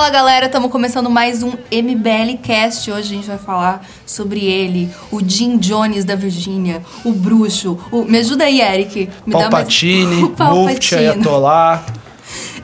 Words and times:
Fala 0.00 0.08
galera, 0.08 0.46
estamos 0.46 0.70
começando 0.70 1.10
mais 1.10 1.42
um 1.42 1.50
MBL 1.70 2.38
Cast. 2.42 2.90
Hoje 2.90 3.12
a 3.12 3.16
gente 3.16 3.26
vai 3.26 3.36
falar 3.36 3.86
sobre 4.06 4.46
ele, 4.46 4.90
o 5.12 5.20
Jim 5.22 5.58
Jones 5.58 6.06
da 6.06 6.14
Virgínia, 6.14 6.80
o 7.04 7.12
bruxo. 7.12 7.78
O... 7.92 8.02
Me 8.04 8.16
ajuda 8.16 8.44
aí, 8.44 8.62
Eric. 8.62 9.10
Me 9.26 9.32
Palpatine, 9.34 10.30
dá 10.34 10.44
mais... 10.44 10.56
Mufti, 10.56 10.94
Ayatollah. 10.96 11.84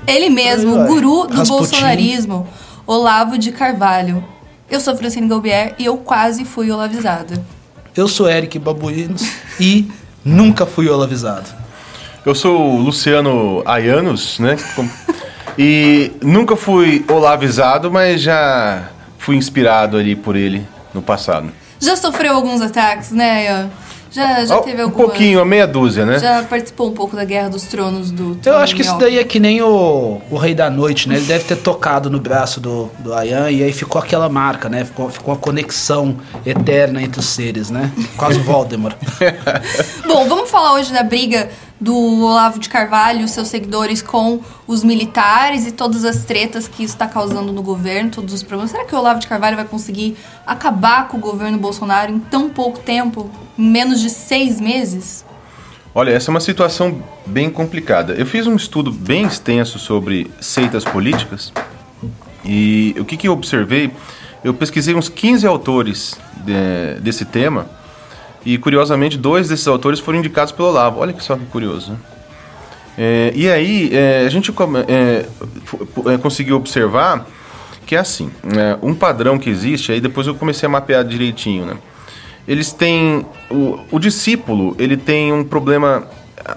Ele 0.07 0.31
mesmo, 0.31 0.81
o 0.81 0.87
guru 0.87 1.27
do 1.27 1.37
Rasputin. 1.37 1.59
bolsonarismo, 1.59 2.49
Olavo 2.87 3.37
de 3.37 3.53
Carvalho. 3.53 4.25
Eu 4.71 4.81
sou 4.81 4.97
Francine 4.97 5.29
Galbier 5.29 5.75
e 5.79 5.85
eu 5.85 5.99
quase 5.99 6.43
fui 6.43 6.71
olavizada. 6.71 7.45
Eu 7.95 8.09
sou 8.09 8.31
Eric 8.31 8.59
Babuinos 8.59 9.23
e 9.61 9.87
nunca 10.25 10.65
fui 10.65 10.89
olavizado. 10.89 11.51
Eu 12.25 12.35
sou 12.35 12.77
o 12.77 12.81
Luciano 12.81 13.63
Ayanos, 13.67 14.39
né? 14.39 14.57
E 15.59 16.13
nunca 16.23 16.57
fui 16.57 17.05
olavizado, 17.09 17.91
mas 17.91 18.21
já 18.21 18.91
fui 19.19 19.37
inspirado 19.37 19.97
ali 19.97 20.15
por 20.15 20.37
ele 20.37 20.67
no 20.93 21.03
passado. 21.03 21.51
Já 21.81 21.97
sofreu 21.97 22.35
alguns 22.35 22.61
ataques, 22.61 23.11
né, 23.11 23.45
Ian? 23.45 23.71
Já, 24.17 24.47
já 24.47 24.59
teve 24.61 24.81
alguma... 24.81 25.05
Um 25.05 25.09
pouquinho, 25.09 25.41
a 25.41 25.45
meia 25.45 25.67
dúzia, 25.67 26.07
né? 26.07 26.19
Já 26.19 26.43
participou 26.43 26.89
um 26.89 26.93
pouco 26.93 27.15
da 27.15 27.25
Guerra 27.25 27.51
dos 27.51 27.65
Tronos 27.65 28.11
do... 28.11 28.39
Eu 28.47 28.57
acho 28.57 28.75
que 28.75 28.81
isso 28.81 28.97
daí 28.97 29.19
é 29.19 29.25
que 29.25 29.39
nem 29.39 29.61
o, 29.61 30.23
o 30.31 30.39
Rei 30.39 30.55
da 30.55 30.71
Noite, 30.71 31.07
né? 31.07 31.17
Ele 31.17 31.27
deve 31.27 31.45
ter 31.45 31.57
tocado 31.57 32.09
no 32.09 32.19
braço 32.19 32.59
do, 32.59 32.91
do 33.01 33.13
Ayan 33.13 33.51
e 33.51 33.63
aí 33.63 33.73
ficou 33.75 34.01
aquela 34.01 34.29
marca, 34.29 34.71
né? 34.71 34.87
Ficou, 34.87 35.11
ficou 35.11 35.35
uma 35.35 35.41
conexão 35.41 36.17
eterna 36.47 37.03
entre 37.03 37.21
os 37.21 37.27
seres, 37.27 37.69
né? 37.69 37.93
Quase 38.17 38.39
Voldemort. 38.39 38.97
Bom, 40.09 40.27
vamos 40.27 40.49
falar 40.49 40.73
hoje 40.75 40.95
da 40.95 41.03
briga 41.03 41.51
do 41.81 41.95
Olavo 41.95 42.59
de 42.59 42.69
Carvalho, 42.69 43.27
seus 43.29 43.49
seguidores 43.49 44.01
com 44.01 44.41
os 44.67 44.83
militares 44.83 45.67
e 45.67 45.73
todas 45.73 46.05
as 46.05 46.25
tretas 46.25 46.67
que 46.67 46.83
isso 46.83 46.95
está 46.95 47.07
causando 47.07 47.53
no 47.53 47.63
governo, 47.63 48.11
todos 48.11 48.33
os 48.33 48.43
problemas. 48.43 48.71
Será 48.71 48.85
que 48.85 48.95
o 48.95 48.99
Olavo 48.99 49.21
de 49.21 49.27
Carvalho 49.27 49.57
vai 49.57 49.65
conseguir 49.65 50.17
acabar 50.47 51.09
com 51.09 51.19
o 51.19 51.21
governo 51.21 51.59
Bolsonaro 51.59 52.13
em 52.13 52.19
tão 52.19 52.49
pouco 52.49 52.79
tempo, 52.79 53.31
em 53.59 53.69
menos 53.69 54.01
de 54.01 54.09
seis 54.09 54.61
meses? 54.61 55.25
Olha, 55.95 56.11
essa 56.11 56.31
é 56.31 56.33
uma 56.33 56.41
situação 56.41 57.03
bem 57.25 57.49
complicada. 57.51 58.15
Eu 58.15 58.27
fiz 58.27 58.47
um 58.47 58.57
estudo 58.57 58.93
bem 58.93 59.25
extenso 59.25 59.79
sobre 59.79 60.31
seitas 60.41 60.85
políticas 60.85 61.53
e 62.45 62.95
o 62.99 63.05
que, 63.05 63.17
que 63.17 63.29
eu 63.29 63.33
observei? 63.33 63.91
Eu 64.45 64.55
pesquisei 64.55 64.95
uns 64.95 65.09
15 65.09 65.47
autores 65.47 66.15
de, 66.45 67.01
desse 67.01 67.25
tema 67.25 67.67
e 68.47 68.57
curiosamente, 68.59 69.19
dois 69.19 69.49
desses 69.49 69.67
autores 69.67 69.99
foram 69.99 70.21
indicados 70.21 70.53
pelo 70.53 70.69
Olavo. 70.69 71.01
Olha 71.01 71.13
que 71.13 71.23
só 71.23 71.35
que 71.35 71.45
curioso. 71.47 71.91
Né? 71.91 71.99
É, 72.97 73.33
e 73.35 73.51
aí, 73.51 73.91
é, 73.93 74.25
a 74.25 74.29
gente 74.29 74.55
é, 74.87 75.27
é, 76.15 76.19
conseguiu 76.19 76.57
observar 76.57 77.27
que 77.85 77.97
é 77.97 77.99
assim: 77.99 78.31
né? 78.45 78.79
um 78.81 78.95
padrão 78.95 79.37
que 79.37 79.51
existe, 79.51 79.91
aí 79.91 80.01
depois 80.01 80.29
eu 80.29 80.35
comecei 80.37 80.65
a 80.65 80.71
mapear 80.71 81.05
direitinho, 81.05 81.67
né? 81.67 81.77
Eles 82.47 82.73
têm. 82.73 83.27
O, 83.51 83.81
o 83.91 83.99
discípulo, 83.99 84.77
ele 84.79 84.97
tem 84.97 85.33
um 85.33 85.43
problema 85.43 86.07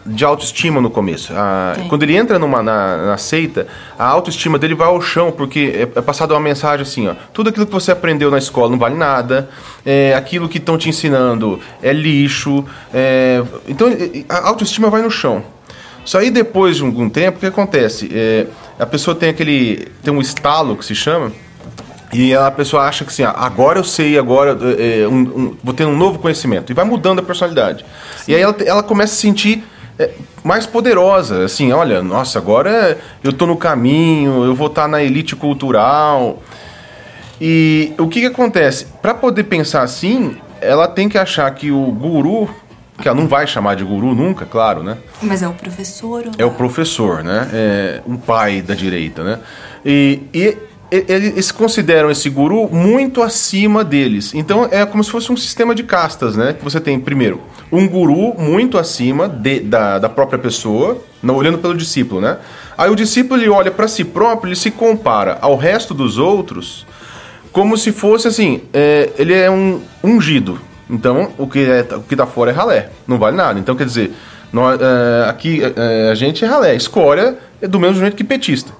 de 0.06 0.24
autoestima 0.24 0.80
no 0.80 0.90
começo. 0.90 1.34
A, 1.36 1.76
quando 1.88 2.04
ele 2.04 2.16
entra 2.16 2.38
numa, 2.38 2.62
na, 2.62 2.98
na, 2.98 3.18
seita, 3.18 3.68
a 3.98 4.06
autoestima 4.06 4.60
dele 4.60 4.76
vai 4.76 4.88
ao 4.88 5.02
chão, 5.02 5.32
porque 5.32 5.74
é, 5.76 6.00
é 6.00 6.02
passada 6.02 6.34
uma 6.34 6.40
mensagem 6.40 6.84
assim, 6.84 7.08
ó. 7.08 7.16
Tudo 7.34 7.50
aquilo 7.50 7.66
que 7.66 7.72
você 7.72 7.92
aprendeu 7.92 8.30
na 8.30 8.38
escola 8.38 8.70
não 8.70 8.78
vale 8.78 8.96
nada, 8.96 9.50
é, 9.86 10.14
aquilo 10.16 10.50
que 10.50 10.58
estão 10.58 10.78
te 10.78 10.90
ensinando 10.90 11.60
é 11.82 11.94
lixo. 11.94 12.66
É, 12.94 13.44
então 13.68 13.88
a 14.28 14.48
autoestima 14.48 14.90
vai 14.90 15.02
no 15.02 15.12
chão. 15.12 15.44
Só 16.06 16.20
aí 16.20 16.32
depois 16.32 16.78
de 16.78 16.84
algum 16.84 17.10
tempo, 17.10 17.38
o 17.38 17.40
que 17.40 17.46
acontece? 17.46 18.10
É, 18.14 18.48
a 18.80 18.86
pessoa 18.86 19.16
tem 19.16 19.30
aquele. 19.30 19.88
tem 20.04 20.14
um 20.14 20.22
estalo 20.22 20.76
que 20.76 20.86
se 20.86 20.96
chama. 20.96 21.32
E 22.12 22.34
a 22.34 22.50
pessoa 22.50 22.84
acha 22.84 23.06
que 23.06 23.12
assim, 23.12 23.24
ah, 23.24 23.36
agora 23.38 23.78
eu 23.78 23.84
sei, 23.84 24.18
agora 24.18 24.58
é, 24.80 25.08
um, 25.08 25.20
um, 25.20 25.58
vou 25.64 25.74
ter 25.76 25.86
um 25.86 25.96
novo 25.96 26.18
conhecimento. 26.18 26.72
E 26.72 26.74
vai 26.74 26.84
mudando 26.84 27.20
a 27.20 27.22
personalidade. 27.22 27.86
Sim. 28.18 28.32
E 28.32 28.36
aí 28.36 28.42
ela, 28.42 28.56
ela 28.66 28.82
começa 28.82 29.14
a 29.14 29.18
sentir 29.18 29.64
é, 30.00 30.10
mais 30.44 30.66
poderosa. 30.66 31.46
Assim, 31.46 31.72
olha, 31.72 32.02
nossa, 32.02 32.40
agora 32.40 32.98
eu 33.24 33.32
tô 33.32 33.46
no 33.46 33.56
caminho, 33.56 34.44
eu 34.44 34.56
vou 34.56 34.68
estar 34.68 34.84
tá 34.84 34.88
na 34.88 35.04
elite 35.04 35.36
cultural. 35.36 36.42
E 37.42 37.94
o 37.98 38.08
que, 38.08 38.22
que 38.22 38.26
acontece? 38.26 38.86
Para 39.02 39.14
poder 39.14 39.44
pensar 39.44 39.82
assim, 39.84 40.38
ela 40.62 40.88
tem 40.88 41.08
que 41.08 41.18
achar 41.18 41.50
que 41.52 41.72
o 41.72 41.86
guru, 41.92 42.50
que 43.02 43.08
ela 43.08 43.18
não 43.18 43.28
vai 43.28 43.48
chamar 43.48 43.76
de 43.76 43.84
guru 43.84 44.14
nunca, 44.14 44.46
claro, 44.46 44.84
né? 44.84 44.98
Mas 45.22 45.42
é 45.42 45.48
o 45.48 45.54
professor. 45.54 46.26
Ou... 46.26 46.32
É 46.38 46.46
o 46.46 46.52
professor, 46.52 47.24
né? 47.24 47.50
É 47.54 48.02
um 48.06 48.18
pai 48.18 48.62
da 48.62 48.76
direita, 48.76 49.24
né? 49.24 49.40
E, 49.86 50.22
e 50.34 50.58
eles 50.92 51.52
consideram 51.52 52.10
esse 52.10 52.30
guru 52.30 52.68
muito 52.68 53.22
acima 53.22 53.84
deles. 53.84 54.34
Então 54.34 54.68
é 54.72 54.86
como 54.86 55.04
se 55.04 55.12
fosse 55.12 55.32
um 55.32 55.38
sistema 55.38 55.76
de 55.76 55.84
castas, 55.84 56.36
né? 56.36 56.54
Que 56.54 56.64
você 56.64 56.80
tem, 56.80 57.00
primeiro, 57.00 57.42
um 57.72 57.88
guru 57.88 58.34
muito 58.38 58.78
acima 58.78 59.30
de, 59.30 59.60
da, 59.60 60.00
da 60.00 60.10
própria 60.10 60.40
pessoa, 60.40 61.02
não 61.22 61.36
olhando 61.36 61.60
pelo 61.60 61.78
discípulo, 61.78 62.20
né? 62.20 62.38
Aí 62.78 62.90
o 62.90 62.96
discípulo 62.96 63.40
ele 63.40 63.50
olha 63.50 63.72
para 63.72 63.88
si 63.88 64.04
próprio, 64.04 64.50
ele 64.50 64.56
se 64.56 64.72
compara 64.72 65.38
ao 65.42 65.56
resto 65.56 65.94
dos 65.94 66.18
outros 66.18 66.86
como 67.52 67.78
se 67.78 67.92
fosse 67.92 68.28
assim, 68.28 68.62
é, 68.74 69.10
ele 69.18 69.34
é 69.34 69.50
um 69.50 69.82
ungido. 70.04 70.60
Então 70.90 71.32
o 71.38 71.48
que, 71.48 71.60
é, 71.60 71.88
o 71.96 72.02
que 72.02 72.16
tá 72.16 72.26
fora 72.26 72.52
é 72.52 72.54
ralé, 72.54 72.90
não 73.08 73.18
vale 73.18 73.36
nada. 73.36 73.60
Então 73.60 73.76
quer 73.76 73.86
dizer, 73.86 74.12
nós, 74.52 74.80
é, 74.82 75.30
aqui 75.30 75.62
é, 75.64 76.10
a 76.12 76.16
gente 76.16 76.44
é 76.44 76.48
ralé, 76.48 76.76
escória 76.76 77.38
é 77.62 77.68
do 77.68 77.80
mesmo 77.80 78.00
jeito 78.00 78.16
que 78.16 78.24
petista. 78.24 78.72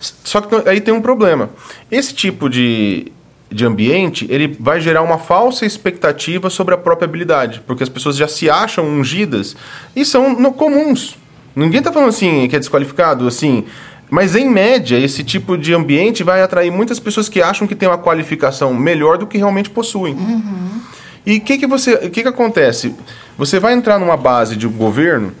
Só 0.00 0.40
que 0.40 0.68
aí 0.68 0.80
tem 0.80 0.92
um 0.92 1.00
problema. 1.00 1.50
Esse 1.90 2.12
tipo 2.12 2.50
de, 2.50 3.12
de 3.50 3.64
ambiente, 3.64 4.26
ele 4.28 4.56
vai 4.58 4.80
gerar 4.80 5.02
uma 5.02 5.18
falsa 5.18 5.64
expectativa 5.64 6.50
sobre 6.50 6.74
a 6.74 6.78
própria 6.78 7.06
habilidade, 7.06 7.62
porque 7.66 7.82
as 7.82 7.88
pessoas 7.88 8.16
já 8.16 8.28
se 8.28 8.50
acham 8.50 8.84
ungidas 8.84 9.56
e 9.94 10.04
são 10.04 10.38
no, 10.38 10.52
comuns. 10.52 11.16
Ninguém 11.54 11.78
está 11.78 11.92
falando 11.92 12.10
assim 12.10 12.46
que 12.48 12.56
é 12.56 12.58
desqualificado, 12.58 13.26
assim. 13.26 13.64
Mas 14.08 14.36
em 14.36 14.48
média, 14.48 14.96
esse 14.96 15.24
tipo 15.24 15.58
de 15.58 15.74
ambiente 15.74 16.22
vai 16.22 16.42
atrair 16.42 16.70
muitas 16.70 17.00
pessoas 17.00 17.28
que 17.28 17.42
acham 17.42 17.66
que 17.66 17.74
tem 17.74 17.88
uma 17.88 17.98
qualificação 17.98 18.72
melhor 18.72 19.18
do 19.18 19.26
que 19.26 19.36
realmente 19.36 19.68
possuem. 19.68 20.14
Uhum. 20.14 20.80
E 21.24 21.38
o 21.38 21.40
que, 21.40 21.58
que 21.58 21.66
você. 21.66 21.94
O 21.94 22.10
que, 22.10 22.22
que 22.22 22.28
acontece? 22.28 22.94
Você 23.36 23.58
vai 23.58 23.74
entrar 23.74 23.98
numa 23.98 24.16
base 24.16 24.54
de 24.54 24.66
um 24.66 24.72
governo 24.72 25.32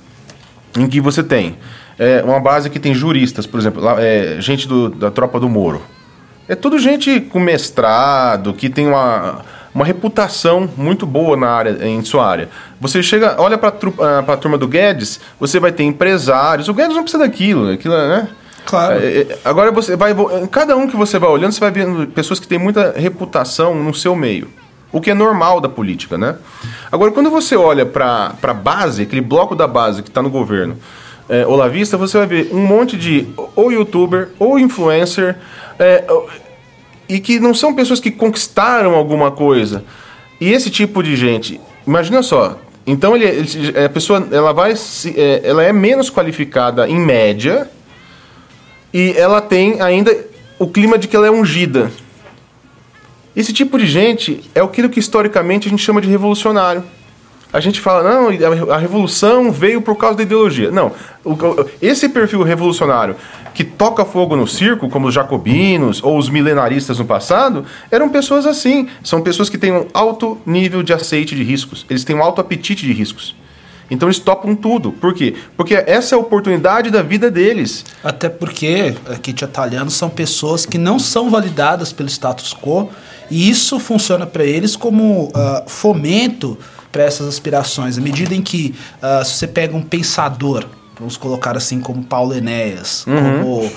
em 0.76 0.88
que 0.88 1.00
você 1.00 1.22
tem 1.22 1.56
é, 1.98 2.22
uma 2.22 2.40
base 2.40 2.68
que 2.68 2.78
tem 2.78 2.94
juristas, 2.94 3.46
por 3.46 3.58
exemplo, 3.58 3.82
lá, 3.82 3.96
é, 3.98 4.36
gente 4.40 4.68
do, 4.68 4.90
da 4.90 5.10
tropa 5.10 5.40
do 5.40 5.48
Moro. 5.48 5.82
É 6.48 6.54
tudo 6.54 6.78
gente 6.78 7.20
com 7.20 7.40
mestrado, 7.40 8.52
que 8.52 8.68
tem 8.68 8.86
uma, 8.86 9.44
uma 9.74 9.84
reputação 9.84 10.68
muito 10.76 11.04
boa 11.06 11.36
na 11.36 11.48
área, 11.48 11.86
em 11.86 12.04
sua 12.04 12.26
área. 12.26 12.48
Você 12.80 13.02
chega, 13.02 13.36
olha 13.38 13.58
para 13.58 13.70
a 13.70 14.32
ah, 14.32 14.36
turma 14.36 14.56
do 14.56 14.68
Guedes, 14.68 15.20
você 15.40 15.58
vai 15.58 15.72
ter 15.72 15.82
empresários. 15.82 16.68
O 16.68 16.74
Guedes 16.74 16.94
não 16.94 17.02
precisa 17.02 17.24
daquilo, 17.24 17.72
aquilo, 17.72 17.96
né? 17.96 18.28
Claro. 18.66 19.00
É, 19.00 19.20
é 19.20 19.38
agora 19.44 19.70
você 19.70 19.96
vai. 19.96 20.14
Cada 20.50 20.76
um 20.76 20.86
que 20.86 20.96
você 20.96 21.18
vai 21.18 21.30
olhando, 21.30 21.52
você 21.52 21.60
vai 21.60 21.70
vendo 21.70 22.06
pessoas 22.08 22.38
que 22.38 22.46
têm 22.46 22.58
muita 22.58 22.92
reputação 22.96 23.74
no 23.74 23.94
seu 23.94 24.14
meio. 24.14 24.48
O 24.92 25.00
que 25.00 25.10
é 25.10 25.14
normal 25.14 25.60
da 25.60 25.68
política, 25.68 26.18
né? 26.18 26.36
Agora, 26.90 27.10
quando 27.10 27.30
você 27.30 27.56
olha 27.56 27.84
para 27.84 28.34
a 28.42 28.54
base, 28.54 29.02
aquele 29.02 29.20
bloco 29.20 29.54
da 29.54 29.66
base 29.66 30.02
que 30.02 30.08
está 30.08 30.22
no 30.22 30.30
governo, 30.30 30.78
é, 31.28 31.46
Olavista, 31.46 31.96
você 31.96 32.18
vai 32.18 32.26
ver 32.26 32.50
um 32.52 32.64
monte 32.64 32.96
de 32.96 33.26
ou 33.54 33.72
youtuber 33.72 34.28
ou 34.38 34.58
influencer 34.58 35.36
é, 35.78 36.04
e 37.08 37.18
que 37.18 37.40
não 37.40 37.52
são 37.52 37.74
pessoas 37.74 38.00
que 38.00 38.10
conquistaram 38.10 38.94
alguma 38.94 39.30
coisa. 39.30 39.84
E 40.40 40.52
esse 40.52 40.70
tipo 40.70 41.02
de 41.02 41.16
gente, 41.16 41.60
imagina 41.86 42.22
só. 42.22 42.58
Então 42.86 43.16
ele, 43.16 43.24
ele 43.24 43.84
a 43.84 43.88
pessoa 43.88 44.26
ela 44.30 44.52
vai 44.52 44.72
é, 44.72 45.40
ela 45.42 45.62
é 45.62 45.72
menos 45.72 46.08
qualificada 46.08 46.88
em 46.88 46.98
média 46.98 47.68
e 48.92 49.12
ela 49.16 49.40
tem 49.40 49.80
ainda 49.80 50.16
o 50.58 50.66
clima 50.66 50.98
de 50.98 51.08
que 51.08 51.16
ela 51.16 51.26
é 51.26 51.30
ungida. 51.30 51.90
Esse 53.34 53.52
tipo 53.52 53.78
de 53.78 53.86
gente 53.86 54.42
é 54.54 54.60
aquilo 54.60 54.88
que 54.88 54.98
historicamente 54.98 55.68
a 55.68 55.70
gente 55.70 55.82
chama 55.82 56.00
de 56.00 56.08
revolucionário 56.08 56.82
a 57.52 57.60
gente 57.60 57.80
fala, 57.80 58.02
não, 58.02 58.28
a 58.70 58.76
revolução 58.76 59.50
veio 59.50 59.80
por 59.80 59.96
causa 59.96 60.16
da 60.16 60.22
ideologia. 60.22 60.70
Não, 60.70 60.92
esse 61.80 62.08
perfil 62.08 62.42
revolucionário 62.42 63.16
que 63.54 63.64
toca 63.64 64.04
fogo 64.04 64.36
no 64.36 64.46
circo, 64.46 64.90
como 64.90 65.08
os 65.08 65.14
jacobinos 65.14 66.02
ou 66.02 66.18
os 66.18 66.28
milenaristas 66.28 66.98
no 66.98 67.06
passado, 67.06 67.64
eram 67.90 68.10
pessoas 68.10 68.44
assim. 68.44 68.88
São 69.02 69.22
pessoas 69.22 69.48
que 69.48 69.56
têm 69.56 69.72
um 69.72 69.86
alto 69.94 70.38
nível 70.44 70.82
de 70.82 70.92
aceite 70.92 71.34
de 71.34 71.42
riscos. 71.42 71.86
Eles 71.88 72.04
têm 72.04 72.14
um 72.14 72.22
alto 72.22 72.40
apetite 72.42 72.84
de 72.84 72.92
riscos. 72.92 73.34
Então 73.90 74.08
eles 74.08 74.18
topam 74.18 74.54
tudo. 74.54 74.92
Por 74.92 75.14
quê? 75.14 75.34
Porque 75.56 75.74
essa 75.74 76.14
é 76.14 76.16
a 76.16 76.20
oportunidade 76.20 76.90
da 76.90 77.02
vida 77.02 77.30
deles. 77.30 77.84
Até 78.02 78.28
porque, 78.28 78.94
aqui 79.06 79.32
te 79.32 79.44
atalhando, 79.44 79.90
são 79.90 80.08
pessoas 80.08 80.66
que 80.66 80.78
não 80.78 80.98
são 80.98 81.30
validadas 81.30 81.92
pelo 81.92 82.08
status 82.08 82.54
quo 82.54 82.90
e 83.30 83.48
isso 83.48 83.78
funciona 83.78 84.26
para 84.26 84.44
eles 84.44 84.76
como 84.76 85.24
uh, 85.24 85.68
fomento 85.68 86.58
para 86.90 87.02
essas 87.04 87.26
aspirações. 87.26 87.98
À 87.98 88.00
medida 88.00 88.34
em 88.34 88.42
que 88.42 88.74
uh, 89.02 89.24
se 89.24 89.34
você 89.34 89.46
pega 89.46 89.76
um 89.76 89.82
pensador, 89.82 90.64
vamos 90.98 91.16
colocar 91.16 91.56
assim 91.56 91.80
como 91.80 92.02
Paulo 92.02 92.34
Enéas, 92.34 93.04
uhum. 93.06 93.16
como 93.16 93.64
uh, 93.64 93.72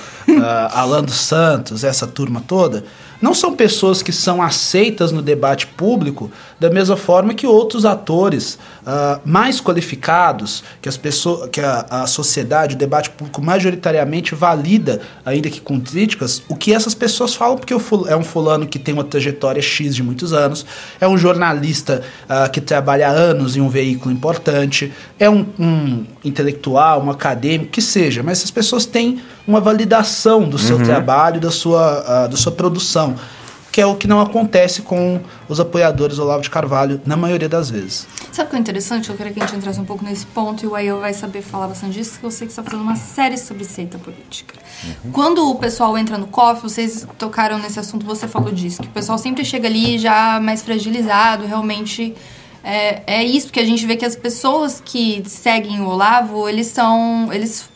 Alan 0.71 1.03
dos 1.03 1.19
Santos, 1.19 1.83
essa 1.83 2.07
turma 2.07 2.41
toda, 2.45 2.83
não 3.21 3.33
são 3.33 3.53
pessoas 3.53 4.01
que 4.01 4.11
são 4.11 4.41
aceitas 4.41 5.11
no 5.11 5.21
debate 5.21 5.67
público 5.67 6.31
da 6.59 6.69
mesma 6.69 6.95
forma 6.95 7.33
que 7.33 7.45
outros 7.45 7.85
atores 7.85 8.57
uh, 8.81 9.19
mais 9.25 9.61
qualificados, 9.61 10.63
que, 10.81 10.89
as 10.89 10.97
pessoas, 10.97 11.49
que 11.49 11.61
a, 11.61 11.85
a 11.89 12.07
sociedade, 12.07 12.75
o 12.75 12.77
debate 12.77 13.09
público 13.09 13.41
majoritariamente 13.41 14.35
valida, 14.35 15.01
ainda 15.25 15.49
que 15.49 15.61
com 15.61 15.79
críticas, 15.79 16.41
o 16.47 16.55
que 16.55 16.73
essas 16.73 16.93
pessoas 16.93 17.33
falam, 17.33 17.57
porque 17.57 17.73
é 17.73 18.15
um 18.15 18.23
fulano 18.23 18.67
que 18.67 18.79
tem 18.79 18.93
uma 18.93 19.03
trajetória 19.03 19.61
X 19.61 19.95
de 19.95 20.03
muitos 20.03 20.33
anos, 20.33 20.65
é 20.99 21.07
um 21.07 21.17
jornalista 21.17 22.01
uh, 22.25 22.49
que 22.49 22.61
trabalha 22.61 23.09
há 23.09 23.11
anos 23.11 23.55
em 23.55 23.61
um 23.61 23.69
veículo 23.69 24.13
importante, 24.13 24.93
é 25.19 25.29
um, 25.29 25.45
um 25.57 26.05
intelectual, 26.23 27.03
um 27.03 27.09
acadêmico, 27.09 27.71
que 27.71 27.81
seja, 27.81 28.21
mas 28.21 28.39
essas 28.39 28.51
pessoas 28.51 28.85
têm 28.85 29.21
uma 29.47 29.59
validação 29.59 30.47
do 30.47 30.57
seu 30.57 30.77
uhum. 30.77 30.83
trabalho, 30.83 31.39
da 31.39 31.51
sua, 31.51 32.25
uh, 32.25 32.29
da 32.29 32.37
sua 32.37 32.51
produção 32.51 33.15
que 33.71 33.79
é 33.81 33.85
o 33.85 33.95
que 33.95 34.07
não 34.07 34.19
acontece 34.19 34.81
com 34.81 35.21
os 35.47 35.59
apoiadores 35.59 36.17
do 36.17 36.23
Olavo 36.23 36.41
de 36.41 36.49
Carvalho 36.49 36.99
na 37.05 37.15
maioria 37.15 37.47
das 37.47 37.69
vezes. 37.69 38.07
Sabe 38.31 38.47
o 38.47 38.51
que 38.51 38.55
é 38.57 38.59
interessante? 38.59 39.09
Eu 39.09 39.15
queria 39.15 39.31
que 39.31 39.39
a 39.39 39.45
gente 39.45 39.57
entrasse 39.57 39.79
um 39.79 39.85
pouco 39.85 40.03
nesse 40.03 40.25
ponto 40.25 40.63
e 40.63 40.67
o 40.67 40.75
Ayo 40.75 40.99
vai 40.99 41.13
saber 41.13 41.41
falar 41.41 41.67
bastante 41.67 41.93
disso, 41.93 42.11
porque 42.11 42.25
eu 42.25 42.31
sei 42.31 42.47
que 42.47 42.53
você 42.53 42.61
está 42.61 42.69
fazendo 42.69 42.83
uma 42.83 42.95
série 42.95 43.37
sobre 43.37 43.63
seita 43.63 43.97
política. 43.97 44.55
Uhum. 44.83 45.11
Quando 45.11 45.49
o 45.49 45.55
pessoal 45.55 45.97
entra 45.97 46.17
no 46.17 46.27
COF, 46.27 46.61
vocês 46.63 47.07
tocaram 47.17 47.59
nesse 47.59 47.79
assunto, 47.79 48.05
você 48.05 48.27
falou 48.27 48.51
disso, 48.51 48.81
que 48.81 48.87
o 48.87 48.91
pessoal 48.91 49.17
sempre 49.17 49.45
chega 49.45 49.67
ali 49.67 49.97
já 49.97 50.39
mais 50.39 50.61
fragilizado, 50.61 51.45
realmente... 51.45 52.15
É, 52.63 53.01
é 53.05 53.23
isso, 53.23 53.47
porque 53.47 53.59
a 53.59 53.65
gente 53.65 53.85
vê 53.85 53.95
que 53.95 54.05
as 54.05 54.15
pessoas 54.15 54.81
que 54.83 55.23
seguem 55.25 55.81
o 55.81 55.87
Olavo, 55.87 56.47
eles 56.47 56.67
são... 56.67 57.31
Eles 57.31 57.69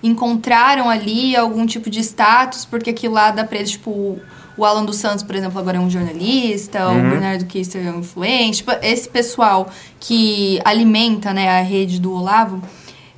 encontraram 0.00 0.88
ali 0.88 1.34
algum 1.34 1.66
tipo 1.66 1.90
de 1.90 2.00
status, 2.00 2.64
porque 2.64 2.90
aquilo 2.90 3.14
lá 3.14 3.32
dá 3.32 3.44
pra 3.44 3.58
eles, 3.58 3.72
tipo 3.72 4.20
o 4.58 4.64
Alan 4.64 4.84
dos 4.84 4.96
Santos, 4.96 5.22
por 5.22 5.36
exemplo, 5.36 5.58
agora 5.58 5.76
é 5.76 5.80
um 5.80 5.88
jornalista, 5.88 6.88
uhum. 6.88 7.06
o 7.06 7.10
Bernardo 7.10 7.46
Kister 7.46 7.86
é 7.86 7.92
um 7.92 8.00
influente. 8.00 8.58
Tipo, 8.58 8.72
esse 8.82 9.08
pessoal 9.08 9.70
que 10.00 10.60
alimenta 10.64 11.32
né, 11.32 11.48
a 11.48 11.62
rede 11.62 12.00
do 12.00 12.12
Olavo, 12.12 12.60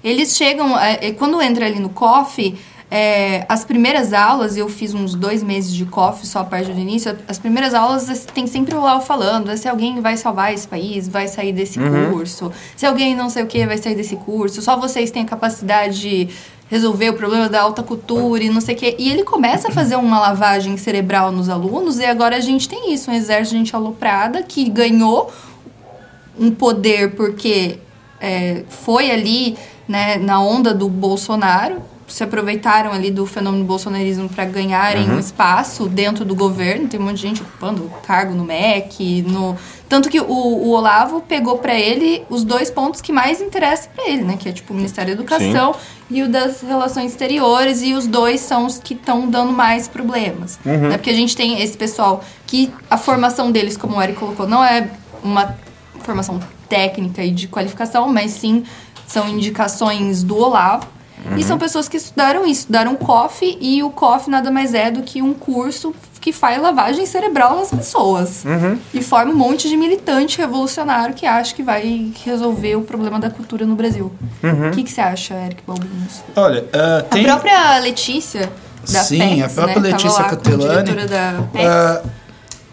eles 0.05 0.37
chegam. 0.37 0.79
É, 0.79 1.09
é 1.09 1.13
quando 1.13 1.41
entra 1.41 1.65
ali 1.65 1.81
no 1.81 1.89
COF, 1.89 2.55
é, 2.91 3.47
as 3.49 3.65
primeiras 3.65 4.13
aulas, 4.13 4.57
eu 4.57 4.69
fiz 4.69 4.93
uns 4.95 5.15
dois 5.15 5.45
meses 5.45 5.73
de 5.73 5.85
COF 5.85 6.27
só 6.27 6.41
a 6.41 6.45
parte 6.45 6.73
do 6.73 6.79
início, 6.81 7.17
as 7.29 7.39
primeiras 7.39 7.73
aulas 7.73 8.27
tem 8.35 8.49
sempre 8.49 8.75
o 8.75 8.81
Olavo 8.81 9.07
falando, 9.07 9.57
se 9.57 9.69
alguém 9.69 10.01
vai 10.01 10.17
salvar 10.17 10.53
esse 10.53 10.67
país, 10.67 11.07
vai 11.07 11.29
sair 11.29 11.53
desse 11.53 11.79
uhum. 11.79 12.13
curso, 12.13 12.51
se 12.75 12.85
alguém 12.85 13.15
não 13.15 13.31
sei 13.31 13.45
o 13.45 13.47
que 13.47 13.65
vai 13.65 13.79
sair 13.79 13.95
desse 13.95 14.17
curso, 14.17 14.61
só 14.61 14.77
vocês 14.77 15.13
têm 15.13 15.23
a 15.23 15.27
capacidade 15.27 16.01
de 16.01 16.29
resolver 16.69 17.11
o 17.11 17.15
problema 17.15 17.49
da 17.49 17.63
alta 17.63 17.83
cultura 17.83 18.43
e 18.43 18.49
não 18.49 18.61
sei 18.61 18.77
o 18.77 18.79
quê. 18.79 18.97
E 18.99 19.11
ele 19.11 19.25
começa 19.25 19.69
a 19.69 19.71
fazer 19.73 19.97
uma 19.97 20.21
lavagem 20.21 20.77
cerebral 20.77 21.33
nos 21.33 21.49
alunos 21.49 21.99
e 21.99 22.05
agora 22.05 22.37
a 22.37 22.41
gente 22.41 22.69
tem 22.69 22.93
isso, 22.95 23.11
um 23.11 23.15
exército 23.15 23.51
de 23.51 23.59
gente 23.59 23.75
aloprada 23.75 24.43
que 24.43 24.69
ganhou 24.69 25.33
um 26.39 26.51
poder 26.51 27.15
porque 27.15 27.79
é, 28.21 28.65
foi 28.69 29.11
ali 29.11 29.57
né, 29.89 30.17
na 30.17 30.41
onda 30.41 30.73
do 30.73 30.89
Bolsonaro, 30.89 31.83
se 32.11 32.25
aproveitaram 32.25 32.93
ali 32.93 33.11
do 33.11 33.25
fenômeno 33.25 33.62
do 33.62 33.67
bolsonarismo 33.67 34.29
para 34.29 34.45
ganharem 34.45 35.09
uhum. 35.09 35.17
um 35.17 35.19
espaço 35.19 35.89
dentro 35.89 36.25
do 36.25 36.35
governo. 36.35 36.89
Tem 36.89 36.99
um 36.99 37.05
monte 37.05 37.17
de 37.17 37.23
gente 37.23 37.43
ocupando 37.43 37.91
cargo 38.05 38.35
no 38.35 38.45
MEC, 38.45 39.23
no 39.23 39.57
tanto 39.89 40.09
que 40.09 40.21
o, 40.21 40.25
o 40.25 40.71
Olavo 40.71 41.21
pegou 41.21 41.59
para 41.59 41.75
ele 41.75 42.25
os 42.29 42.45
dois 42.45 42.71
pontos 42.71 43.01
que 43.01 43.12
mais 43.12 43.41
interessam 43.41 43.91
para 43.95 44.09
ele, 44.09 44.23
né, 44.23 44.37
que 44.39 44.49
é 44.49 44.53
tipo 44.53 44.73
o 44.73 44.77
Ministério 44.77 45.15
da 45.15 45.21
Educação 45.21 45.73
Sim. 45.75 45.81
e 46.11 46.23
o 46.23 46.29
das 46.29 46.61
relações 46.61 47.12
exteriores 47.12 47.83
e 47.83 47.93
os 47.93 48.07
dois 48.07 48.41
são 48.41 48.67
os 48.67 48.79
que 48.79 48.95
estão 48.95 49.29
dando 49.29 49.53
mais 49.53 49.89
problemas, 49.89 50.59
uhum. 50.65 50.89
né? 50.89 50.97
Porque 50.97 51.11
a 51.11 51.15
gente 51.15 51.37
tem 51.37 51.61
esse 51.61 51.77
pessoal 51.77 52.23
que 52.47 52.73
a 52.89 52.97
formação 52.97 53.51
deles, 53.51 53.77
como 53.77 53.97
o 53.97 54.03
Eric 54.03 54.19
colocou, 54.19 54.47
não 54.47 54.65
é 54.65 54.89
uma 55.23 55.57
formação 56.01 56.41
técnica 56.69 57.23
e 57.23 57.31
de 57.31 57.49
qualificação, 57.49 58.12
mas 58.12 58.33
sim 58.33 58.65
são 59.07 59.29
indicações 59.29 60.23
do 60.23 60.37
Olavo 60.37 60.87
Uhum. 61.27 61.37
E 61.37 61.43
são 61.43 61.59
pessoas 61.59 61.89
que 61.89 61.97
estudaram 61.97 62.45
isso, 62.45 62.61
estudaram 62.61 62.95
COF 62.97 63.59
e 63.61 63.83
o 63.83 63.91
COF 63.91 64.31
nada 64.31 64.51
mais 64.51 64.75
é 64.75 64.91
do 64.91 65.03
que 65.03 65.21
um 65.21 65.35
curso 65.35 65.95
que 66.21 66.33
faz 66.33 66.61
lavagem 66.61 67.07
cerebral 67.07 67.57
nas 67.57 67.71
pessoas. 67.71 68.45
Uhum. 68.45 68.79
E 68.93 69.03
forma 69.03 69.33
um 69.33 69.37
monte 69.37 69.69
de 69.69 69.77
militante 69.77 70.39
revolucionário 70.39 71.15
que 71.15 71.27
acha 71.27 71.55
que 71.55 71.63
vai 71.63 72.13
resolver 72.25 72.77
o 72.77 72.83
problema 72.83 73.19
da 73.19 73.31
cultura 73.31 73.65
no 73.65 73.75
Brasil. 73.75 74.13
Uhum. 74.43 74.69
O 74.69 74.71
que, 74.73 74.83
que 74.83 74.91
você 74.91 75.01
acha, 75.01 75.35
Eric 75.35 75.63
Balbinos? 75.67 76.23
Olha, 76.37 76.63
uh, 76.63 77.03
tem... 77.09 77.25
A 77.25 77.33
própria 77.33 77.79
Letícia 77.79 78.53
da 78.91 79.03
Sim, 79.03 79.19
PEX, 79.19 79.59
a 79.59 79.63
própria 79.63 79.81
né? 79.81 79.89
Letícia 79.91 80.25
Catelani. 80.25 80.91
Uh, 80.93 82.11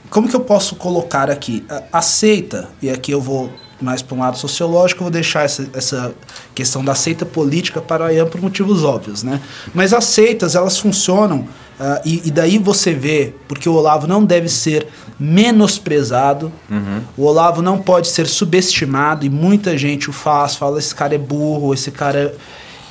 como 0.09 0.27
que 0.27 0.35
eu 0.35 0.41
posso 0.41 0.75
colocar 0.75 1.29
aqui? 1.29 1.65
Aceita, 1.91 2.69
e 2.81 2.89
aqui 2.89 3.11
eu 3.11 3.21
vou 3.21 3.49
mais 3.81 4.01
para 4.01 4.15
um 4.15 4.19
lado 4.19 4.37
sociológico, 4.37 5.01
eu 5.01 5.05
vou 5.05 5.11
deixar 5.11 5.43
essa, 5.43 5.69
essa 5.73 6.13
questão 6.55 6.83
da 6.83 6.95
seita 6.95 7.25
política 7.25 7.81
para 7.81 8.05
o 8.05 8.09
IAM 8.09 8.27
por 8.27 8.41
motivos 8.41 8.83
óbvios, 8.83 9.23
né? 9.23 9.41
Mas 9.73 9.93
as 9.93 10.05
seitas, 10.05 10.55
elas 10.55 10.77
funcionam, 10.77 11.39
uh, 11.39 12.01
e, 12.03 12.27
e, 12.27 12.31
daí 12.31 12.57
você 12.57 12.93
vê, 12.93 13.33
porque 13.47 13.69
o 13.69 13.73
Olavo 13.73 14.07
não 14.07 14.25
deve 14.25 14.49
ser 14.49 14.87
menosprezado, 15.19 16.51
uhum. 16.69 17.01
o 17.15 17.23
Olavo 17.23 17.61
não 17.61 17.77
pode 17.77 18.07
ser 18.07 18.27
subestimado, 18.27 19.25
e 19.25 19.29
muita 19.29 19.77
gente 19.77 20.09
o 20.09 20.13
faz, 20.13 20.55
fala, 20.55 20.79
esse 20.79 20.93
cara 20.93 21.15
é 21.15 21.19
burro, 21.19 21.73
esse 21.73 21.91
cara 21.91 22.19
é... 22.19 22.35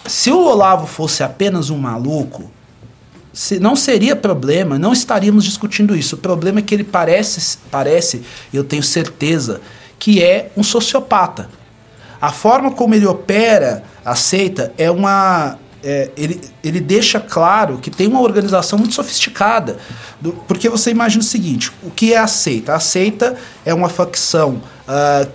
Se 0.08 0.30
o 0.30 0.38
Olavo 0.38 0.86
fosse 0.86 1.24
apenas 1.24 1.68
um 1.68 1.78
maluco, 1.78 2.48
se, 3.36 3.60
não 3.60 3.76
seria 3.76 4.16
problema, 4.16 4.78
não 4.78 4.94
estaríamos 4.94 5.44
discutindo 5.44 5.94
isso. 5.94 6.14
O 6.16 6.18
problema 6.18 6.60
é 6.60 6.62
que 6.62 6.74
ele 6.74 6.84
parece, 6.84 7.58
parece, 7.70 8.22
eu 8.52 8.64
tenho 8.64 8.82
certeza, 8.82 9.60
que 9.98 10.22
é 10.22 10.50
um 10.56 10.62
sociopata. 10.62 11.48
A 12.20 12.32
forma 12.32 12.70
como 12.72 12.94
ele 12.94 13.06
opera 13.06 13.84
a 14.04 14.14
seita 14.14 14.72
é 14.78 14.90
uma. 14.90 15.58
É, 15.84 16.10
ele, 16.16 16.40
ele 16.64 16.80
deixa 16.80 17.20
claro 17.20 17.78
que 17.78 17.90
tem 17.90 18.08
uma 18.08 18.20
organização 18.20 18.78
muito 18.78 18.94
sofisticada. 18.94 19.78
Do, 20.20 20.32
porque 20.32 20.68
você 20.68 20.90
imagina 20.90 21.22
o 21.22 21.26
seguinte: 21.26 21.70
o 21.82 21.90
que 21.90 22.14
é 22.14 22.18
a 22.18 22.26
seita? 22.26 22.74
A 22.74 22.80
seita 22.80 23.36
é 23.64 23.72
uma 23.74 23.88
facção 23.88 24.62
uh, 24.88 25.30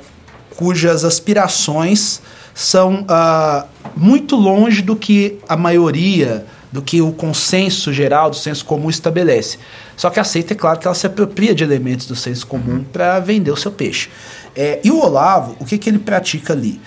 cujas 0.55 1.05
aspirações 1.05 2.21
são 2.53 3.03
uh, 3.03 3.67
muito 3.95 4.35
longe 4.35 4.81
do 4.81 4.95
que 4.95 5.39
a 5.47 5.55
maioria, 5.55 6.45
do 6.71 6.81
que 6.81 7.01
o 7.01 7.11
consenso 7.11 7.91
geral, 7.91 8.29
do 8.29 8.35
senso 8.35 8.63
comum 8.63 8.89
estabelece. 8.89 9.57
Só 9.97 10.09
que 10.09 10.19
a 10.19 10.23
seita, 10.23 10.53
é 10.53 10.55
claro 10.55 10.79
que 10.79 10.87
ela 10.87 10.95
se 10.95 11.05
apropria 11.05 11.53
de 11.53 11.63
elementos 11.63 12.05
do 12.05 12.15
senso 12.15 12.47
comum 12.47 12.83
para 12.83 13.19
vender 13.19 13.51
o 13.51 13.57
seu 13.57 13.71
peixe. 13.71 14.09
É, 14.55 14.79
e 14.83 14.91
o 14.91 14.99
Olavo, 14.99 15.55
o 15.59 15.65
que, 15.65 15.77
que 15.77 15.89
ele 15.89 15.99
pratica 15.99 16.53
ali? 16.53 16.79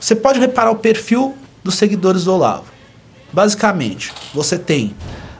Você 0.00 0.14
pode 0.14 0.40
reparar 0.40 0.70
o 0.70 0.76
perfil 0.76 1.36
dos 1.62 1.74
seguidores 1.74 2.24
do 2.24 2.34
Olavo. 2.34 2.64
Basicamente, 3.32 4.12
você 4.32 4.58
tem 4.58 4.94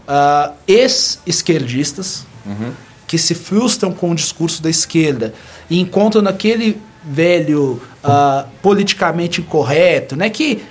uh, 0.06 0.52
ex-esquerdistas 0.66 2.26
uhum. 2.44 2.72
que 3.06 3.16
se 3.16 3.34
frustram 3.34 3.92
com 3.92 4.10
o 4.10 4.14
discurso 4.14 4.62
da 4.62 4.68
esquerda 4.68 5.32
e 5.70 5.80
encontram 5.80 6.20
naquele 6.22 6.80
velho 7.04 7.80
uh, 8.04 8.46
politicamente 8.60 9.40
incorreto, 9.40 10.16
né? 10.16 10.28
Que, 10.28 10.62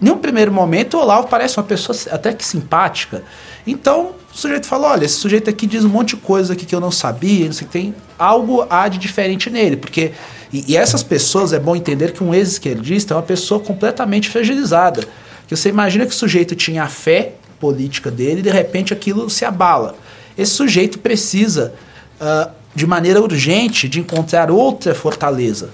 em 0.00 0.10
um 0.10 0.18
primeiro 0.18 0.52
momento, 0.52 0.96
o 0.96 1.00
Olavo 1.00 1.28
parece 1.28 1.58
uma 1.58 1.64
pessoa 1.64 1.96
até 2.10 2.32
que 2.32 2.44
simpática. 2.44 3.24
Então, 3.66 4.12
o 4.32 4.36
sujeito 4.36 4.66
fala: 4.66 4.92
olha, 4.92 5.04
esse 5.04 5.14
sujeito 5.14 5.50
aqui 5.50 5.66
diz 5.66 5.84
um 5.84 5.88
monte 5.88 6.14
de 6.14 6.22
coisa 6.22 6.52
aqui 6.52 6.64
que 6.64 6.74
eu 6.74 6.80
não 6.80 6.90
sabia, 6.90 7.46
não 7.46 7.52
sei 7.52 7.66
tem 7.66 7.94
algo 8.18 8.66
há 8.70 8.86
de 8.88 8.98
diferente 8.98 9.50
nele, 9.50 9.76
porque 9.76 10.12
e, 10.52 10.72
e 10.72 10.76
essas 10.76 11.02
pessoas, 11.02 11.52
é 11.52 11.58
bom 11.58 11.76
entender 11.76 12.12
que 12.12 12.22
um 12.22 12.34
ex-esquerdista 12.34 13.14
é 13.14 13.16
uma 13.16 13.22
pessoa 13.22 13.60
completamente 13.60 14.28
fragilizada. 14.28 15.04
Que 15.46 15.56
você 15.56 15.68
imagina 15.68 16.06
que 16.06 16.12
o 16.12 16.14
sujeito 16.14 16.54
tinha 16.54 16.84
a 16.84 16.88
fé 16.88 17.32
política 17.58 18.10
dele 18.10 18.40
e 18.40 18.42
de 18.42 18.50
repente 18.50 18.92
aquilo 18.92 19.28
se 19.28 19.44
abala. 19.44 19.96
Esse 20.36 20.52
sujeito 20.52 20.98
precisa, 20.98 21.74
uh, 22.20 22.50
de 22.74 22.86
maneira 22.86 23.20
urgente, 23.20 23.88
de 23.88 24.00
encontrar 24.00 24.50
outra 24.50 24.94
fortaleza. 24.94 25.70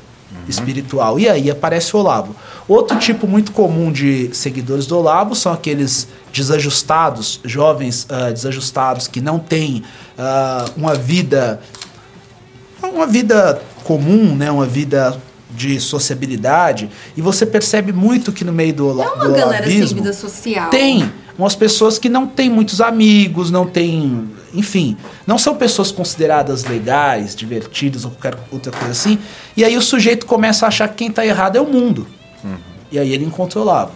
Espiritual. 0.49 1.19
E 1.19 1.29
aí 1.29 1.51
aparece 1.51 1.95
o 1.97 2.01
Olavo. 2.01 2.35
Outro 2.69 2.99
tipo 2.99 3.27
muito 3.27 3.53
comum 3.53 3.93
de 3.93 4.31
seguidores 4.33 4.87
do 4.87 4.99
Olavo 4.99 5.35
são 5.35 5.53
aqueles 5.53 6.09
desajustados, 6.33 7.41
jovens 7.45 8.05
uh, 8.05 8.33
desajustados 8.33 9.07
que 9.07 9.21
não 9.21 9.39
têm 9.39 9.83
uh, 10.19 10.71
uma 10.77 10.95
vida 10.95 11.61
uma 12.83 13.07
vida 13.07 13.63
comum, 13.83 14.35
né, 14.35 14.51
uma 14.51 14.67
vida 14.67 15.17
de 15.51 15.81
sociabilidade, 15.81 16.91
e 17.17 17.23
você 17.23 17.47
percebe 17.47 17.93
muito 17.93 18.33
que 18.33 18.45
no 18.45 18.53
meio 18.53 18.75
do 18.75 19.03
É 19.03 19.07
uma 19.07 19.29
galera 19.29 19.67
sem 19.67 19.85
vida 19.87 20.13
social. 20.13 20.71
Tem 20.71 21.11
umas 21.39 21.55
pessoas 21.55 21.99
que 21.99 22.09
não 22.09 22.27
têm 22.27 22.51
muitos 22.51 22.81
amigos, 22.81 23.51
não 23.51 23.67
têm, 23.67 24.29
enfim, 24.55 24.97
não 25.27 25.37
são 25.37 25.57
pessoas 25.57 25.91
consideradas 25.91 26.65
legais, 26.65 27.35
divertidas 27.35 28.05
ou 28.05 28.11
qualquer 28.13 28.39
outra 28.51 28.73
coisa 28.73 28.93
assim. 28.93 29.19
E 29.57 29.65
aí 29.65 29.77
o 29.77 29.83
sujeito 29.83 30.27
começa 30.27 30.65
a 30.65 30.69
achar 30.69 30.89
que 30.89 30.97
quem 30.97 31.09
está 31.09 31.27
errado 31.27 31.57
é 31.57 31.61
o 31.61 31.67
mundo. 31.67 32.07
Uhum. 32.43 32.57
E 32.91 32.99
aí 32.99 33.13
ele 33.13 33.25
incontrolável. 33.25 33.95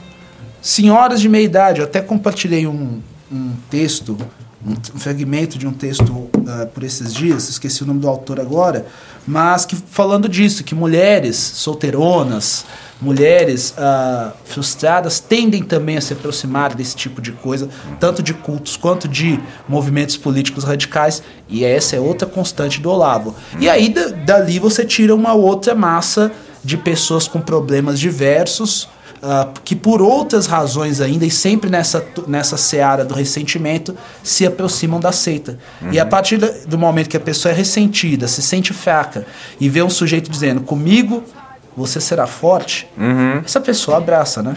Senhoras 0.61 1.21
de 1.21 1.29
meia 1.29 1.45
idade, 1.45 1.81
eu 1.81 1.87
até 1.87 2.01
compartilhei 2.01 2.67
um, 2.67 3.01
um 3.31 3.53
texto, 3.71 4.19
um, 4.67 4.73
um 4.73 4.99
fragmento 4.99 5.57
de 5.57 5.67
um 5.67 5.73
texto 5.73 6.11
uh, 6.11 6.67
por 6.75 6.83
esses 6.83 7.15
dias, 7.15 7.49
esqueci 7.49 7.85
o 7.85 7.87
nome 7.87 8.01
do 8.01 8.09
autor 8.09 8.41
agora, 8.41 8.87
mas 9.27 9.65
que 9.65 9.77
falando 9.77 10.29
disso, 10.29 10.65
que 10.65 10.75
mulheres 10.75 11.37
solteironas, 11.37 12.67
mulheres 13.01 13.75
uh, 13.79 14.33
frustradas 14.45 15.21
tendem 15.21 15.63
também 15.63 15.97
a 15.97 16.01
se 16.01 16.13
aproximar 16.13 16.75
desse 16.75 16.97
tipo 16.97 17.21
de 17.21 17.33
coisa, 17.33 17.69
tanto 18.01 18.23
de 18.23 18.35
cultos 18.35 18.77
quanto 18.77 19.07
de 19.07 19.39
movimentos 19.69 20.17
políticos 20.17 20.65
radicais, 20.65 21.23
e 21.49 21.65
essa 21.65 21.97
é 21.97 22.01
outra 22.01 22.27
constante 22.27 22.81
do 22.81 22.91
Olavo. 22.91 23.35
E 23.61 23.69
aí 23.69 23.89
dali 24.27 24.59
você 24.59 24.85
tira 24.85 25.15
uma 25.15 25.33
outra 25.33 25.75
massa 25.75 26.33
de 26.65 26.77
pessoas 26.77 27.29
com 27.29 27.41
problemas 27.41 27.99
diversos, 27.99 28.89
Uh, 29.19 29.51
que 29.65 29.75
por 29.75 30.01
outras 30.01 30.47
razões 30.47 31.01
ainda, 31.01 31.27
e 31.27 31.31
sempre 31.31 31.69
nessa, 31.69 32.07
nessa 32.29 32.57
seara 32.57 33.05
do 33.05 33.15
ressentimento, 33.15 33.97
se 34.23 34.47
aproximam 34.47 35.01
da 35.01 35.11
seita. 35.11 35.59
Uhum. 35.83 35.93
E 35.93 35.99
a 35.99 36.07
partir 36.07 36.37
do 36.37 36.79
momento 36.79 37.09
que 37.09 37.17
a 37.17 37.21
pessoa 37.21 37.51
é 37.51 37.57
ressentida, 37.57 38.29
se 38.29 38.41
sente 38.41 38.73
fraca, 38.73 39.27
e 39.59 39.69
vê 39.69 39.83
um 39.83 39.91
sujeito 39.91 40.31
dizendo, 40.31 40.61
comigo 40.61 41.25
você 41.79 42.01
será 42.01 42.27
forte, 42.27 42.89
uhum. 42.99 43.41
essa 43.45 43.61
pessoa 43.61 43.99
abraça, 43.99 44.43
né? 44.43 44.57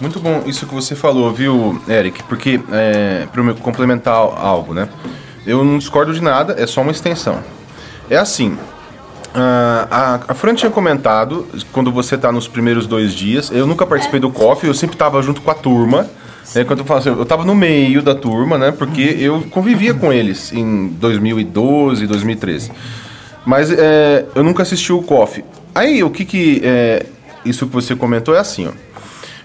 Muito 0.00 0.18
bom 0.18 0.42
isso 0.46 0.66
que 0.66 0.74
você 0.74 0.94
falou, 0.94 1.32
viu, 1.32 1.80
Eric? 1.88 2.22
Porque, 2.24 2.60
é, 2.72 3.26
para 3.30 3.52
complementar 3.54 4.14
algo, 4.14 4.72
né? 4.72 4.88
Eu 5.46 5.64
não 5.64 5.76
discordo 5.76 6.12
de 6.12 6.22
nada, 6.22 6.54
é 6.58 6.66
só 6.66 6.80
uma 6.80 6.92
extensão. 6.92 7.40
É 8.08 8.16
assim, 8.16 8.56
a, 9.34 10.20
a 10.28 10.34
Fran 10.34 10.54
tinha 10.54 10.70
comentado, 10.70 11.46
quando 11.72 11.92
você 11.92 12.14
está 12.14 12.32
nos 12.32 12.48
primeiros 12.48 12.86
dois 12.86 13.12
dias, 13.12 13.50
eu 13.50 13.66
nunca 13.66 13.86
participei 13.86 14.20
do 14.20 14.30
COF, 14.30 14.66
eu 14.66 14.74
sempre 14.74 14.94
estava 14.94 15.20
junto 15.20 15.42
com 15.42 15.50
a 15.50 15.54
turma. 15.54 16.08
Né, 16.54 16.64
quando 16.64 16.78
eu 16.78 16.86
falo 16.86 17.00
assim, 17.00 17.10
eu 17.10 17.22
estava 17.22 17.44
no 17.44 17.54
meio 17.54 18.00
da 18.00 18.14
turma, 18.14 18.56
né? 18.56 18.70
Porque 18.70 19.02
eu 19.20 19.42
convivia 19.50 19.92
com 19.92 20.10
eles 20.10 20.50
em 20.52 20.88
2012, 20.88 22.06
2013. 22.06 22.72
Mas 23.44 23.70
é, 23.70 24.24
eu 24.34 24.42
nunca 24.42 24.62
assisti 24.62 24.92
o 24.92 25.02
COF. 25.02 25.44
Aí, 25.74 26.02
o 26.02 26.10
que 26.10 26.24
que... 26.24 26.60
É, 26.64 27.06
isso 27.44 27.66
que 27.66 27.72
você 27.72 27.94
comentou 27.94 28.34
é 28.34 28.38
assim, 28.38 28.66
ó. 28.66 28.72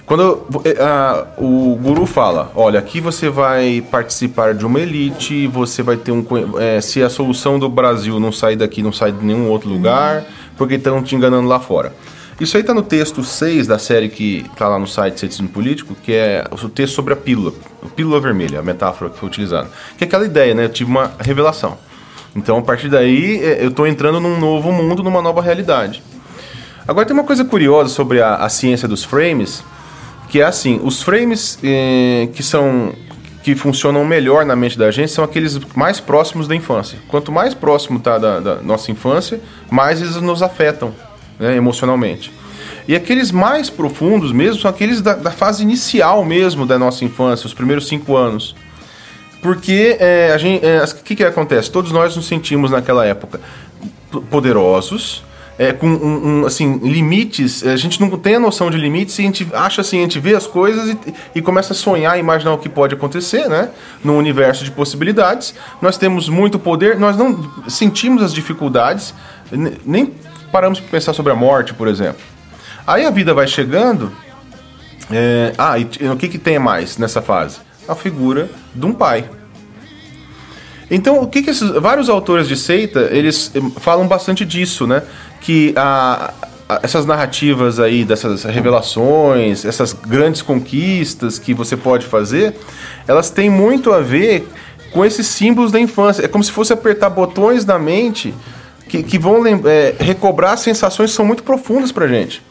Quando 0.06 0.46
é, 0.66 1.26
o 1.38 1.78
guru 1.82 2.06
fala, 2.06 2.52
olha, 2.56 2.78
aqui 2.78 3.00
você 3.00 3.30
vai 3.30 3.82
participar 3.90 4.54
de 4.54 4.66
uma 4.66 4.80
elite, 4.80 5.48
você 5.48 5.82
vai 5.82 5.96
ter 5.96 6.12
um. 6.12 6.26
É, 6.60 6.82
se 6.82 7.02
a 7.02 7.10
solução 7.10 7.58
do 7.58 7.70
Brasil 7.70 8.20
não 8.20 8.32
sair 8.32 8.58
daqui, 8.58 8.84
não 8.84 8.92
sai 8.92 9.14
de 9.14 9.24
nenhum 9.24 9.50
outro 9.50 9.70
lugar, 9.70 10.26
porque 10.58 10.76
estão 10.76 11.02
te 11.02 11.16
enganando 11.16 11.48
lá 11.48 11.60
fora. 11.60 11.94
Isso 12.40 12.58
aí 12.58 12.62
está 12.62 12.74
no 12.74 12.82
texto 12.82 13.24
6 13.24 13.68
da 13.68 13.80
série 13.80 14.10
que 14.10 14.46
está 14.52 14.68
lá 14.68 14.78
no 14.78 14.88
site 14.88 15.20
Ceticismo 15.20 15.48
Político, 15.48 15.96
que 15.96 16.14
é 16.14 16.44
o 16.52 16.68
texto 16.68 16.96
sobre 16.96 17.14
a 17.14 17.16
pílula, 17.16 17.54
a 17.82 17.88
pílula 17.88 18.20
vermelha, 18.20 18.60
a 18.60 18.64
metáfora 18.64 19.10
que 19.10 19.18
foi 19.18 19.30
utilizada. 19.30 19.70
Que 19.98 20.04
é 20.04 20.08
aquela 20.08 20.26
ideia, 20.26 20.54
né? 20.54 20.66
Eu 20.66 20.70
tive 20.70 20.90
uma 20.92 21.14
revelação. 21.20 21.78
Então, 22.36 22.58
a 22.58 22.62
partir 22.62 22.90
daí, 22.90 23.40
é, 23.42 23.64
eu 23.64 23.70
estou 23.70 23.88
entrando 23.88 24.20
num 24.20 24.38
novo 24.38 24.72
mundo, 24.72 25.02
numa 25.02 25.22
nova 25.22 25.42
realidade. 25.42 26.04
Agora, 26.88 27.06
tem 27.06 27.14
uma 27.14 27.24
coisa 27.24 27.46
curiosa 27.46 27.90
sobre 27.90 28.22
a, 28.22 28.36
a 28.36 28.50
ciência 28.50 28.88
dos 28.88 29.04
frames, 29.04 29.64
que 30.30 30.42
é 30.42 30.44
assim, 30.44 30.80
os 30.84 31.02
frames 31.02 31.58
eh, 31.64 32.30
que 32.34 32.44
são 32.44 32.94
que 33.44 33.56
funcionam 33.56 34.06
melhor 34.06 34.46
na 34.46 34.56
mente 34.56 34.78
da 34.78 34.90
gente 34.90 35.12
são 35.12 35.24
aqueles 35.24 35.60
mais 35.76 36.00
próximos 36.00 36.48
da 36.48 36.56
infância. 36.56 36.98
Quanto 37.10 37.30
mais 37.30 37.54
próximo 37.54 38.00
tá 38.00 38.18
da, 38.18 38.40
da 38.40 38.56
nossa 38.62 38.90
infância, 38.90 39.40
mais 39.70 40.02
eles 40.02 40.16
nos 40.16 40.42
afetam 40.42 40.94
né, 41.38 41.56
emocionalmente. 41.58 42.32
E 42.88 42.96
aqueles 42.96 43.32
mais 43.32 43.70
profundos 43.70 44.32
mesmo 44.32 44.62
são 44.62 44.72
aqueles 44.72 45.02
da, 45.02 45.14
da, 45.16 45.30
fase 45.30 45.62
inicial 45.62 46.24
mesmo 46.24 46.66
da 46.66 46.80
nossa 46.80 47.04
infância, 47.04 47.46
os 47.46 47.54
primeiros 47.54 47.88
cinco 47.88 48.16
anos. 48.16 48.56
Porque 49.42 49.98
é, 50.00 50.32
a 50.34 50.38
gente, 50.38 50.64
o 50.64 50.68
é, 50.68 50.86
que, 51.04 51.16
que 51.18 51.24
acontece? 51.24 51.70
Todos 51.70 51.92
nós 51.92 52.16
nos 52.16 52.26
sentimos 52.26 52.72
naquela 52.72 53.06
época 53.06 53.42
poderosos, 54.30 55.22
é, 55.58 55.72
com 55.72 55.88
um, 55.88 56.42
um, 56.42 56.46
assim, 56.46 56.78
limites, 56.78 57.64
a 57.66 57.76
gente 57.76 58.02
não 58.02 58.10
tem 58.18 58.36
a 58.36 58.40
noção 58.40 58.72
de 58.72 58.78
limites 58.78 59.18
e 59.20 59.22
a 59.22 59.26
gente 59.26 59.48
acha 59.54 59.82
assim, 59.82 60.00
a 60.00 60.02
gente 60.02 60.20
vê 60.20 60.36
as 60.36 60.48
coisas 60.48 60.90
e, 60.90 60.98
e 61.36 61.42
começa 61.42 61.74
a 61.74 61.76
sonhar, 61.76 62.18
imaginar 62.18 62.54
o 62.54 62.58
que 62.58 62.68
pode 62.68 62.96
acontecer, 62.96 63.48
né? 63.48 63.70
No 64.04 64.18
universo 64.18 64.64
de 64.64 64.72
possibilidades. 64.72 65.54
Nós 65.82 65.98
temos 65.98 66.28
muito 66.28 66.58
poder, 66.58 66.98
nós 66.98 67.16
não 67.16 67.52
sentimos 67.68 68.24
as 68.24 68.34
dificuldades, 68.34 69.14
nem 69.86 70.14
paramos 70.52 70.80
para 70.80 70.90
pensar 70.90 71.14
sobre 71.14 71.32
a 71.32 71.36
morte, 71.36 71.74
por 71.74 71.88
exemplo. 71.88 72.22
Aí 72.86 73.06
a 73.06 73.12
vida 73.12 73.34
vai 73.34 73.48
chegando. 73.48 74.12
É, 75.12 75.54
ah, 75.58 75.78
e 75.78 75.84
o 76.08 76.16
que, 76.16 76.28
que 76.28 76.38
tem 76.38 76.58
mais 76.58 76.98
nessa 76.98 77.22
fase? 77.22 77.60
A 77.88 77.96
figura 77.96 78.50
de 78.74 78.86
um 78.86 78.94
pai. 78.94 79.30
Então, 80.94 81.20
o 81.24 81.28
que, 81.28 81.42
que 81.42 81.50
esses 81.50 81.72
vários 81.72 82.08
autores 82.08 82.48
de 82.48 82.56
seita 82.56 83.10
eles 83.12 83.52
eh, 83.56 83.60
falam 83.80 84.08
bastante 84.08 84.46
disso, 84.46 84.86
né? 84.86 85.02
Que 85.42 85.74
a, 85.76 86.32
a, 86.70 86.80
essas 86.84 87.04
narrativas 87.04 87.80
aí 87.80 88.06
dessas 88.06 88.44
revelações, 88.44 89.66
essas 89.66 89.92
grandes 89.92 90.44
conquistas 90.44 91.40
que 91.40 91.52
você 91.52 91.76
pode 91.76 92.06
fazer, 92.06 92.56
elas 93.08 93.32
têm 93.32 93.50
muito 93.50 93.92
a 93.92 94.02
ver 94.02 94.48
com 94.92 95.04
esses 95.04 95.26
símbolos 95.26 95.72
da 95.72 95.80
infância. 95.80 96.26
É 96.26 96.28
como 96.28 96.44
se 96.44 96.52
fosse 96.52 96.72
apertar 96.72 97.10
botões 97.10 97.66
na 97.66 97.80
mente 97.80 98.32
que, 98.88 99.02
que 99.02 99.18
vão 99.18 99.42
é, 99.48 99.96
recobrar 100.00 100.56
sensações 100.60 101.10
que 101.10 101.16
são 101.16 101.26
muito 101.26 101.42
profundas 101.42 101.92
pra 101.92 102.08
gente. 102.08 102.44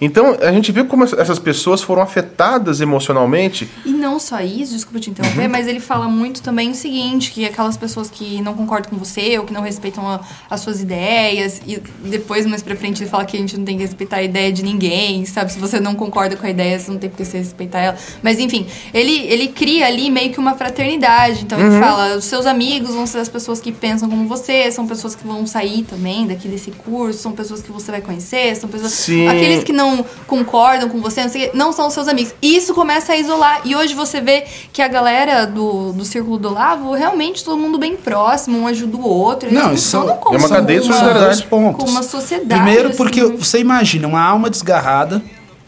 Então, 0.00 0.36
a 0.40 0.52
gente 0.52 0.70
viu 0.70 0.86
como 0.86 1.04
essas 1.04 1.38
pessoas 1.38 1.82
foram 1.82 2.02
afetadas 2.02 2.80
emocionalmente. 2.80 3.68
E 3.84 3.90
não 3.90 4.18
só 4.20 4.40
isso, 4.40 4.72
desculpa 4.72 5.00
te 5.00 5.10
interromper, 5.10 5.42
uhum. 5.42 5.50
mas 5.50 5.66
ele 5.66 5.80
fala 5.80 6.06
muito 6.06 6.40
também 6.40 6.70
o 6.70 6.74
seguinte, 6.74 7.32
que 7.32 7.44
aquelas 7.44 7.76
pessoas 7.76 8.08
que 8.08 8.40
não 8.40 8.54
concordam 8.54 8.90
com 8.90 8.96
você 8.96 9.38
ou 9.38 9.44
que 9.44 9.52
não 9.52 9.60
respeitam 9.60 10.06
a, 10.06 10.20
as 10.48 10.60
suas 10.60 10.80
ideias, 10.80 11.60
e 11.66 11.82
depois, 12.04 12.46
mais 12.46 12.62
pra 12.62 12.76
frente, 12.76 13.02
ele 13.02 13.10
fala 13.10 13.24
que 13.24 13.36
a 13.36 13.40
gente 13.40 13.56
não 13.56 13.64
tem 13.64 13.76
que 13.76 13.82
respeitar 13.82 14.18
a 14.18 14.22
ideia 14.22 14.52
de 14.52 14.62
ninguém, 14.62 15.24
sabe? 15.24 15.52
Se 15.52 15.58
você 15.58 15.80
não 15.80 15.94
concorda 15.94 16.36
com 16.36 16.46
a 16.46 16.50
ideia, 16.50 16.78
você 16.78 16.90
não 16.90 16.98
tem 16.98 17.10
por 17.10 17.16
que 17.16 17.24
você 17.24 17.38
respeitar 17.38 17.80
ela. 17.80 17.96
Mas, 18.22 18.38
enfim, 18.38 18.66
ele, 18.94 19.26
ele 19.26 19.48
cria 19.48 19.86
ali 19.86 20.10
meio 20.10 20.30
que 20.30 20.38
uma 20.38 20.54
fraternidade. 20.54 21.42
Então, 21.42 21.58
uhum. 21.58 21.72
ele 21.72 21.80
fala, 21.80 22.16
os 22.16 22.24
seus 22.24 22.46
amigos 22.46 22.94
vão 22.94 23.06
ser 23.06 23.18
as 23.18 23.28
pessoas 23.28 23.60
que 23.60 23.72
pensam 23.72 24.08
como 24.08 24.28
você, 24.28 24.70
são 24.70 24.86
pessoas 24.86 25.16
que 25.16 25.26
vão 25.26 25.44
sair 25.46 25.82
também 25.82 26.26
daqui 26.26 26.46
desse 26.46 26.70
curso, 26.70 27.18
são 27.18 27.32
pessoas 27.32 27.62
que 27.62 27.72
você 27.72 27.90
vai 27.90 28.00
conhecer, 28.00 28.54
são 28.54 28.68
pessoas... 28.68 28.92
Sim. 28.92 29.26
Aqueles 29.26 29.64
que 29.64 29.72
não 29.72 29.87
não 29.96 30.04
concordam 30.26 30.88
com 30.88 31.00
você, 31.00 31.22
não, 31.22 31.28
sei, 31.28 31.50
não 31.54 31.72
são 31.72 31.90
seus 31.90 32.08
amigos. 32.08 32.34
E 32.40 32.56
isso 32.56 32.74
começa 32.74 33.12
a 33.12 33.16
isolar. 33.16 33.62
E 33.64 33.74
hoje 33.74 33.94
você 33.94 34.20
vê 34.20 34.44
que 34.72 34.82
a 34.82 34.88
galera 34.88 35.46
do, 35.46 35.92
do 35.92 36.04
Círculo 36.04 36.38
do 36.38 36.52
Lavo, 36.52 36.92
realmente 36.92 37.44
todo 37.44 37.56
mundo 37.56 37.78
bem 37.78 37.96
próximo, 37.96 38.58
um 38.58 38.66
ajuda 38.66 38.96
o 38.96 39.06
outro. 39.06 39.52
Não, 39.52 39.72
isso 39.72 39.96
não 39.98 40.10
é 40.10 40.36
uma 40.36 40.48
cadeia 40.48 40.80
de 40.80 40.86
solidariedade. 40.86 41.46
Pontos. 41.46 41.84
Com 41.84 41.90
uma 41.90 42.02
sociedade. 42.02 42.62
Primeiro 42.62 42.94
porque 42.96 43.20
assim. 43.20 43.36
você 43.36 43.58
imagina 43.58 44.06
uma 44.06 44.22
alma 44.22 44.50
desgarrada, 44.50 45.22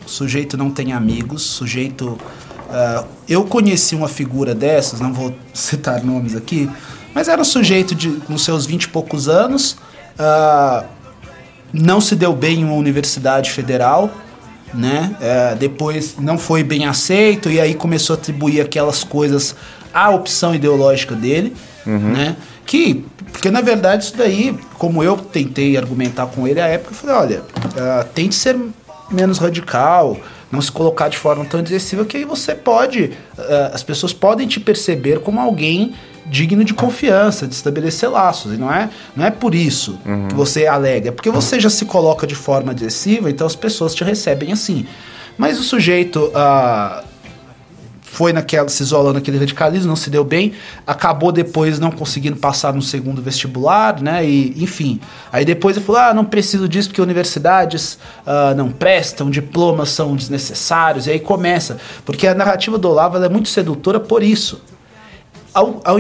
o 0.07 0.09
sujeito 0.09 0.57
não 0.57 0.71
tem 0.71 0.93
amigos, 0.93 1.43
sujeito... 1.43 2.19
Uh, 2.71 3.05
eu 3.29 3.43
conheci 3.45 3.97
uma 3.97 4.07
figura 4.07 4.55
dessas, 4.55 5.01
não 5.01 5.13
vou 5.13 5.35
citar 5.53 6.05
nomes 6.05 6.37
aqui, 6.37 6.71
mas 7.15 7.29
era 7.29 7.41
um 7.41 7.45
sujeito 7.45 7.95
de, 7.95 8.21
nos 8.29 8.45
seus 8.45 8.65
vinte 8.65 8.85
e 8.85 8.89
poucos 8.89 9.29
anos, 9.29 9.77
uh, 10.15 10.85
não 11.73 12.01
se 12.01 12.15
deu 12.17 12.33
bem 12.33 12.61
em 12.61 12.65
uma 12.65 12.75
universidade 12.75 13.51
federal, 13.51 14.11
né? 14.73 15.15
É, 15.21 15.55
depois 15.55 16.17
não 16.19 16.39
foi 16.39 16.63
bem 16.63 16.87
aceito 16.87 17.51
e 17.51 17.61
aí 17.61 17.75
começou 17.75 18.15
a 18.15 18.19
atribuir 18.19 18.61
aquelas 18.61 19.03
coisas 19.03 19.55
à 19.93 20.11
opção 20.11 20.55
ideológica 20.55 21.15
dele, 21.15 21.55
uhum. 21.87 22.13
né? 22.13 22.37
Que, 22.65 23.05
porque 23.33 23.51
na 23.51 23.61
verdade 23.61 24.05
isso 24.05 24.17
daí, 24.17 24.57
como 24.79 25.03
eu 25.03 25.17
tentei 25.17 25.77
argumentar 25.77 26.27
com 26.27 26.47
ele 26.47 26.61
à 26.61 26.67
época, 26.67 26.93
eu 26.93 26.97
falei, 26.97 27.17
olha, 27.17 27.41
uh, 27.41 28.09
tente 28.15 28.35
ser 28.35 28.57
menos 29.11 29.39
radical, 29.39 30.17
não 30.53 30.61
se 30.61 30.71
colocar 30.71 31.09
de 31.09 31.19
forma 31.19 31.45
tão 31.45 31.61
excessiva 31.61 32.05
que 32.05 32.17
aí 32.17 32.25
você 32.25 32.55
pode, 32.55 33.13
uh, 33.37 33.75
as 33.75 33.83
pessoas 33.83 34.13
podem 34.13 34.47
te 34.47 34.61
perceber 34.61 35.21
como 35.21 35.41
alguém 35.41 35.95
digno 36.31 36.65
de 36.65 36.73
confiança, 36.73 37.47
de 37.47 37.55
estabelecer 37.55 38.09
laços. 38.09 38.55
E 38.55 38.57
não 38.57 38.73
é, 38.73 38.89
não 39.17 39.27
é 39.27 39.31
por 39.31 39.55
isso 39.55 39.99
uhum. 40.07 40.29
que 40.29 40.35
você 40.35 40.67
alega, 40.67 41.09
é 41.09 41.13
porque 41.13 41.31
você 41.31 41.59
já 41.59 41.69
se 41.69 41.85
coloca 41.85 42.27
de 42.27 42.35
forma 42.35 42.71
agressiva, 42.71 43.29
então 43.29 43.47
as 43.47 43.57
pessoas 43.57 43.95
te 43.95 44.05
recebem 44.05 44.53
assim. 44.53 44.87
Mas 45.37 45.59
o 45.59 45.63
sujeito 45.63 46.31
ah, 46.35 47.03
foi 48.03 48.33
naquela, 48.33 48.69
se 48.69 48.83
isolando 48.83 49.15
naquele 49.15 49.39
radicalismo, 49.39 49.89
não 49.89 49.97
se 49.97 50.11
deu 50.11 50.23
bem, 50.23 50.53
acabou 50.87 51.33
depois 51.33 51.79
não 51.79 51.91
conseguindo 51.91 52.37
passar 52.37 52.73
no 52.75 52.83
segundo 52.83 53.23
vestibular, 53.23 54.01
né? 54.01 54.25
E, 54.25 54.63
enfim. 54.63 55.01
Aí 55.33 55.45
depois 55.45 55.77
ele 55.77 55.87
falou: 55.87 56.01
ah, 56.01 56.15
não 56.15 56.25
preciso 56.25 56.69
disso 56.69 56.89
porque 56.89 57.01
universidades 57.01 57.99
ah, 58.27 58.53
não 58.55 58.71
prestam, 58.71 59.31
diplomas 59.31 59.91
são 59.91 60.15
desnecessários. 60.15 61.07
E 61.07 61.11
aí 61.13 61.21
começa. 61.21 61.79
Porque 62.05 62.27
a 62.27 62.35
narrativa 62.35 62.77
do 62.77 62.89
Olavo 62.89 63.17
é 63.17 63.29
muito 63.29 63.49
sedutora 63.49 63.99
por 63.99 64.23
isso 64.23 64.61
ao, 65.55 65.81
ao, 65.85 65.99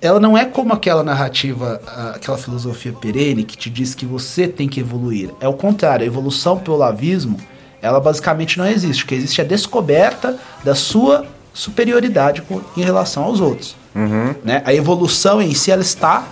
ela 0.00 0.20
não 0.20 0.36
é 0.36 0.44
como 0.44 0.72
aquela 0.72 1.02
narrativa, 1.02 1.80
aquela 2.14 2.38
filosofia 2.38 2.92
perene 2.92 3.44
que 3.44 3.56
te 3.56 3.68
diz 3.68 3.94
que 3.94 4.06
você 4.06 4.46
tem 4.46 4.68
que 4.68 4.80
evoluir. 4.80 5.30
É 5.40 5.48
o 5.48 5.54
contrário, 5.54 6.04
a 6.04 6.06
evolução 6.06 6.58
pelo 6.58 6.76
lavismo, 6.76 7.38
ela 7.82 8.00
basicamente 8.00 8.58
não 8.58 8.66
existe. 8.66 9.04
O 9.04 9.06
que 9.06 9.14
existe 9.14 9.40
é 9.40 9.44
a 9.44 9.46
descoberta 9.46 10.36
da 10.62 10.74
sua 10.74 11.26
superioridade 11.52 12.42
com, 12.42 12.60
em 12.76 12.82
relação 12.82 13.24
aos 13.24 13.40
outros. 13.40 13.76
Uhum. 13.94 14.34
Né? 14.44 14.62
A 14.64 14.72
evolução 14.72 15.42
em 15.42 15.54
si 15.54 15.70
ela 15.72 15.82
está 15.82 16.24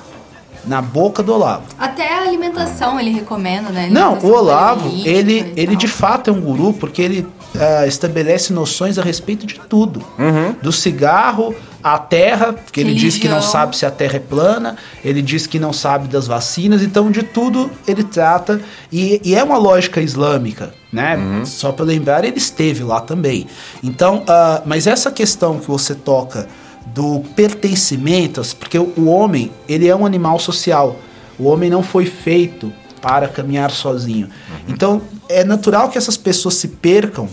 na 0.65 0.83
boca 0.83 1.23
do 1.23 1.33
Olavo. 1.33 1.65
Até 1.79 2.13
a 2.13 2.23
alimentação 2.23 2.99
ele 2.99 3.11
recomenda, 3.11 3.71
né? 3.71 3.89
Não, 3.91 4.19
o 4.19 4.33
Olavo, 4.33 4.89
ele, 5.05 5.53
ele 5.57 5.77
de 5.77 5.87
fato 5.87 6.31
é 6.31 6.33
um 6.33 6.41
guru 6.41 6.73
porque 6.73 7.01
ele 7.01 7.21
uh, 7.21 7.87
estabelece 7.87 8.53
noções 8.53 8.99
a 8.99 9.03
respeito 9.03 9.47
de 9.47 9.55
tudo. 9.55 10.03
Uhum. 10.19 10.55
Do 10.61 10.73
cigarro 10.73 11.55
à 11.87 11.99
terra, 11.99 12.53
que 12.73 12.81
ele 12.81 12.95
diz 12.95 13.17
que 13.17 13.29
não 13.29 13.41
sabe 13.41 13.77
se 13.77 13.87
a 13.87 13.93
terra 13.93 14.17
é 14.17 14.19
plana, 14.19 14.77
ele 15.05 15.23
diz 15.23 15.47
que 15.47 15.57
não 15.57 15.73
sabe 15.73 16.09
das 16.09 16.27
vacinas, 16.27 16.83
então 16.83 17.13
de 17.13 17.23
tudo 17.23 17.71
ele 17.87 18.03
trata. 18.03 18.61
E, 18.91 19.21
e 19.25 19.37
é 19.37 19.45
uma 19.45 19.57
lógica 19.57 20.01
islâmica, 20.01 20.75
né? 20.93 21.17
Uhum. 21.17 21.47
Só 21.47 21.71
para 21.71 21.85
lembrar, 21.85 22.25
ele 22.25 22.39
esteve 22.39 22.83
lá 22.83 23.01
também. 23.01 23.47
Então, 23.85 24.25
uh, 24.25 24.63
mas 24.67 24.89
essa 24.89 25.13
questão 25.13 25.61
que 25.61 25.69
você 25.69 25.95
toca 25.95 26.49
do 26.87 27.21
pertencimento, 27.37 28.43
porque 28.59 28.79
o 28.79 29.07
homem, 29.07 29.53
ele 29.69 29.87
é 29.87 29.95
um 29.95 30.05
animal 30.05 30.41
social. 30.41 30.97
O 31.39 31.45
homem 31.45 31.71
não 31.71 31.85
foi 31.85 32.05
feito 32.05 32.73
para 33.01 33.29
caminhar 33.29 33.71
sozinho. 33.71 34.27
Uhum. 34.27 34.57
Então, 34.67 35.03
é 35.29 35.45
natural 35.45 35.89
que 35.89 35.99
essas 35.99 36.17
pessoas 36.17 36.55
se 36.55 36.67
percam 36.67 37.29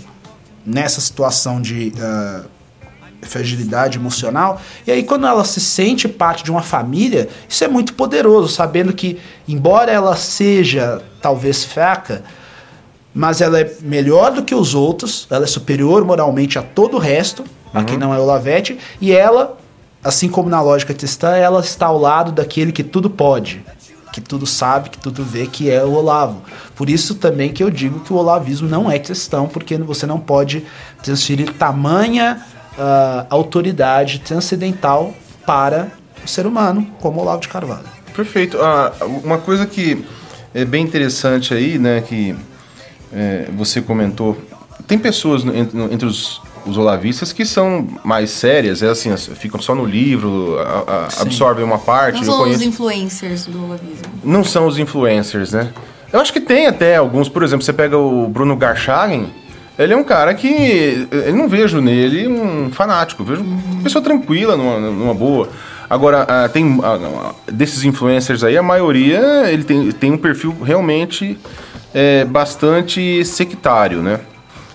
nessa 0.64 1.02
situação 1.02 1.60
de 1.60 1.92
uh, 1.98 2.53
fragilidade 3.26 3.98
emocional. 3.98 4.62
E 4.86 4.92
aí, 4.92 5.04
quando 5.04 5.26
ela 5.26 5.44
se 5.44 5.60
sente 5.60 6.08
parte 6.08 6.44
de 6.44 6.52
uma 6.52 6.62
família, 6.62 7.30
isso 7.48 7.64
é 7.64 7.68
muito 7.68 7.94
poderoso, 7.94 8.48
sabendo 8.48 8.94
que, 8.94 9.20
embora 9.48 9.92
ela 9.92 10.16
seja 10.16 11.02
talvez 11.22 11.64
fraca, 11.64 12.24
mas 13.14 13.42
ela 13.42 13.60
é 13.60 13.76
melhor 13.82 14.32
do 14.32 14.44
que 14.44 14.56
os 14.56 14.74
outros, 14.74 15.28
ela 15.30 15.44
é 15.44 15.48
superior 15.48 16.04
moralmente 16.04 16.58
a 16.58 16.64
todo 16.64 16.98
o 16.98 17.00
resto, 17.00 17.44
uhum. 17.44 17.82
a 17.82 17.84
quem 17.84 17.98
não 17.98 18.14
é 18.14 18.20
o 18.20 18.26
Lavete, 18.26 18.78
e 19.00 19.12
ela, 19.12 19.58
assim 20.04 20.28
como 20.28 20.50
na 20.50 20.62
lógica 20.62 20.94
cristã, 20.94 21.36
ela 21.36 21.60
está 21.60 21.86
ao 21.88 22.00
lado 22.00 22.32
daquele 22.32 22.72
que 22.72 22.84
tudo 22.84 23.10
pode, 23.10 23.64
que 24.12 24.20
tudo 24.20 24.46
sabe, 24.46 24.90
que 24.90 24.98
tudo 24.98 25.24
vê, 25.24 25.48
que 25.48 25.70
é 25.70 25.84
o 25.84 25.94
Olavo. 25.94 26.42
Por 26.76 26.90
isso 26.90 27.16
também 27.16 27.52
que 27.52 27.64
eu 27.64 27.70
digo 27.70 28.00
que 28.00 28.14
o 28.14 28.16
olavismo 28.16 28.68
não 28.68 28.90
é 28.90 28.98
cristão, 29.00 29.48
porque 29.48 29.78
você 29.78 30.06
não 30.06 30.20
pode 30.20 30.66
transferir 31.04 31.54
tamanha 31.54 32.44
uh, 32.78 33.26
autoridade 33.30 34.20
transcendental 34.20 35.14
para 35.46 35.92
o 36.24 36.28
ser 36.28 36.46
humano, 36.46 36.88
como 37.00 37.22
Olavo 37.22 37.42
de 37.42 37.48
Carvalho. 37.48 37.86
Perfeito. 38.16 38.58
Ah, 38.62 38.94
uma 39.24 39.38
coisa 39.38 39.66
que 39.66 40.06
é 40.54 40.64
bem 40.64 40.84
interessante 40.84 41.54
aí, 41.54 41.78
né, 41.80 42.02
que 42.02 42.36
é, 43.12 43.48
você 43.56 43.82
comentou, 43.82 44.38
tem 44.88 44.98
pessoas 44.98 45.44
entre, 45.46 45.80
entre 45.92 46.06
os, 46.06 46.42
os, 46.66 46.78
olavistas 46.78 47.34
que 47.34 47.46
são 47.46 47.88
mais 48.04 48.30
sérias, 48.30 48.82
é 48.84 48.90
assim, 48.90 49.16
ficam 49.18 49.60
só 49.60 49.74
no 49.74 49.86
livro, 49.86 50.58
a, 50.60 51.08
a, 51.08 51.22
absorvem 51.22 51.64
uma 51.66 51.80
parte. 51.80 52.18
Não 52.18 52.24
são 52.24 52.38
conheço... 52.40 52.60
os 52.60 52.66
influencers 52.66 53.46
do 53.48 53.64
olavismo. 53.64 54.04
Não 54.24 54.44
são 54.44 54.68
os 54.68 54.78
influencers, 54.78 55.52
né? 55.52 55.72
Eu 56.12 56.20
acho 56.20 56.32
que 56.32 56.40
tem 56.40 56.68
até 56.68 56.98
alguns, 56.98 57.28
por 57.28 57.44
exemplo, 57.44 57.66
você 57.66 57.74
pega 57.74 57.98
o 57.98 58.28
Bruno 58.28 58.56
Garchagen, 58.56 59.32
ele 59.78 59.94
é 59.94 59.98
um 59.98 60.04
cara 60.04 60.34
que 60.34 61.08
eu 61.12 61.36
não 61.36 61.48
vejo 61.48 61.82
nele 61.82 62.28
um 62.28 62.72
fanático, 62.72 63.24
vejo 63.24 63.42
uma 63.42 63.84
pessoa 63.84 64.04
tranquila, 64.04 64.56
numa, 64.56 64.80
numa 64.80 65.14
boa. 65.14 65.50
Agora, 65.90 66.24
uh, 66.24 66.50
tem 66.50 66.66
uh, 66.66 67.36
desses 67.52 67.84
influencers 67.84 68.44
aí, 68.44 68.58
a 68.58 68.64
maioria 68.64 69.52
ele 69.52 69.64
tem, 69.64 69.92
tem 69.92 70.12
um 70.12 70.18
perfil 70.18 70.56
realmente 70.64 71.38
é, 71.94 72.26
bastante 72.26 73.24
sectário, 73.26 74.02
né? 74.02 74.20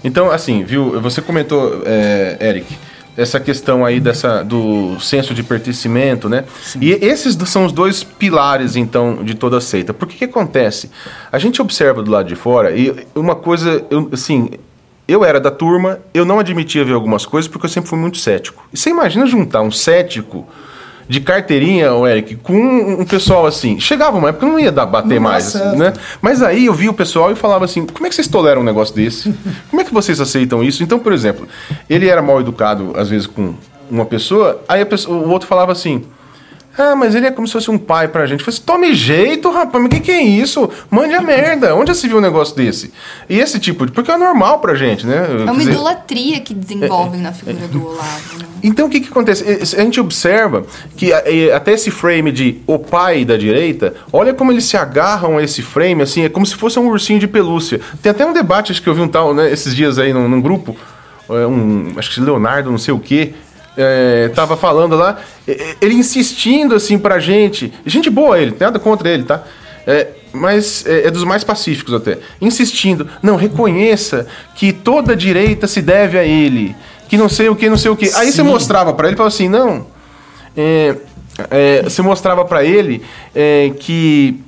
Então, 0.04 0.30
assim, 0.30 0.62
viu? 0.62 1.00
Você 1.00 1.20
comentou, 1.20 1.82
é, 1.84 2.36
Eric, 2.40 2.76
essa 3.16 3.40
questão 3.40 3.84
aí 3.84 3.98
dessa 3.98 4.44
do 4.44 4.98
senso 5.00 5.34
de 5.34 5.42
pertencimento, 5.42 6.28
né? 6.28 6.44
Sim. 6.62 6.78
E 6.80 6.92
esses 6.92 7.36
são 7.48 7.64
os 7.64 7.72
dois 7.72 8.04
pilares, 8.04 8.76
então, 8.76 9.24
de 9.24 9.34
toda 9.34 9.58
a 9.58 9.60
seita. 9.60 9.92
Por 9.92 10.06
que 10.06 10.18
que 10.18 10.24
acontece? 10.24 10.88
A 11.32 11.38
gente 11.38 11.60
observa 11.60 12.00
do 12.00 12.12
lado 12.12 12.28
de 12.28 12.36
fora 12.36 12.70
e 12.70 12.94
uma 13.16 13.34
coisa, 13.34 13.84
eu, 13.90 14.08
assim, 14.12 14.50
eu 15.08 15.24
era 15.24 15.40
da 15.40 15.50
turma, 15.50 15.98
eu 16.12 16.26
não 16.26 16.38
admitia 16.38 16.84
ver 16.84 16.92
algumas 16.92 17.24
coisas 17.24 17.48
porque 17.48 17.64
eu 17.64 17.70
sempre 17.70 17.88
fui 17.88 17.98
muito 17.98 18.18
cético. 18.18 18.62
E 18.70 18.76
você 18.76 18.90
imagina 18.90 19.26
juntar 19.26 19.62
um 19.62 19.70
cético 19.70 20.46
de 21.08 21.20
carteirinha, 21.20 21.94
o 21.94 22.06
Eric, 22.06 22.36
com 22.36 22.54
um 23.00 23.04
pessoal 23.06 23.46
assim. 23.46 23.80
Chegava 23.80 24.18
uma 24.18 24.28
época 24.28 24.46
não 24.46 24.60
ia 24.60 24.70
dar, 24.70 24.84
bater 24.84 25.14
não 25.14 25.22
mais, 25.22 25.56
assim, 25.56 25.78
né? 25.78 25.94
Mas 26.20 26.42
aí 26.42 26.66
eu 26.66 26.74
vi 26.74 26.90
o 26.90 26.92
pessoal 26.92 27.32
e 27.32 27.34
falava 27.34 27.64
assim: 27.64 27.86
como 27.86 28.06
é 28.06 28.10
que 28.10 28.14
vocês 28.14 28.28
toleram 28.28 28.60
um 28.60 28.64
negócio 28.64 28.94
desse? 28.94 29.34
Como 29.70 29.80
é 29.80 29.84
que 29.84 29.94
vocês 29.94 30.20
aceitam 30.20 30.62
isso? 30.62 30.82
Então, 30.82 30.98
por 30.98 31.14
exemplo, 31.14 31.48
ele 31.88 32.06
era 32.06 32.20
mal 32.20 32.38
educado, 32.40 32.92
às 32.94 33.08
vezes, 33.08 33.26
com 33.26 33.54
uma 33.90 34.04
pessoa, 34.04 34.62
aí 34.68 34.84
pessoa, 34.84 35.16
o 35.16 35.30
outro 35.30 35.48
falava 35.48 35.72
assim. 35.72 36.04
Ah, 36.78 36.94
mas 36.94 37.16
ele 37.16 37.26
é 37.26 37.30
como 37.32 37.44
se 37.46 37.52
fosse 37.52 37.70
um 37.72 37.76
pai 37.76 38.06
pra 38.06 38.24
gente. 38.24 38.38
Eu 38.38 38.44
falei 38.44 38.56
assim, 38.56 38.64
tome 38.64 38.94
jeito, 38.94 39.50
rapaz, 39.50 39.82
mas 39.82 39.86
o 39.86 39.88
que, 39.88 40.00
que 40.00 40.12
é 40.12 40.22
isso? 40.22 40.70
Mande 40.88 41.12
a 41.12 41.20
merda. 41.20 41.74
Onde 41.74 41.88
já 41.88 41.94
se 41.94 42.06
viu 42.06 42.18
um 42.18 42.20
negócio 42.20 42.54
desse? 42.54 42.92
E 43.28 43.40
esse 43.40 43.58
tipo 43.58 43.84
de. 43.84 43.90
Porque 43.90 44.12
é 44.12 44.16
normal 44.16 44.60
pra 44.60 44.76
gente, 44.76 45.04
né? 45.04 45.26
É 45.28 45.50
uma 45.50 45.58
dizer, 45.58 45.72
idolatria 45.72 46.40
que 46.40 46.54
desenvolvem 46.54 47.18
é, 47.18 47.22
na 47.24 47.32
figura 47.32 47.64
é, 47.64 47.66
do 47.66 47.84
Olavo. 47.84 48.38
Né? 48.38 48.46
Então 48.62 48.86
o 48.86 48.90
que, 48.90 49.00
que 49.00 49.08
acontece? 49.08 49.44
A 49.76 49.82
gente 49.82 50.00
observa 50.00 50.64
que 50.96 51.12
até 51.52 51.72
esse 51.72 51.90
frame 51.90 52.30
de 52.30 52.60
o 52.64 52.78
pai 52.78 53.24
da 53.24 53.36
direita, 53.36 53.94
olha 54.12 54.32
como 54.32 54.52
eles 54.52 54.64
se 54.64 54.76
agarram 54.76 55.38
a 55.38 55.42
esse 55.42 55.62
frame, 55.62 56.02
assim, 56.02 56.24
é 56.24 56.28
como 56.28 56.46
se 56.46 56.54
fosse 56.54 56.78
um 56.78 56.88
ursinho 56.88 57.18
de 57.18 57.26
pelúcia. 57.26 57.80
Tem 58.00 58.10
até 58.10 58.24
um 58.24 58.32
debate, 58.32 58.70
acho 58.70 58.82
que 58.82 58.88
eu 58.88 58.94
vi 58.94 59.00
um 59.00 59.08
tal, 59.08 59.34
né, 59.34 59.50
esses 59.52 59.74
dias 59.74 59.98
aí 59.98 60.12
num, 60.12 60.28
num 60.28 60.40
grupo, 60.40 60.76
é, 61.30 61.46
um, 61.46 61.92
acho 61.96 62.12
que 62.12 62.20
Leonardo, 62.20 62.70
não 62.70 62.78
sei 62.78 62.94
o 62.94 62.98
quê, 62.98 63.34
é, 63.78 64.28
tava 64.34 64.56
falando 64.56 64.96
lá, 64.96 65.20
ele 65.80 65.94
insistindo 65.94 66.74
assim 66.74 66.98
pra 66.98 67.20
gente, 67.20 67.72
gente 67.86 68.10
boa 68.10 68.36
ele, 68.36 68.56
nada 68.58 68.78
contra 68.80 69.08
ele, 69.08 69.22
tá? 69.22 69.44
É, 69.86 70.08
mas 70.32 70.84
é, 70.84 71.06
é, 71.06 71.10
dos 71.10 71.22
mais 71.22 71.44
pacíficos 71.44 71.94
até, 71.94 72.18
insistindo, 72.40 73.08
não, 73.22 73.36
reconheça 73.36 74.26
que 74.56 74.72
toda 74.72 75.14
direita 75.14 75.68
se 75.68 75.80
deve 75.80 76.18
a 76.18 76.24
ele, 76.24 76.74
que 77.08 77.16
não 77.16 77.28
sei 77.28 77.48
o 77.48 77.54
que, 77.54 77.70
não 77.70 77.78
sei 77.78 77.90
o 77.92 77.96
que. 77.96 78.10
Aí 78.14 78.32
você 78.32 78.42
mostrava 78.42 78.92
para 78.92 79.06
ele 79.06 79.14
e 79.14 79.16
falava 79.16 79.34
assim, 79.34 79.48
não, 79.48 79.86
é, 80.56 80.96
é, 81.48 81.82
você 81.84 82.02
mostrava 82.02 82.44
para 82.44 82.64
ele 82.64 83.00
é, 83.32 83.70
que 83.78 84.42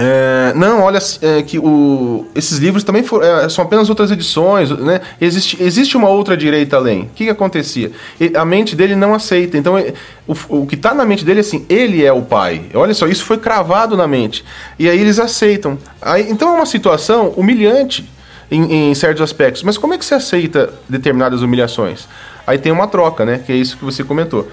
é, 0.00 0.52
não, 0.54 0.82
olha 0.82 1.00
é, 1.22 1.42
que 1.42 1.58
o, 1.58 2.24
esses 2.32 2.58
livros 2.58 2.84
também 2.84 3.02
for, 3.02 3.20
é, 3.20 3.48
são 3.48 3.64
apenas 3.64 3.88
outras 3.90 4.12
edições, 4.12 4.70
né? 4.70 5.00
Existe, 5.20 5.60
existe 5.60 5.96
uma 5.96 6.08
outra 6.08 6.36
direita 6.36 6.76
além. 6.76 7.02
O 7.02 7.08
que, 7.16 7.24
que 7.24 7.30
acontecia? 7.30 7.90
a 8.36 8.44
mente 8.44 8.76
dele 8.76 8.94
não 8.94 9.12
aceita. 9.12 9.58
Então, 9.58 9.76
é, 9.76 9.92
o, 10.24 10.60
o 10.60 10.66
que 10.68 10.76
está 10.76 10.94
na 10.94 11.04
mente 11.04 11.24
dele 11.24 11.40
é 11.40 11.42
assim: 11.42 11.66
ele 11.68 12.04
é 12.04 12.12
o 12.12 12.22
pai. 12.22 12.66
Olha 12.74 12.94
só, 12.94 13.08
isso 13.08 13.24
foi 13.24 13.38
cravado 13.38 13.96
na 13.96 14.06
mente. 14.06 14.44
E 14.78 14.88
aí 14.88 15.00
eles 15.00 15.18
aceitam. 15.18 15.76
Aí, 16.00 16.30
então 16.30 16.50
é 16.50 16.52
uma 16.52 16.66
situação 16.66 17.30
humilhante 17.30 18.08
em, 18.48 18.90
em 18.90 18.94
certos 18.94 19.20
aspectos. 19.20 19.64
Mas 19.64 19.76
como 19.76 19.94
é 19.94 19.98
que 19.98 20.04
você 20.04 20.14
aceita 20.14 20.72
determinadas 20.88 21.42
humilhações? 21.42 22.06
Aí 22.46 22.56
tem 22.56 22.70
uma 22.70 22.86
troca, 22.86 23.26
né? 23.26 23.42
Que 23.44 23.52
é 23.52 23.56
isso 23.56 23.76
que 23.76 23.84
você 23.84 24.04
comentou. 24.04 24.48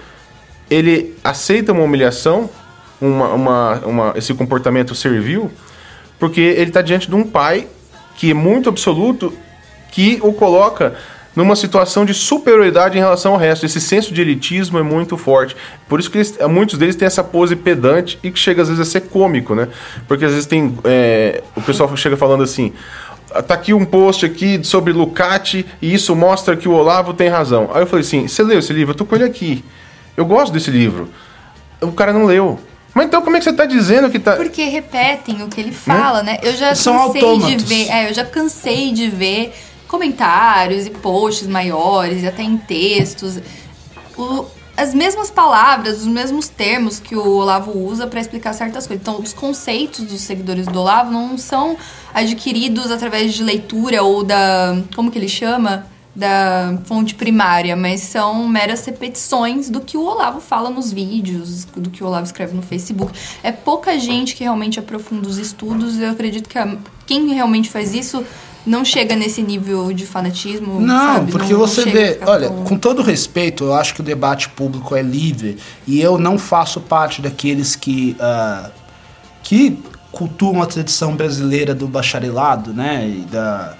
Ele 0.72 1.14
aceita 1.24 1.72
uma 1.72 1.84
humilhação 1.84 2.50
uma, 3.00 3.34
uma, 3.34 3.76
uma, 3.86 4.14
esse 4.16 4.34
comportamento 4.34 4.96
servil, 4.96 5.52
porque 6.20 6.42
ele 6.42 6.70
está 6.70 6.82
diante 6.82 7.10
de 7.10 7.16
um 7.16 7.24
pai 7.24 7.68
que 8.16 8.32
é 8.32 8.34
muito 8.34 8.70
absoluto, 8.70 9.34
que 9.92 10.20
o 10.22 10.34
coloca 10.34 10.96
numa 11.36 11.56
situação 11.56 12.06
de 12.06 12.14
superioridade 12.14 12.98
em 12.98 13.02
relação 13.02 13.34
ao 13.34 13.38
resto. 13.38 13.66
Esse 13.66 13.82
senso 13.82 14.14
de 14.14 14.22
elitismo 14.22 14.80
é 14.80 14.84
muito 14.84 15.18
forte. 15.18 15.56
Por 15.88 16.00
isso 16.00 16.10
que 16.10 16.18
eles, 16.18 16.38
muitos 16.50 16.78
deles 16.78 16.96
têm 16.96 17.06
essa 17.06 17.24
pose 17.24 17.56
pedante 17.56 18.18
e 18.24 18.32
que 18.32 18.40
chega 18.40 18.62
às 18.62 18.70
vezes 18.70 18.88
a 18.88 18.90
ser 18.90 19.02
cômico, 19.02 19.54
né? 19.54 19.68
Porque 20.08 20.24
às 20.24 20.32
vezes 20.32 20.46
tem. 20.46 20.78
É, 20.86 21.44
o 21.56 21.62
pessoal 21.62 21.96
chega 21.98 22.16
falando 22.16 22.44
assim. 22.44 22.74
Tá 23.48 23.56
aqui 23.56 23.74
um 23.74 23.84
post 23.84 24.26
aqui 24.26 24.62
sobre 24.64 24.94
Lucati 24.94 25.66
e 25.82 25.94
isso 25.94 26.16
mostra 26.16 26.56
que 26.56 26.70
o 26.70 26.72
Olavo 26.72 27.14
tem 27.14 27.28
razão. 27.28 27.70
Aí 27.74 27.82
eu 27.82 27.88
falei 27.88 28.06
assim: 28.06 28.30
você 28.30 28.42
leu 28.42 28.60
esse 28.60 28.72
livro? 28.72 28.94
Eu 28.94 28.98
tô 28.98 29.04
com 29.04 29.14
ele 29.16 29.26
aqui. 29.26 29.64
Eu 30.16 30.26
gosto 30.26 30.54
desse 30.54 30.72
livro. 30.72 31.10
O 31.82 31.92
cara 31.92 32.14
não 32.14 32.26
leu. 32.26 32.58
Mas 32.96 33.08
então 33.08 33.22
como 33.22 33.36
é 33.36 33.40
que 33.40 33.44
você 33.44 33.50
está 33.50 33.66
dizendo 33.66 34.10
que 34.10 34.18
tá. 34.18 34.38
Porque 34.38 34.64
repetem 34.64 35.44
o 35.44 35.50
que 35.50 35.60
ele 35.60 35.74
fala, 35.74 36.24
né? 36.24 36.32
né? 36.32 36.40
Eu 36.42 36.56
já 36.56 36.74
São 36.74 36.94
cansei 37.08 37.22
autômatos. 37.22 37.58
de 37.58 37.66
ver. 37.66 37.92
É, 37.92 38.10
eu 38.10 38.14
já 38.14 38.24
cansei 38.24 38.94
de 38.94 39.10
ver 39.10 39.54
comentários 39.86 40.88
e 40.88 40.90
posts 40.90 41.46
maiores, 41.46 42.24
e 42.24 42.28
até 42.28 42.42
em 42.42 42.56
textos. 42.56 43.38
O, 44.18 44.46
as 44.78 44.94
mesmas 44.94 45.30
palavras, 45.30 46.00
os 46.00 46.08
mesmos 46.08 46.48
termos 46.48 46.98
que 46.98 47.18
o 47.18 47.38
Olavo 47.38 47.78
usa 47.78 48.08
para 48.08 48.22
explicar 48.22 48.54
certas 48.54 48.88
coisas. 48.88 49.02
Então, 49.02 49.22
os 49.22 49.34
conceitos 49.34 50.06
dos 50.06 50.22
seguidores 50.22 50.66
do 50.66 50.80
Olavo 50.80 51.12
não 51.12 51.38
são 51.38 51.76
adquiridos 52.14 52.92
através 52.92 53.34
de 53.34 53.44
leitura 53.44 54.04
ou 54.04 54.24
da. 54.24 54.82
Como 54.96 55.12
que 55.12 55.20
ele 55.20 55.28
chama? 55.28 55.86
Da 56.16 56.78
fonte 56.86 57.14
primária, 57.14 57.76
mas 57.76 58.02
são 58.02 58.48
meras 58.48 58.86
repetições 58.86 59.70
do 59.70 59.82
que 59.82 59.98
o 59.98 60.06
Olavo 60.06 60.40
fala 60.40 60.70
nos 60.70 60.92
vídeos, 60.92 61.66
do 61.76 61.90
que 61.90 62.04
o 62.04 62.08
Olavo 62.08 62.26
escreve 62.26 62.56
no 62.56 62.62
Facebook. 62.62 63.12
É 63.44 63.52
pouca 63.52 64.00
gente 64.00 64.36
que 64.36 64.44
realmente 64.44 64.80
aprofunda 64.80 65.28
os 65.28 65.38
estudos. 65.38 66.00
Eu 66.00 66.12
acredito 66.12 66.48
que 66.48 66.58
a, 66.58 66.78
quem 67.06 67.34
realmente 67.34 67.70
faz 67.70 67.94
isso 67.94 68.24
não 68.66 68.84
chega 68.86 69.16
nesse 69.16 69.42
nível 69.42 69.92
de 69.92 70.06
fanatismo. 70.06 70.80
Não, 70.80 71.16
sabe? 71.16 71.32
porque 71.32 71.54
não, 71.54 71.60
você 71.60 71.86
não 71.86 71.92
vê. 71.92 72.20
Olha, 72.26 72.48
tão... 72.48 72.64
com 72.64 72.78
todo 72.78 73.02
respeito, 73.02 73.66
eu 73.66 73.74
acho 73.74 73.94
que 73.94 74.02
o 74.02 74.04
debate 74.04 74.50
público 74.50 74.96
é 74.96 75.02
livre 75.02 75.58
e 75.86 76.00
eu 76.02 76.18
não 76.18 76.38
faço 76.40 76.80
parte 76.80 77.22
daqueles 77.22 77.76
que. 77.76 78.16
Uh, 78.20 78.72
que 79.44 79.78
cultuam 80.12 80.62
a 80.64 80.66
tradição 80.66 81.16
brasileira 81.16 81.76
do 81.76 81.88
bacharelado, 81.88 82.74
né? 82.74 83.08
E 83.08 83.20
da, 83.30 83.76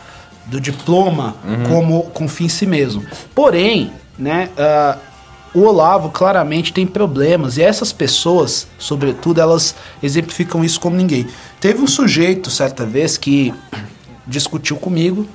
do 0.46 0.60
diploma 0.60 1.36
uhum. 1.44 1.64
como 1.70 2.04
com 2.12 2.28
fim 2.28 2.46
em 2.46 2.50
si 2.50 2.66
mesmo. 2.66 3.04
Porém, 3.34 3.92
né? 4.18 4.50
Uh, 4.58 5.16
o 5.56 5.62
Olavo 5.62 6.10
claramente 6.10 6.74
tem 6.74 6.86
problemas 6.86 7.58
e 7.58 7.62
essas 7.62 7.94
pessoas, 7.94 8.68
sobretudo, 8.78 9.40
elas 9.40 9.74
exemplificam 10.04 10.66
isso 10.66 10.82
como 10.82 10.98
ninguém. 10.98 11.26
Teve 11.62 11.82
um 11.82 11.88
sujeito 11.88 12.50
certa 12.52 12.86
vez 12.86 13.18
que 13.18 13.54
discutiu 14.28 14.76
comigo. 14.76 15.26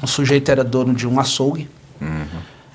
O 0.00 0.06
sujeito 0.06 0.48
era 0.48 0.62
dono 0.62 0.94
de 0.94 1.08
um 1.08 1.18
açougue. 1.18 1.68
Uhum. 2.00 2.22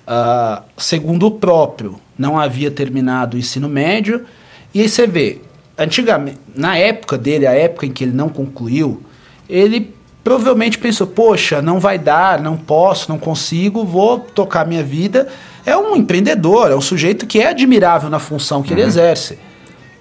Uh, 0.06 0.62
segundo 0.78 1.28
o 1.28 1.32
próprio, 1.32 2.02
não 2.18 2.38
havia 2.38 2.70
terminado 2.70 3.38
o 3.38 3.40
ensino 3.40 3.70
médio. 3.70 4.26
E 4.74 4.82
aí 4.82 4.90
você 4.90 5.08
vê, 5.08 5.40
antigamente, 5.78 6.40
na 6.54 6.78
época 6.78 7.18
dele, 7.18 7.48
a 7.48 7.54
época 7.54 7.86
em 7.86 7.92
que 7.92 8.04
ele 8.04 8.12
não 8.12 8.28
concluiu, 8.28 9.02
ele 9.48 9.96
provavelmente 10.24 10.78
pensou: 10.78 11.08
poxa, 11.08 11.62
não 11.62 11.80
vai 11.80 12.00
dar, 12.00 12.40
não 12.40 12.56
posso, 12.56 13.12
não 13.12 13.20
consigo, 13.20 13.84
vou 13.84 14.20
tocar 14.20 14.66
minha 14.66 14.84
vida. 14.84 15.28
É 15.66 15.78
um 15.78 15.96
empreendedor, 15.96 16.72
é 16.72 16.76
um 16.76 16.82
sujeito 16.82 17.26
que 17.26 17.40
é 17.40 17.50
admirável 17.50 18.10
na 18.10 18.20
função 18.20 18.62
que 18.62 18.72
uhum. 18.74 18.80
ele 18.80 18.88
exerce. 18.88 19.38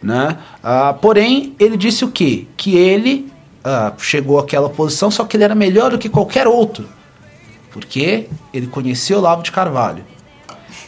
Né? 0.03 0.37
Uh, 0.59 0.95
porém, 0.99 1.55
ele 1.59 1.77
disse 1.77 2.05
o 2.05 2.11
quê? 2.11 2.47
Que 2.57 2.77
ele 2.77 3.31
uh, 3.65 3.93
chegou 3.99 4.39
àquela 4.39 4.69
posição, 4.69 5.11
só 5.11 5.25
que 5.25 5.37
ele 5.37 5.45
era 5.45 5.55
melhor 5.55 5.93
do 5.93 5.99
que 5.99 6.09
qualquer 6.09 6.47
outro. 6.47 6.89
Porque 7.71 8.29
ele 8.53 8.67
conhecia 8.67 9.17
o 9.17 9.21
Olavo 9.21 9.43
de 9.43 9.53
Carvalho. 9.53 10.05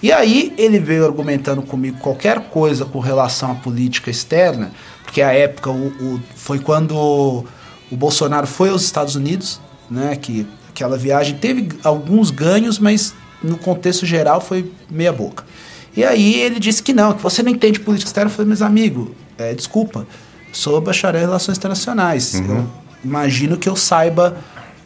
E 0.02 0.12
aí 0.12 0.52
ele 0.58 0.78
veio 0.78 1.06
argumentando 1.06 1.62
comigo 1.62 1.98
qualquer 1.98 2.40
coisa 2.50 2.84
com 2.84 2.98
relação 2.98 3.52
à 3.52 3.54
política 3.54 4.10
externa, 4.10 4.70
porque 5.02 5.22
a 5.22 5.32
época 5.32 5.70
o, 5.70 5.86
o, 5.86 6.20
foi 6.34 6.58
quando 6.58 7.46
o, 7.90 7.96
Bolsonaro 7.96 8.46
foi 8.46 8.70
aos 8.70 8.82
Estados 8.82 9.14
Unidos, 9.16 9.60
né? 9.90 10.16
Que 10.16 10.46
aquela 10.68 10.96
viagem 10.96 11.36
teve 11.36 11.68
alguns 11.82 12.30
ganhos, 12.30 12.78
mas 12.78 13.14
no 13.42 13.56
contexto 13.56 14.06
geral 14.06 14.40
foi 14.40 14.70
meia 14.90 15.12
boca. 15.12 15.44
E 15.96 16.04
aí 16.04 16.34
ele 16.34 16.58
disse 16.58 16.82
que 16.82 16.92
não, 16.92 17.12
que 17.12 17.22
você 17.22 17.42
não 17.42 17.50
entende 17.50 17.78
política 17.78 18.08
externa. 18.08 18.30
Eu 18.30 18.34
falei, 18.34 18.48
meus 18.48 18.62
amigos, 18.62 19.08
é, 19.38 19.54
desculpa, 19.54 20.06
sou 20.52 20.80
bacharel 20.80 21.22
em 21.22 21.24
relações 21.24 21.56
internacionais. 21.56 22.34
Uhum. 22.34 22.56
Eu 22.56 22.66
imagino 23.04 23.56
que 23.56 23.68
eu 23.68 23.76
saiba 23.76 24.36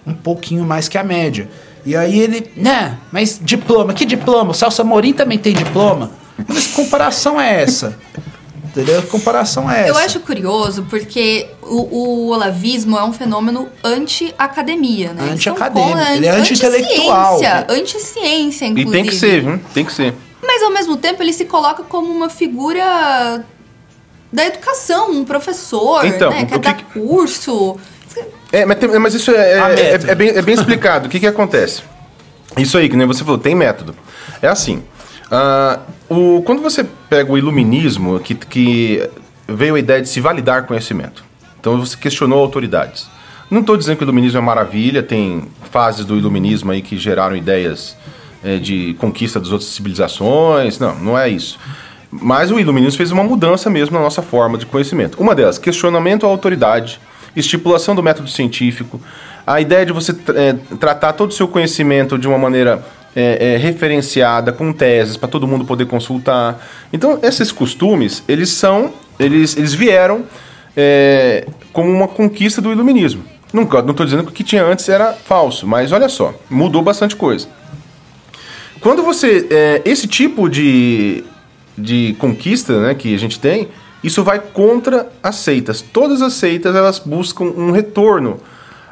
um 0.06 0.14
pouquinho 0.14 0.64
mais 0.64 0.88
que 0.88 0.98
a 0.98 1.04
média. 1.04 1.48
E 1.86 1.96
aí 1.96 2.18
ele, 2.18 2.50
né, 2.56 2.98
mas 3.10 3.40
diploma, 3.42 3.94
que 3.94 4.04
diploma? 4.04 4.50
O 4.50 4.54
Celso 4.54 4.82
Amorim 4.82 5.12
também 5.12 5.38
tem 5.38 5.54
diploma? 5.54 6.10
Mas 6.46 6.66
que 6.66 6.74
comparação 6.74 7.40
é 7.40 7.62
essa? 7.62 7.96
Entendeu? 8.68 9.02
Que 9.02 9.08
comparação 9.08 9.70
é 9.70 9.80
essa? 9.80 9.88
Eu 9.88 9.98
acho 9.98 10.20
curioso 10.20 10.86
porque 10.90 11.48
o, 11.62 11.96
o 11.96 12.28
olavismo 12.28 12.98
é 12.98 13.04
um 13.04 13.12
fenômeno 13.12 13.68
anti-academia, 13.82 15.12
né? 15.12 15.30
Anti-acadêmico. 15.32 15.98
Ele 16.14 16.26
é 16.26 16.30
anti-intelectual. 16.30 17.36
Anti-ciência, 17.36 17.66
anti-ciência, 17.68 18.66
inclusive. 18.66 18.90
E 18.90 19.02
tem 19.02 19.04
que 19.04 19.14
ser, 19.14 19.40
viu? 19.42 19.60
Tem 19.72 19.84
que 19.84 19.92
ser. 19.92 20.14
Mas 20.42 20.62
ao 20.62 20.70
mesmo 20.70 20.96
tempo 20.96 21.22
ele 21.22 21.32
se 21.32 21.46
coloca 21.46 21.82
como 21.82 22.12
uma 22.12 22.28
figura 22.28 23.44
da 24.32 24.46
educação, 24.46 25.10
um 25.10 25.24
professor, 25.24 26.04
então, 26.04 26.30
né? 26.30 26.44
Quer 26.44 26.58
que... 26.58 26.58
dar 26.58 26.82
curso. 26.92 27.76
É, 28.52 28.64
mas, 28.64 28.78
tem, 28.78 28.88
mas 28.98 29.14
isso 29.14 29.30
é, 29.30 29.52
é, 29.52 29.58
é, 29.58 29.92
é, 29.94 30.14
bem, 30.14 30.28
é 30.28 30.42
bem 30.42 30.54
explicado. 30.54 31.06
o 31.06 31.10
que, 31.10 31.20
que 31.20 31.26
acontece? 31.26 31.82
Isso 32.56 32.76
aí, 32.76 32.88
que 32.88 32.96
nem 32.96 33.06
você 33.06 33.24
falou, 33.24 33.38
tem 33.38 33.54
método. 33.54 33.94
É 34.42 34.48
assim. 34.48 34.82
Uh, 35.26 35.80
o, 36.08 36.42
quando 36.42 36.62
você 36.62 36.84
pega 37.08 37.30
o 37.30 37.38
iluminismo, 37.38 38.18
que, 38.20 38.34
que 38.34 39.08
veio 39.46 39.74
a 39.74 39.78
ideia 39.78 40.00
de 40.00 40.08
se 40.08 40.20
validar 40.20 40.64
conhecimento. 40.64 41.24
Então 41.60 41.78
você 41.78 41.96
questionou 41.96 42.38
autoridades. 42.38 43.08
Não 43.50 43.60
estou 43.60 43.76
dizendo 43.76 43.96
que 43.96 44.04
o 44.04 44.06
iluminismo 44.06 44.38
é 44.38 44.42
maravilha, 44.42 45.02
tem 45.02 45.44
fases 45.70 46.04
do 46.04 46.16
iluminismo 46.16 46.70
aí 46.70 46.82
que 46.82 46.98
geraram 46.98 47.34
ideias 47.34 47.96
é, 48.44 48.58
de 48.58 48.94
conquista 48.98 49.40
das 49.40 49.50
outras 49.50 49.70
civilizações. 49.70 50.78
Não, 50.78 50.94
não 50.96 51.18
é 51.18 51.28
isso. 51.28 51.58
Mas 52.10 52.50
o 52.50 52.58
iluminismo 52.58 52.96
fez 52.96 53.10
uma 53.10 53.24
mudança 53.24 53.68
mesmo 53.68 53.96
na 53.96 54.02
nossa 54.02 54.22
forma 54.22 54.56
de 54.56 54.66
conhecimento. 54.66 55.20
Uma 55.20 55.34
delas, 55.34 55.58
questionamento 55.58 56.26
à 56.26 56.28
autoridade, 56.28 57.00
estipulação 57.36 57.94
do 57.94 58.02
método 58.02 58.28
científico, 58.28 59.00
a 59.46 59.60
ideia 59.60 59.84
de 59.84 59.92
você 59.92 60.14
é, 60.34 60.54
tratar 60.78 61.14
todo 61.14 61.30
o 61.30 61.34
seu 61.34 61.48
conhecimento 61.48 62.18
de 62.18 62.28
uma 62.28 62.38
maneira 62.38 62.84
é, 63.14 63.54
é, 63.54 63.56
referenciada, 63.56 64.52
com 64.52 64.72
teses, 64.72 65.16
para 65.16 65.28
todo 65.28 65.46
mundo 65.46 65.64
poder 65.64 65.86
consultar. 65.86 66.64
Então, 66.92 67.18
esses 67.22 67.50
costumes, 67.50 68.22
eles 68.28 68.50
são, 68.50 68.92
eles, 69.18 69.56
eles 69.56 69.74
vieram 69.74 70.24
é, 70.76 71.46
como 71.72 71.90
uma 71.90 72.08
conquista 72.08 72.60
do 72.60 72.70
iluminismo. 72.70 73.24
Não 73.52 73.62
estou 73.62 74.04
dizendo 74.04 74.24
que 74.24 74.30
o 74.30 74.32
que 74.32 74.44
tinha 74.44 74.64
antes 74.64 74.88
era 74.88 75.12
falso, 75.12 75.66
mas 75.66 75.90
olha 75.90 76.08
só, 76.08 76.34
mudou 76.50 76.82
bastante 76.82 77.16
coisa. 77.16 77.48
Quando 78.80 79.02
você. 79.02 79.46
É, 79.50 79.82
esse 79.84 80.06
tipo 80.06 80.48
de 80.48 81.24
de 81.78 82.16
conquista 82.18 82.80
né, 82.80 82.94
que 82.94 83.14
a 83.14 83.18
gente 83.18 83.38
tem, 83.38 83.68
isso 84.02 84.24
vai 84.24 84.40
contra 84.40 85.08
as 85.22 85.36
seitas. 85.36 85.80
Todas 85.80 86.20
as 86.20 86.34
seitas 86.34 86.74
elas 86.74 86.98
buscam 86.98 87.44
um 87.44 87.70
retorno 87.70 88.40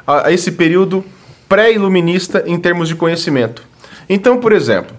a, 0.05 0.27
a 0.27 0.31
esse 0.31 0.51
período 0.51 1.03
pré-iluminista 1.49 2.43
em 2.47 2.57
termos 2.57 2.87
de 2.87 2.95
conhecimento. 2.95 3.66
Então, 4.09 4.37
por 4.39 4.51
exemplo, 4.51 4.95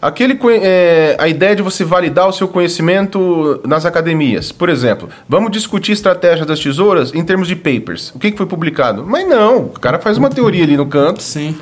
aquele, 0.00 0.38
é, 0.62 1.16
a 1.18 1.28
ideia 1.28 1.54
de 1.54 1.62
você 1.62 1.84
validar 1.84 2.28
o 2.28 2.32
seu 2.32 2.48
conhecimento 2.48 3.60
nas 3.66 3.84
academias. 3.84 4.52
Por 4.52 4.68
exemplo, 4.68 5.08
vamos 5.28 5.50
discutir 5.50 5.92
estratégia 5.92 6.44
das 6.44 6.60
tesouras 6.60 7.14
em 7.14 7.24
termos 7.24 7.48
de 7.48 7.56
papers. 7.56 8.10
O 8.14 8.18
que, 8.18 8.30
que 8.30 8.36
foi 8.36 8.46
publicado? 8.46 9.04
Mas 9.06 9.28
não, 9.28 9.66
o 9.66 9.80
cara 9.80 9.98
faz 9.98 10.18
uma 10.18 10.30
teoria 10.30 10.64
ali 10.64 10.76
no 10.76 10.86
canto. 10.86 11.22
Sim. 11.22 11.56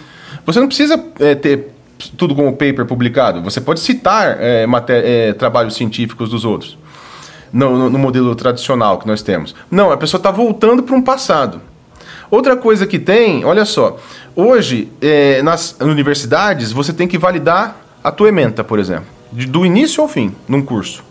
Você 0.45 0.61
não 0.61 0.69
precisa 0.69 1.03
é, 1.19 1.35
ter 1.35 1.77
tudo 2.17 2.35
como 2.35 2.53
paper 2.53 2.85
publicado. 2.87 3.43
Você 3.43 3.61
pode 3.61 3.81
citar 3.81 4.37
é, 4.41 4.67
é, 4.89 5.33
trabalhos 5.33 5.75
científicos 5.75 6.31
dos 6.31 6.45
outros. 6.45 6.79
No, 7.53 7.79
no, 7.79 7.91
no, 7.91 7.99
modelo 7.99 8.35
tradicional 8.35 8.99
que 8.99 9.07
nós 9.07 9.23
temos. 9.23 9.55
Não, 9.71 9.91
a 9.91 9.97
pessoa 9.97 10.19
está 10.19 10.31
voltando 10.31 10.83
para 10.83 10.95
um 10.95 11.01
passado. 11.01 11.61
Outra 12.31 12.57
coisa 12.57 12.87
que 12.87 12.99
tem, 12.99 13.45
olha 13.45 13.65
só, 13.65 13.99
hoje 14.37 14.93
é, 15.01 15.43
nas 15.43 15.77
universidades 15.81 16.71
você 16.71 16.93
tem 16.93 17.09
que 17.09 17.19
validar 17.19 17.77
a 18.05 18.13
tua 18.13 18.29
ementa, 18.29 18.63
por 18.63 18.79
exemplo, 18.79 19.07
de, 19.33 19.47
do 19.47 19.67
início 19.67 20.03
ao 20.03 20.09
fim, 20.09 20.33
num 20.47 20.63
curso. 20.63 21.03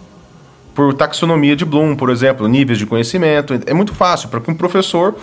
Por 0.74 0.94
taxonomia 0.94 1.56
de 1.56 1.66
Bloom, 1.66 1.96
por 1.96 2.10
exemplo, 2.10 2.48
níveis 2.48 2.78
de 2.78 2.86
conhecimento. 2.86 3.60
É 3.66 3.74
muito 3.74 3.94
fácil 3.94 4.30
para 4.30 4.40
que 4.40 4.52
um 4.52 4.56
professor 4.56 5.16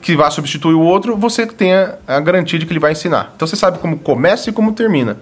que 0.00 0.16
vai 0.16 0.30
substituir 0.30 0.74
o 0.74 0.80
outro, 0.80 1.16
você 1.16 1.46
tenha 1.46 1.98
a 2.06 2.20
garantia 2.20 2.58
de 2.58 2.64
que 2.64 2.72
ele 2.72 2.80
vai 2.80 2.92
ensinar. 2.92 3.32
Então 3.34 3.46
você 3.46 3.56
sabe 3.56 3.78
como 3.78 3.98
começa 3.98 4.48
e 4.50 4.52
como 4.52 4.72
termina. 4.72 5.18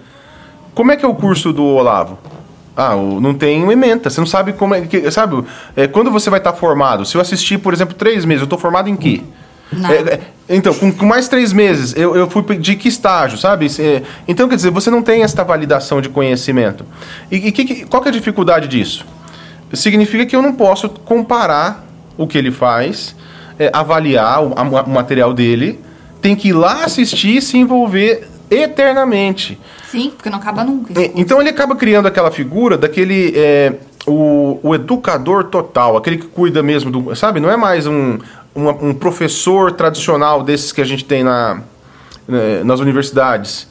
Como 0.73 0.91
é 0.91 0.97
que 0.97 1.05
é 1.05 1.07
o 1.07 1.15
curso 1.15 1.51
do 1.51 1.63
Olavo? 1.63 2.19
Ah, 2.75 2.95
não 2.95 3.33
tem 3.33 3.69
ementa. 3.71 4.09
Você 4.09 4.19
não 4.19 4.27
sabe 4.27 4.53
como 4.53 4.75
é 4.75 4.81
que. 4.81 5.09
Sabe? 5.09 5.43
É, 5.75 5.87
quando 5.87 6.11
você 6.11 6.29
vai 6.29 6.39
estar 6.39 6.53
formado? 6.53 7.05
Se 7.05 7.15
eu 7.15 7.21
assistir, 7.21 7.57
por 7.57 7.73
exemplo, 7.73 7.95
três 7.95 8.25
meses, 8.25 8.41
eu 8.41 8.45
estou 8.45 8.59
formado 8.59 8.89
em 8.89 8.95
quê? 8.95 9.21
É, 9.21 9.25
é, 9.73 10.19
então, 10.47 10.73
com, 10.73 10.91
com, 10.91 11.05
mais 11.05 11.27
três 11.27 11.51
meses, 11.51 11.95
eu, 11.95 12.15
eu 12.15 12.29
fui 12.29 12.43
de 12.57 12.75
que 12.75 12.87
estágio, 12.87 13.37
sabe? 13.37 13.67
É, 13.79 14.03
então, 14.27 14.47
quer 14.47 14.55
dizer, 14.55 14.69
você 14.69 14.89
não 14.89 15.01
tem 15.01 15.23
esta 15.23 15.43
validação 15.43 16.01
de 16.01 16.09
conhecimento. 16.09 16.85
E, 17.31 17.47
e 17.47 17.51
que, 17.51 17.85
qual 17.85 18.01
que 18.01 18.09
é 18.09 18.11
a 18.11 18.13
dificuldade 18.13 18.67
disso? 18.67 19.05
Significa 19.73 20.25
que 20.25 20.35
eu 20.35 20.41
não 20.41 20.53
posso 20.53 20.89
comparar 20.89 21.85
o 22.17 22.27
que 22.27 22.37
ele 22.37 22.51
faz 22.51 23.15
é, 23.59 23.69
avaliar 23.73 24.43
o, 24.43 24.53
a, 24.55 24.61
o 24.83 24.89
material 24.89 25.33
dele, 25.33 25.79
tem 26.21 26.35
que 26.35 26.49
ir 26.49 26.53
lá 26.53 26.83
assistir 26.83 27.37
e 27.37 27.41
se 27.41 27.57
envolver 27.57 28.27
eternamente. 28.49 29.59
Sim, 29.89 30.11
porque 30.15 30.29
não 30.29 30.37
acaba 30.37 30.63
nunca. 30.63 30.99
É, 30.99 31.11
então 31.15 31.39
ele 31.39 31.49
acaba 31.49 31.75
criando 31.75 32.07
aquela 32.07 32.31
figura 32.31 32.77
daquele. 32.77 33.33
É, 33.35 33.73
o, 34.07 34.59
o, 34.61 34.75
educador 34.75 35.45
total, 35.45 35.97
aquele 35.97 36.17
que 36.17 36.27
cuida 36.27 36.61
mesmo 36.61 36.91
do. 36.91 37.15
Sabe? 37.15 37.39
Não 37.39 37.49
é 37.49 37.57
mais 37.57 37.87
um, 37.87 38.19
um, 38.55 38.89
um 38.89 38.93
professor 38.93 39.71
tradicional 39.71 40.41
desses 40.41 40.71
que 40.71 40.81
a 40.81 40.85
gente 40.85 41.03
tem 41.03 41.23
na, 41.23 41.61
né, 42.27 42.63
nas 42.63 42.79
universidades. 42.79 43.67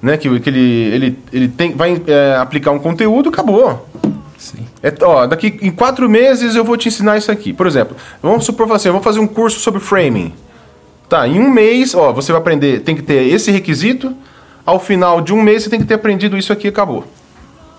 Né? 0.00 0.16
Que, 0.16 0.40
que 0.40 0.50
ele, 0.50 0.60
ele, 0.60 1.18
ele 1.32 1.48
tem, 1.48 1.74
vai 1.74 2.00
é, 2.06 2.36
aplicar 2.36 2.72
um 2.72 2.78
conteúdo, 2.78 3.30
acabou. 3.30 3.88
Sim. 4.36 4.66
É, 4.82 4.92
ó, 5.02 5.26
daqui 5.26 5.58
em 5.62 5.70
quatro 5.70 6.10
meses 6.10 6.56
eu 6.56 6.64
vou 6.64 6.76
te 6.76 6.88
ensinar 6.88 7.16
isso 7.16 7.30
aqui. 7.30 7.52
Por 7.52 7.66
exemplo, 7.66 7.96
vamos 8.20 8.44
supor 8.44 8.70
assim, 8.72 8.88
eu 8.88 8.92
vou 8.92 9.02
fazer 9.02 9.20
um 9.20 9.26
curso 9.26 9.60
sobre 9.60 9.80
framing. 9.80 10.34
Tá, 11.08 11.28
em 11.28 11.38
um 11.38 11.50
mês, 11.50 11.94
ó, 11.94 12.12
você 12.12 12.32
vai 12.32 12.40
aprender, 12.40 12.80
tem 12.80 12.96
que 12.96 13.02
ter 13.02 13.22
esse 13.28 13.50
requisito. 13.50 14.14
Ao 14.64 14.80
final 14.80 15.20
de 15.20 15.32
um 15.32 15.42
mês 15.42 15.62
você 15.62 15.70
tem 15.70 15.80
que 15.80 15.86
ter 15.86 15.94
aprendido 15.94 16.36
isso 16.36 16.52
aqui 16.52 16.66
e 16.66 16.70
acabou. 16.70 17.04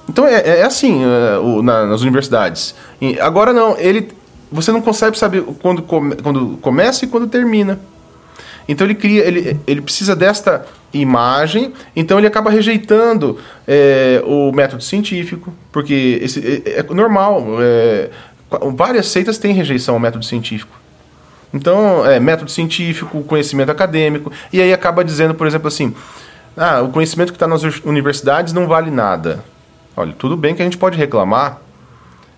Então 0.08 0.26
é, 0.26 0.36
é, 0.36 0.60
é 0.60 0.64
assim 0.64 1.04
é, 1.04 1.38
o, 1.38 1.62
na, 1.62 1.86
nas 1.86 2.02
universidades. 2.02 2.76
E 3.02 3.20
agora 3.20 3.52
não, 3.52 3.78
ele, 3.78 4.10
você 4.54 4.72
não 4.72 4.82
consegue 4.82 5.18
saber 5.18 5.42
quando, 5.62 5.82
come, 5.82 6.16
quando 6.16 6.58
começa 6.62 7.06
e 7.06 7.08
quando 7.08 7.28
termina. 7.28 7.80
Então 8.68 8.86
ele 8.88 8.96
cria, 8.96 9.26
ele, 9.26 9.60
ele 9.68 9.82
precisa 9.82 10.16
desta 10.16 10.66
imagem, 10.94 11.74
então 11.96 12.18
ele 12.18 12.28
acaba 12.28 12.50
rejeitando 12.50 13.38
é, 13.68 14.22
o 14.26 14.52
método 14.52 14.84
científico, 14.84 15.54
porque 15.72 16.20
esse, 16.22 16.64
é, 16.66 16.80
é 16.80 16.84
normal. 16.94 17.46
É, 17.60 18.10
várias 18.76 19.08
seitas 19.08 19.38
têm 19.38 19.54
rejeição 19.54 19.96
ao 19.96 20.00
método 20.00 20.24
científico. 20.24 20.80
Então, 21.52 22.06
é 22.06 22.20
método 22.20 22.50
científico, 22.50 23.24
conhecimento 23.24 23.72
acadêmico, 23.72 24.32
e 24.52 24.62
aí 24.62 24.72
acaba 24.72 25.04
dizendo, 25.04 25.36
por 25.36 25.46
exemplo, 25.46 25.68
assim: 25.68 25.94
ah, 26.56 26.82
o 26.82 26.90
conhecimento 26.90 27.32
que 27.32 27.36
está 27.36 27.48
nas 27.48 27.64
universidades 27.84 28.54
não 28.54 28.68
vale 28.68 28.90
nada. 28.90 29.44
Olha, 29.96 30.14
tudo 30.14 30.38
bem 30.38 30.56
que 30.56 30.62
a 30.62 30.66
gente 30.66 30.78
pode 30.78 30.98
reclamar 30.98 31.63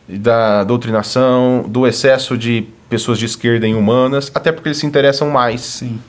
da 0.07 0.63
doutrinação, 0.63 1.65
do 1.67 1.87
excesso 1.87 2.37
de 2.37 2.67
pessoas 2.89 3.17
de 3.17 3.25
esquerda 3.25 3.67
em 3.67 3.75
humanas, 3.75 4.31
até 4.33 4.51
porque 4.51 4.69
eles 4.69 4.77
se 4.77 4.85
interessam 4.85 5.29
mais. 5.29 5.61
Sim. 5.61 5.99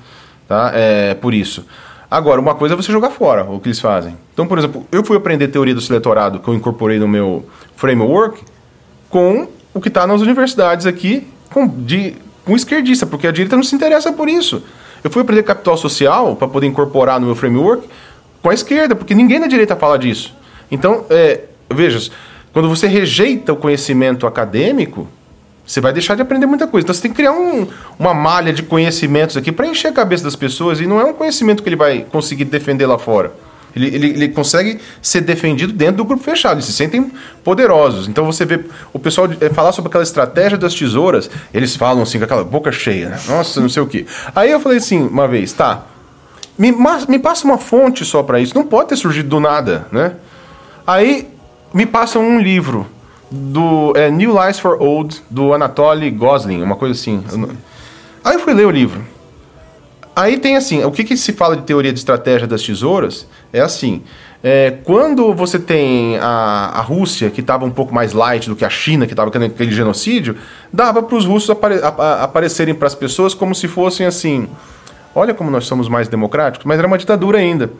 Tá? 0.46 0.70
É, 0.74 1.14
por 1.14 1.34
isso. 1.34 1.64
Agora, 2.10 2.40
uma 2.40 2.54
coisa 2.54 2.74
é 2.74 2.76
você 2.76 2.92
jogar 2.92 3.10
fora 3.10 3.44
o 3.44 3.58
que 3.58 3.68
eles 3.68 3.80
fazem. 3.80 4.16
Então, 4.32 4.46
por 4.46 4.58
exemplo, 4.58 4.86
eu 4.92 5.04
fui 5.04 5.16
aprender 5.16 5.48
teoria 5.48 5.74
do 5.74 5.80
seletorado 5.80 6.38
que 6.38 6.48
eu 6.48 6.54
incorporei 6.54 6.98
no 6.98 7.08
meu 7.08 7.44
framework 7.74 8.42
com 9.08 9.48
o 9.74 9.80
que 9.80 9.88
está 9.88 10.06
nas 10.06 10.20
universidades 10.20 10.86
aqui 10.86 11.26
com, 11.52 11.66
de, 11.66 12.14
com 12.44 12.54
esquerdista, 12.54 13.06
porque 13.06 13.26
a 13.26 13.32
direita 13.32 13.56
não 13.56 13.62
se 13.62 13.74
interessa 13.74 14.12
por 14.12 14.28
isso. 14.28 14.62
Eu 15.02 15.10
fui 15.10 15.22
aprender 15.22 15.42
capital 15.42 15.76
social 15.76 16.36
para 16.36 16.46
poder 16.48 16.66
incorporar 16.66 17.18
no 17.18 17.26
meu 17.26 17.34
framework 17.34 17.88
com 18.40 18.50
a 18.50 18.54
esquerda, 18.54 18.94
porque 18.94 19.14
ninguém 19.14 19.38
na 19.38 19.46
direita 19.46 19.74
fala 19.74 19.98
disso. 19.98 20.34
Então, 20.70 21.04
é, 21.10 21.44
veja, 21.68 22.10
quando 22.56 22.70
você 22.70 22.86
rejeita 22.86 23.52
o 23.52 23.56
conhecimento 23.56 24.26
acadêmico, 24.26 25.06
você 25.62 25.78
vai 25.78 25.92
deixar 25.92 26.14
de 26.14 26.22
aprender 26.22 26.46
muita 26.46 26.66
coisa. 26.66 26.86
Então 26.86 26.94
você 26.94 27.02
tem 27.02 27.10
que 27.10 27.18
criar 27.18 27.32
um, 27.32 27.68
uma 27.98 28.14
malha 28.14 28.50
de 28.50 28.62
conhecimentos 28.62 29.36
aqui 29.36 29.52
para 29.52 29.66
encher 29.66 29.88
a 29.88 29.92
cabeça 29.92 30.24
das 30.24 30.34
pessoas 30.34 30.80
e 30.80 30.86
não 30.86 30.98
é 30.98 31.04
um 31.04 31.12
conhecimento 31.12 31.62
que 31.62 31.68
ele 31.68 31.76
vai 31.76 32.06
conseguir 32.10 32.46
defender 32.46 32.86
lá 32.86 32.96
fora. 32.96 33.30
Ele, 33.76 33.88
ele, 33.94 34.06
ele, 34.06 34.28
consegue 34.30 34.80
ser 35.02 35.20
defendido 35.20 35.74
dentro 35.74 35.96
do 35.96 36.04
grupo 36.06 36.24
fechado, 36.24 36.54
eles 36.54 36.64
se 36.64 36.72
sentem 36.72 37.12
poderosos. 37.44 38.08
Então 38.08 38.24
você 38.24 38.46
vê 38.46 38.58
o 38.90 38.98
pessoal 38.98 39.28
é, 39.38 39.50
falar 39.50 39.72
sobre 39.72 39.90
aquela 39.90 40.04
estratégia 40.04 40.56
das 40.56 40.74
tesouras, 40.74 41.28
eles 41.52 41.76
falam 41.76 42.04
assim 42.04 42.16
com 42.16 42.24
aquela 42.24 42.42
boca 42.42 42.72
cheia, 42.72 43.10
né? 43.10 43.20
Nossa, 43.28 43.60
não 43.60 43.68
sei 43.68 43.82
o 43.82 43.86
quê. 43.86 44.06
Aí 44.34 44.50
eu 44.50 44.60
falei 44.60 44.78
assim 44.78 45.06
uma 45.06 45.28
vez, 45.28 45.52
tá, 45.52 45.84
me, 46.56 46.72
me 47.06 47.18
passa 47.18 47.44
uma 47.44 47.58
fonte 47.58 48.02
só 48.02 48.22
para 48.22 48.40
isso, 48.40 48.54
não 48.54 48.64
pode 48.64 48.88
ter 48.88 48.96
surgido 48.96 49.28
do 49.28 49.40
nada, 49.40 49.86
né? 49.92 50.14
Aí 50.86 51.35
me 51.76 51.84
passam 51.84 52.22
um 52.22 52.40
livro 52.40 52.86
do 53.30 53.92
é, 53.94 54.10
New 54.10 54.32
Lies 54.42 54.58
for 54.58 54.80
Old, 54.80 55.22
do 55.28 55.52
Anatoly 55.52 56.10
Gosling, 56.10 56.62
uma 56.62 56.74
coisa 56.74 56.98
assim. 56.98 57.22
Sim. 57.28 57.48
Aí 58.24 58.36
eu 58.36 58.40
fui 58.40 58.54
ler 58.54 58.66
o 58.66 58.70
livro. 58.70 59.04
Aí 60.16 60.38
tem 60.38 60.56
assim, 60.56 60.82
o 60.84 60.90
que, 60.90 61.04
que 61.04 61.18
se 61.18 61.34
fala 61.34 61.54
de 61.54 61.64
teoria 61.64 61.92
de 61.92 61.98
estratégia 61.98 62.46
das 62.46 62.62
tesouras 62.62 63.28
é 63.52 63.60
assim. 63.60 64.02
É, 64.42 64.78
quando 64.84 65.34
você 65.34 65.58
tem 65.58 66.16
a, 66.16 66.72
a 66.76 66.80
Rússia, 66.80 67.28
que 67.28 67.42
estava 67.42 67.66
um 67.66 67.70
pouco 67.70 67.94
mais 67.94 68.14
light 68.14 68.48
do 68.48 68.56
que 68.56 68.64
a 68.64 68.70
China, 68.70 69.04
que 69.06 69.12
estava 69.12 69.30
com 69.30 69.36
aquele 69.36 69.72
genocídio, 69.72 70.34
dava 70.72 71.02
para 71.02 71.14
os 71.14 71.26
russos 71.26 71.50
apare, 71.50 71.74
a, 71.82 71.88
a, 71.88 72.24
aparecerem 72.24 72.74
para 72.74 72.86
as 72.86 72.94
pessoas 72.94 73.34
como 73.34 73.54
se 73.54 73.68
fossem 73.68 74.06
assim: 74.06 74.48
olha 75.14 75.34
como 75.34 75.50
nós 75.50 75.66
somos 75.66 75.90
mais 75.90 76.08
democráticos, 76.08 76.64
mas 76.64 76.78
era 76.78 76.88
uma 76.88 76.96
ditadura 76.96 77.36
ainda. 77.36 77.70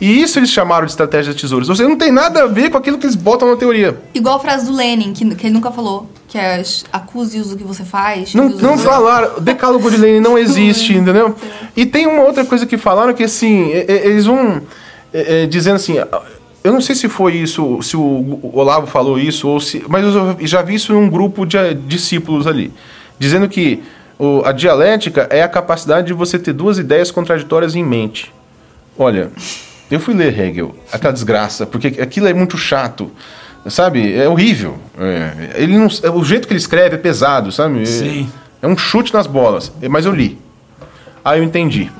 E 0.00 0.20
isso 0.20 0.38
eles 0.38 0.50
chamaram 0.50 0.84
de 0.84 0.92
estratégia 0.92 1.32
de 1.32 1.40
tesouros. 1.40 1.68
Ou 1.68 1.76
seja, 1.76 1.88
não 1.88 1.96
tem 1.96 2.10
nada 2.10 2.42
a 2.42 2.46
ver 2.46 2.70
com 2.70 2.76
aquilo 2.76 2.98
que 2.98 3.06
eles 3.06 3.14
botam 3.14 3.48
na 3.48 3.56
teoria. 3.56 3.96
Igual 4.12 4.36
a 4.36 4.40
frase 4.40 4.66
do 4.66 4.74
Lenin, 4.74 5.12
que, 5.12 5.34
que 5.34 5.46
ele 5.46 5.54
nunca 5.54 5.70
falou. 5.70 6.08
Que 6.28 6.36
é 6.36 6.62
acuse 6.92 7.40
o 7.40 7.56
que 7.56 7.64
você 7.64 7.84
faz. 7.84 8.34
Não, 8.34 8.48
não 8.48 8.76
falaram. 8.76 9.38
O 9.38 9.40
decálogo 9.40 9.90
de 9.90 9.96
Lenin 9.96 10.20
não 10.20 10.36
existe, 10.38 10.94
entendeu? 10.94 11.34
E 11.76 11.86
tem 11.86 12.06
uma 12.06 12.22
outra 12.22 12.44
coisa 12.44 12.66
que 12.66 12.76
falaram 12.76 13.14
que 13.14 13.22
assim, 13.22 13.70
eles 13.70 14.26
vão 14.26 14.62
é, 15.12 15.42
é, 15.42 15.46
dizendo 15.46 15.76
assim. 15.76 15.96
Eu 16.64 16.72
não 16.72 16.80
sei 16.80 16.94
se 16.96 17.08
foi 17.08 17.34
isso, 17.34 17.80
se 17.82 17.94
o 17.94 18.40
Olavo 18.54 18.86
falou 18.86 19.18
isso, 19.18 19.46
ou 19.46 19.60
se, 19.60 19.84
mas 19.86 20.02
eu 20.02 20.36
já 20.40 20.62
vi 20.62 20.74
isso 20.74 20.92
em 20.92 20.96
um 20.96 21.10
grupo 21.10 21.44
de 21.44 21.74
discípulos 21.74 22.46
ali. 22.46 22.72
Dizendo 23.18 23.46
que 23.48 23.82
o, 24.18 24.42
a 24.44 24.50
dialética 24.50 25.28
é 25.30 25.42
a 25.42 25.48
capacidade 25.48 26.06
de 26.06 26.12
você 26.14 26.38
ter 26.38 26.52
duas 26.52 26.78
ideias 26.78 27.10
contraditórias 27.10 27.76
em 27.76 27.84
mente. 27.84 28.32
Olha, 28.98 29.30
eu 29.90 30.00
fui 30.00 30.14
ler 30.14 30.38
Hegel, 30.38 30.74
aquela 30.92 31.12
desgraça, 31.12 31.66
porque 31.66 32.00
aquilo 32.00 32.26
é 32.26 32.34
muito 32.34 32.56
chato, 32.56 33.10
sabe? 33.66 34.14
É 34.14 34.28
horrível. 34.28 34.78
É, 34.98 35.62
ele 35.62 35.76
não, 35.76 35.88
é, 36.02 36.10
o 36.10 36.24
jeito 36.24 36.46
que 36.46 36.52
ele 36.52 36.60
escreve 36.60 36.94
é 36.94 36.98
pesado, 36.98 37.52
sabe? 37.52 37.86
Sim. 37.86 38.30
É, 38.62 38.66
é 38.66 38.68
um 38.68 38.76
chute 38.76 39.12
nas 39.12 39.26
bolas. 39.26 39.72
Mas 39.90 40.06
eu 40.06 40.14
li. 40.14 40.38
Aí 41.24 41.38
eu 41.38 41.44
entendi. 41.44 41.90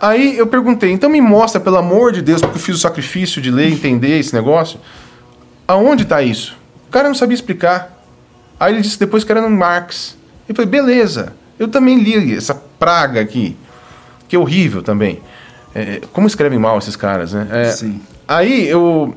Aí 0.00 0.36
eu 0.36 0.46
perguntei, 0.46 0.92
então 0.92 1.08
me 1.08 1.20
mostra, 1.20 1.58
pelo 1.60 1.76
amor 1.76 2.12
de 2.12 2.20
Deus, 2.20 2.40
porque 2.40 2.58
eu 2.58 2.62
fiz 2.62 2.76
o 2.76 2.78
sacrifício 2.78 3.40
de 3.40 3.50
ler, 3.50 3.72
entender 3.72 4.18
esse 4.18 4.34
negócio. 4.34 4.78
Aonde 5.66 6.02
está 6.02 6.22
isso? 6.22 6.56
O 6.86 6.90
cara 6.90 7.08
não 7.08 7.14
sabia 7.14 7.34
explicar. 7.34 7.98
Aí 8.60 8.74
ele 8.74 8.82
disse 8.82 8.98
depois 8.98 9.24
que 9.24 9.32
era 9.32 9.40
no 9.40 9.50
Marx. 9.50 10.16
Eu 10.48 10.54
falei, 10.54 10.70
beleza, 10.70 11.32
eu 11.58 11.68
também 11.68 11.98
li 11.98 12.36
essa 12.36 12.54
praga 12.54 13.20
aqui, 13.20 13.56
que 14.28 14.36
é 14.36 14.38
horrível 14.38 14.82
também. 14.82 15.20
É, 15.76 16.00
como 16.10 16.26
escrevem 16.26 16.58
mal 16.58 16.78
esses 16.78 16.96
caras, 16.96 17.34
né? 17.34 17.46
É, 17.50 17.70
Sim. 17.70 18.00
Aí 18.26 18.66
eu, 18.66 19.14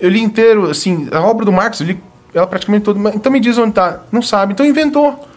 eu 0.00 0.08
li 0.08 0.18
inteiro, 0.18 0.70
assim, 0.70 1.08
a 1.12 1.20
obra 1.20 1.44
do 1.44 1.52
Marx, 1.52 1.78
eu 1.80 1.88
li 1.88 2.02
ela 2.32 2.46
praticamente 2.46 2.84
toda. 2.86 3.10
Então 3.14 3.30
me 3.30 3.38
diz 3.38 3.58
onde 3.58 3.72
tá. 3.72 4.00
Não 4.10 4.22
sabe, 4.22 4.54
então 4.54 4.64
inventou. 4.64 5.28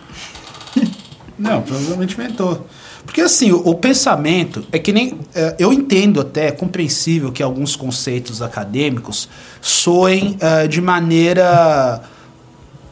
Não, 1.38 1.62
provavelmente 1.62 2.14
inventou. 2.14 2.66
Porque 3.06 3.20
assim, 3.20 3.52
o, 3.52 3.58
o 3.68 3.76
pensamento 3.76 4.64
é 4.72 4.80
que 4.80 4.94
nem. 4.94 5.20
É, 5.36 5.56
eu 5.60 5.74
entendo 5.74 6.22
até, 6.22 6.48
é 6.48 6.52
compreensível 6.52 7.30
que 7.30 7.44
alguns 7.44 7.76
conceitos 7.76 8.42
acadêmicos 8.42 9.28
soem 9.60 10.38
é, 10.40 10.66
de 10.66 10.80
maneira 10.80 12.02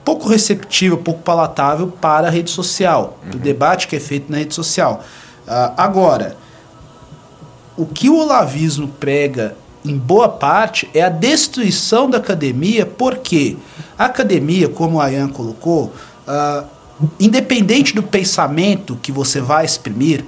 pouco 0.03 0.27
receptiva, 0.27 0.97
pouco 0.97 1.21
palatável 1.21 1.87
para 1.87 2.27
a 2.27 2.29
rede 2.29 2.49
social, 2.49 3.17
uhum. 3.23 3.37
o 3.37 3.39
debate 3.39 3.87
que 3.87 3.95
é 3.95 3.99
feito 3.99 4.29
na 4.29 4.39
rede 4.39 4.53
social. 4.53 5.05
Uh, 5.47 5.73
agora, 5.77 6.35
o 7.81 7.85
que 7.87 8.09
o 8.09 8.15
olavismo 8.15 8.87
prega 8.87 9.55
em 9.83 9.97
boa 9.97 10.29
parte 10.29 10.87
é 10.93 11.01
a 11.01 11.09
destruição 11.09 12.07
da 12.07 12.19
academia, 12.19 12.85
porque 12.85 13.57
a 13.97 14.05
academia, 14.05 14.69
como 14.69 15.01
a 15.01 15.11
Ian 15.11 15.29
colocou, 15.29 15.91
uh, 16.27 16.63
independente 17.19 17.95
do 17.95 18.03
pensamento 18.03 18.95
que 19.01 19.11
você 19.11 19.41
vai 19.41 19.65
exprimir, 19.65 20.23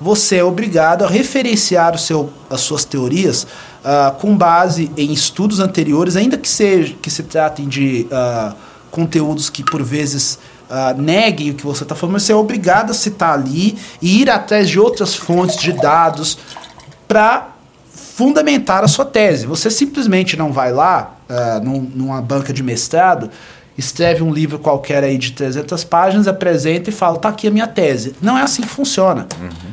você 0.00 0.36
é 0.36 0.44
obrigado 0.44 1.04
a 1.04 1.06
referenciar 1.06 1.94
o 1.94 1.98
seu, 1.98 2.30
as 2.48 2.62
suas 2.62 2.86
teorias 2.86 3.42
uh, 3.84 4.14
com 4.18 4.34
base 4.34 4.90
em 4.96 5.12
estudos 5.12 5.60
anteriores, 5.60 6.16
ainda 6.16 6.38
que, 6.38 6.48
seja, 6.48 6.94
que 7.02 7.10
se 7.10 7.24
tratem 7.24 7.68
de 7.68 8.06
uh, 8.10 8.56
conteúdos 8.90 9.50
que 9.50 9.62
por 9.62 9.82
vezes 9.82 10.38
uh, 10.70 10.98
neguem 10.98 11.50
o 11.50 11.54
que 11.54 11.66
você 11.66 11.82
está 11.82 11.94
falando, 11.94 12.14
mas 12.14 12.22
você 12.22 12.32
é 12.32 12.36
obrigado 12.36 12.92
a 12.92 12.94
citar 12.94 13.34
ali 13.34 13.76
e 14.00 14.22
ir 14.22 14.30
atrás 14.30 14.70
de 14.70 14.78
outras 14.78 15.14
fontes 15.14 15.60
de 15.60 15.72
dados 15.72 16.38
para 17.10 17.48
fundamentar 17.92 18.84
a 18.84 18.86
sua 18.86 19.04
tese. 19.04 19.44
Você 19.44 19.68
simplesmente 19.68 20.36
não 20.36 20.52
vai 20.52 20.72
lá, 20.72 21.16
uh, 21.28 21.64
num, 21.64 21.80
numa 21.80 22.22
banca 22.22 22.52
de 22.52 22.62
mestrado, 22.62 23.28
escreve 23.76 24.22
um 24.22 24.32
livro 24.32 24.60
qualquer 24.60 25.02
aí 25.02 25.18
de 25.18 25.32
300 25.32 25.82
páginas, 25.82 26.28
apresenta 26.28 26.88
e 26.88 26.92
fala, 26.92 27.18
tá 27.18 27.30
aqui 27.30 27.48
a 27.48 27.50
minha 27.50 27.66
tese. 27.66 28.14
Não 28.22 28.38
é 28.38 28.42
assim 28.42 28.62
que 28.62 28.68
funciona. 28.68 29.26
Uhum. 29.40 29.72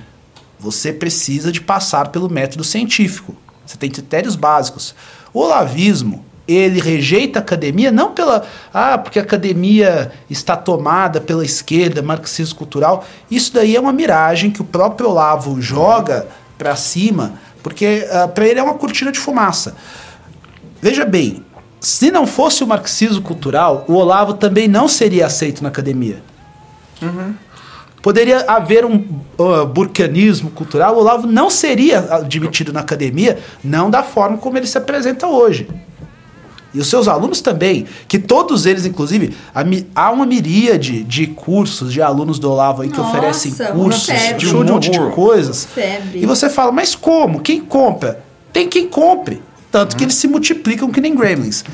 Você 0.60 0.92
precisa 0.92 1.52
de 1.52 1.62
passar 1.62 2.08
pelo 2.08 2.28
método 2.28 2.64
científico. 2.64 3.36
Você 3.64 3.78
tem 3.78 3.92
critérios 3.92 4.36
básicos. 4.36 4.96
O 5.32 5.42
olavismo, 5.42 6.26
ele 6.48 6.82
rejeita 6.82 7.38
a 7.38 7.42
academia 7.44 7.92
não 7.92 8.14
pela 8.14 8.48
ah, 8.74 8.98
porque 8.98 9.20
a 9.20 9.22
academia 9.22 10.12
está 10.28 10.56
tomada 10.56 11.22
pela 11.22 11.46
esquerda, 11.46 12.02
marxismo 12.02 12.58
cultural. 12.58 13.06
Isso 13.30 13.54
daí 13.54 13.76
é 13.76 13.80
uma 13.80 13.94
miragem 13.94 14.50
que 14.50 14.62
o 14.62 14.66
próprio 14.66 15.10
Olavo 15.10 15.62
joga 15.62 16.26
para 16.58 16.76
cima, 16.76 17.34
porque 17.62 18.08
uh, 18.10 18.18
ah, 18.24 18.28
para 18.28 18.48
ele 18.48 18.60
é 18.60 18.64
uma 18.64 18.76
cortina 18.76 19.12
de 19.12 19.20
fumaça. 19.20 19.76
Veja 20.82 21.06
bem, 21.06 21.44
se 21.80 22.12
não 22.12 22.26
fosse 22.26 22.64
o 22.64 22.68
marxismo 22.68 23.22
cultural, 23.22 23.86
o 23.88 23.94
Olavo 23.94 24.34
também 24.34 24.68
não 24.68 24.88
seria 24.88 25.26
aceito 25.26 25.62
na 25.62 25.70
academia. 25.70 26.22
Uhum. 27.02 27.34
Poderia 28.02 28.42
haver 28.48 28.86
um 28.86 29.04
uh, 29.38 29.66
burcanismo 29.66 30.50
cultural, 30.52 30.96
o 30.96 31.00
Olavo 31.00 31.28
não 31.28 31.50
seria 31.50 32.00
admitido 32.16 32.72
na 32.72 32.80
academia, 32.80 33.40
não 33.64 33.90
da 33.90 34.04
forma 34.04 34.38
como 34.38 34.58
ele 34.58 34.68
se 34.68 34.78
apresenta 34.78 35.28
hoje. 35.28 35.68
E 36.78 36.80
os 36.80 36.88
seus 36.88 37.08
alunos 37.08 37.42
também, 37.42 37.88
que 38.08 38.20
todos 38.20 38.68
eles, 38.68 38.86
inclusive, 38.86 39.36
há 39.96 40.12
uma 40.12 40.28
miríade 40.28 41.04
de 41.04 41.26
cursos 41.26 41.92
de 41.92 42.04
alunos 42.04 42.38
do 42.38 42.52
Olavo 42.52 42.84
aí 42.84 42.90
que 42.90 42.98
Nossa, 43.00 43.10
oferecem 43.10 43.52
cursos 43.52 44.14
de 44.38 44.56
um 44.56 44.64
monte 44.64 44.92
de 44.92 45.00
coisas. 45.10 45.66
Febre. 45.66 46.22
E 46.22 46.26
você 46.28 46.52
fala, 46.52 46.72
mas 46.72 46.94
como? 46.94 47.42
Quem 47.42 47.60
compra? 47.60 48.24
Tem 48.54 48.70
quem 48.70 48.88
compre. 48.88 49.42
Tanto 49.72 49.98
que 49.98 50.04
eles 50.04 50.14
se 50.14 50.28
multiplicam 50.28 50.92
que 50.92 51.02
nem 51.02 51.16
gremlins. 51.16 51.66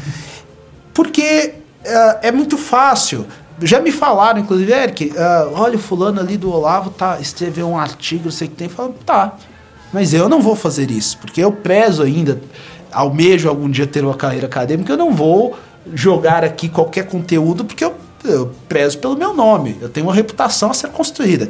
Porque 0.93 1.53
uh, 1.85 2.19
é 2.21 2.31
muito 2.31 2.57
fácil 2.57 3.25
já 3.61 3.79
me 3.79 3.91
falaram, 3.91 4.39
inclusive, 4.39 4.71
Eric, 4.71 5.11
uh, 5.11 5.53
olha, 5.53 5.75
o 5.75 5.79
fulano 5.79 6.19
ali 6.19 6.37
do 6.37 6.51
Olavo 6.51 6.89
tá, 6.89 7.19
escreveu 7.21 7.67
um 7.67 7.77
artigo, 7.77 8.25
não 8.25 8.31
sei 8.31 8.47
o 8.47 8.51
que 8.51 8.57
tem. 8.57 8.67
Falo, 8.67 8.95
tá, 9.05 9.37
mas 9.93 10.11
eu 10.11 10.27
não 10.27 10.41
vou 10.41 10.55
fazer 10.55 10.89
isso, 10.89 11.19
porque 11.19 11.39
eu 11.39 11.51
prezo 11.51 12.01
ainda, 12.01 12.41
almejo 12.93 13.49
algum 13.49 13.69
dia 13.69 13.87
ter 13.87 14.03
uma 14.03 14.13
carreira 14.13 14.45
acadêmica, 14.45 14.93
eu 14.93 14.97
não 14.97 15.13
vou 15.13 15.57
jogar 15.93 16.43
aqui 16.43 16.69
qualquer 16.69 17.05
conteúdo, 17.05 17.65
porque 17.65 17.83
eu, 17.83 17.93
eu 18.23 18.51
prezo 18.67 18.97
pelo 18.99 19.17
meu 19.17 19.33
nome, 19.33 19.77
eu 19.81 19.89
tenho 19.89 20.07
uma 20.07 20.13
reputação 20.13 20.71
a 20.71 20.73
ser 20.73 20.89
construída. 20.89 21.49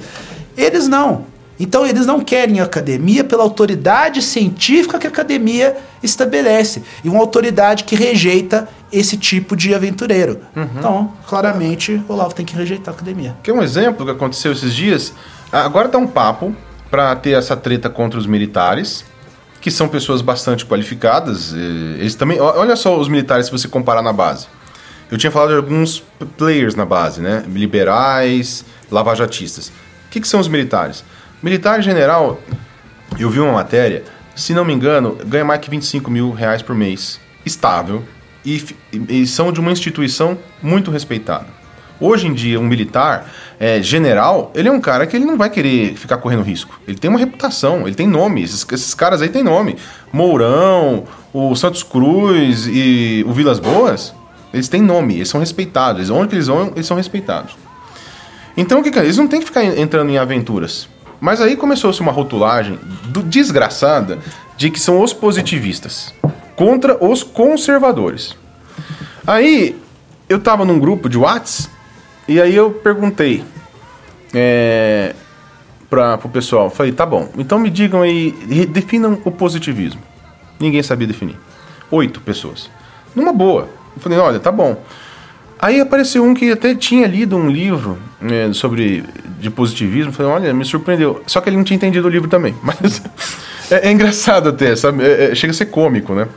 Eles 0.58 0.88
não. 0.88 1.26
Então 1.60 1.86
eles 1.86 2.06
não 2.06 2.20
querem 2.20 2.60
a 2.60 2.64
academia 2.64 3.24
pela 3.24 3.44
autoridade 3.44 4.22
científica 4.22 4.98
que 4.98 5.06
a 5.06 5.10
academia 5.10 5.78
estabelece 6.02 6.84
e 7.04 7.10
uma 7.10 7.20
autoridade 7.20 7.84
que 7.84 7.96
rejeita 7.96 8.68
esse 8.92 9.18
tipo 9.18 9.56
de 9.56 9.74
aventureiro. 9.74 10.40
Uhum. 10.56 10.68
Então, 10.78 11.14
claramente, 11.28 12.02
o 12.08 12.14
Olavo 12.14 12.34
tem 12.34 12.46
que 12.46 12.56
rejeitar 12.56 12.94
a 12.94 12.98
academia. 12.98 13.36
Quer 13.44 13.54
um 13.54 13.62
exemplo 13.62 14.06
que 14.06 14.12
aconteceu 14.12 14.52
esses 14.52 14.74
dias? 14.74 15.14
Agora 15.52 15.88
tá 15.88 15.98
um 15.98 16.08
papo 16.08 16.56
para 16.90 17.16
ter 17.16 17.32
essa 17.32 17.56
treta 17.56 17.90
contra 17.90 18.20
os 18.20 18.28
militares, 18.28 19.06
que 19.64 19.72
são 19.72 19.88
pessoas 19.88 20.22
bastante 20.22 20.66
qualificadas. 20.66 21.54
Eles 21.54 22.16
também, 22.16 22.38
olha 22.38 22.76
só 22.76 23.00
os 23.00 23.08
militares 23.08 23.46
se 23.46 23.52
você 23.52 23.66
comparar 23.66 24.02
na 24.02 24.12
base. 24.12 24.46
Eu 25.10 25.18
tinha 25.18 25.32
falado 25.32 25.52
de 25.52 25.56
alguns 25.56 26.04
players 26.38 26.76
na 26.76 26.86
base, 26.86 27.22
né? 27.22 27.46
Liberais, 27.48 28.66
lavajatistas. 28.92 29.70
O 29.70 30.10
que, 30.12 30.20
que 30.20 30.28
são 30.28 30.42
os 30.42 30.50
militares? 30.50 31.06
Militar 31.42 31.82
general, 31.82 32.42
eu 33.18 33.30
vi 33.30 33.40
uma 33.40 33.54
matéria, 33.54 34.04
se 34.36 34.54
não 34.54 34.66
me 34.66 34.74
engano, 34.74 35.18
ganha 35.26 35.46
mais 35.46 35.62
que 35.62 35.70
25 35.70 36.12
mil 36.12 36.32
reais 36.32 36.62
por 36.62 36.76
mês, 36.76 37.22
estável, 37.46 38.04
e, 38.44 38.66
e 39.08 39.26
são 39.26 39.50
de 39.50 39.62
uma 39.62 39.72
instituição 39.72 40.38
muito 40.62 40.92
respeitada. 40.92 41.48
Hoje 42.04 42.28
em 42.28 42.34
dia, 42.34 42.60
um 42.60 42.68
militar 42.68 43.32
é, 43.58 43.82
general, 43.82 44.52
ele 44.54 44.68
é 44.68 44.72
um 44.74 44.82
cara 44.82 45.08
que 45.08 45.16
ele 45.16 45.24
não 45.24 45.38
vai 45.38 45.50
querer 45.50 45.96
ficar 45.96 46.18
correndo 46.18 46.44
risco. 46.44 46.78
Ele 46.86 46.98
tem 46.98 47.10
uma 47.10 47.18
reputação, 47.18 47.88
ele 47.88 47.96
tem 47.96 48.06
nome. 48.06 48.44
Esses, 48.44 48.68
esses 48.70 48.94
caras 48.94 49.22
aí 49.22 49.30
têm 49.30 49.42
nome. 49.42 49.78
Mourão, 50.12 51.06
o 51.34 51.56
Santos 51.56 51.82
Cruz 51.82 52.68
e 52.68 53.24
o 53.26 53.32
Vilas 53.32 53.58
Boas, 53.58 54.14
eles 54.54 54.68
têm 54.68 54.82
nome, 54.82 55.16
eles 55.16 55.30
são 55.30 55.40
respeitados. 55.40 56.10
Onde 56.10 56.28
que 56.28 56.36
eles 56.36 56.48
vão, 56.48 56.74
eles 56.76 56.86
são 56.86 56.98
respeitados. 56.98 57.56
Então, 58.58 58.82
o 58.82 58.84
que, 58.84 58.92
que 58.92 59.00
é? 59.00 59.04
Eles 59.04 59.18
não 59.18 59.30
têm 59.30 59.40
que 59.40 59.46
ficar 59.46 59.64
entrando 59.64 60.10
em 60.10 60.18
aventuras. 60.18 60.90
Mas 61.22 61.40
aí 61.40 61.56
começou-se 61.56 62.02
uma 62.02 62.12
rotulagem 62.12 62.78
do, 63.06 63.24
desgraçada 63.24 64.20
de 64.58 64.70
que 64.70 64.78
são 64.78 65.02
os 65.02 65.14
positivistas 65.14 66.14
contra 66.58 67.02
os 67.02 67.24
conservadores. 67.24 68.36
Aí 69.26 69.82
eu 70.28 70.38
tava 70.38 70.66
num 70.66 70.78
grupo 70.78 71.08
de 71.08 71.18
Whats 71.18 71.72
e 72.28 72.42
aí 72.42 72.56
eu 72.56 72.72
perguntei 72.72 73.44
é, 74.34 75.14
para 75.90 76.20
o 76.24 76.30
pessoal, 76.30 76.70
falei, 76.70 76.92
tá 76.92 77.06
bom, 77.06 77.30
então 77.38 77.60
me 77.60 77.70
digam 77.70 78.02
aí, 78.02 78.32
definam 78.70 79.20
o 79.24 79.32
positivismo. 79.32 80.02
Ninguém 80.60 80.82
sabia 80.82 81.08
definir. 81.08 81.36
Oito 81.92 82.22
pessoas. 82.22 82.70
Numa 83.16 83.34
boa. 83.34 83.68
Eu 83.96 84.02
falei, 84.02 84.18
olha, 84.18 84.40
tá 84.40 84.52
bom. 84.52 84.82
Aí 85.60 85.80
apareceu 85.80 86.24
um 86.24 86.34
que 86.34 86.52
até 86.52 86.74
tinha 86.76 87.08
lido 87.08 87.38
um 87.38 87.50
livro 87.50 87.98
é, 88.22 88.52
sobre 88.54 89.04
de 89.40 89.50
positivismo. 89.50 90.12
Falei, 90.12 90.32
olha, 90.32 90.54
me 90.54 90.66
surpreendeu. 90.66 91.22
Só 91.28 91.42
que 91.42 91.50
ele 91.50 91.58
não 91.58 91.64
tinha 91.64 91.76
entendido 91.76 92.08
o 92.08 92.10
livro 92.10 92.30
também. 92.30 92.56
Mas 92.64 93.02
é, 93.70 93.90
é 93.90 93.92
engraçado 93.92 94.50
até, 94.50 94.76
sabe? 94.76 95.04
É, 95.04 95.32
é, 95.32 95.36
chega 95.36 95.52
a 95.52 95.54
ser 95.54 95.68
cômico, 95.68 96.14
né? 96.14 96.28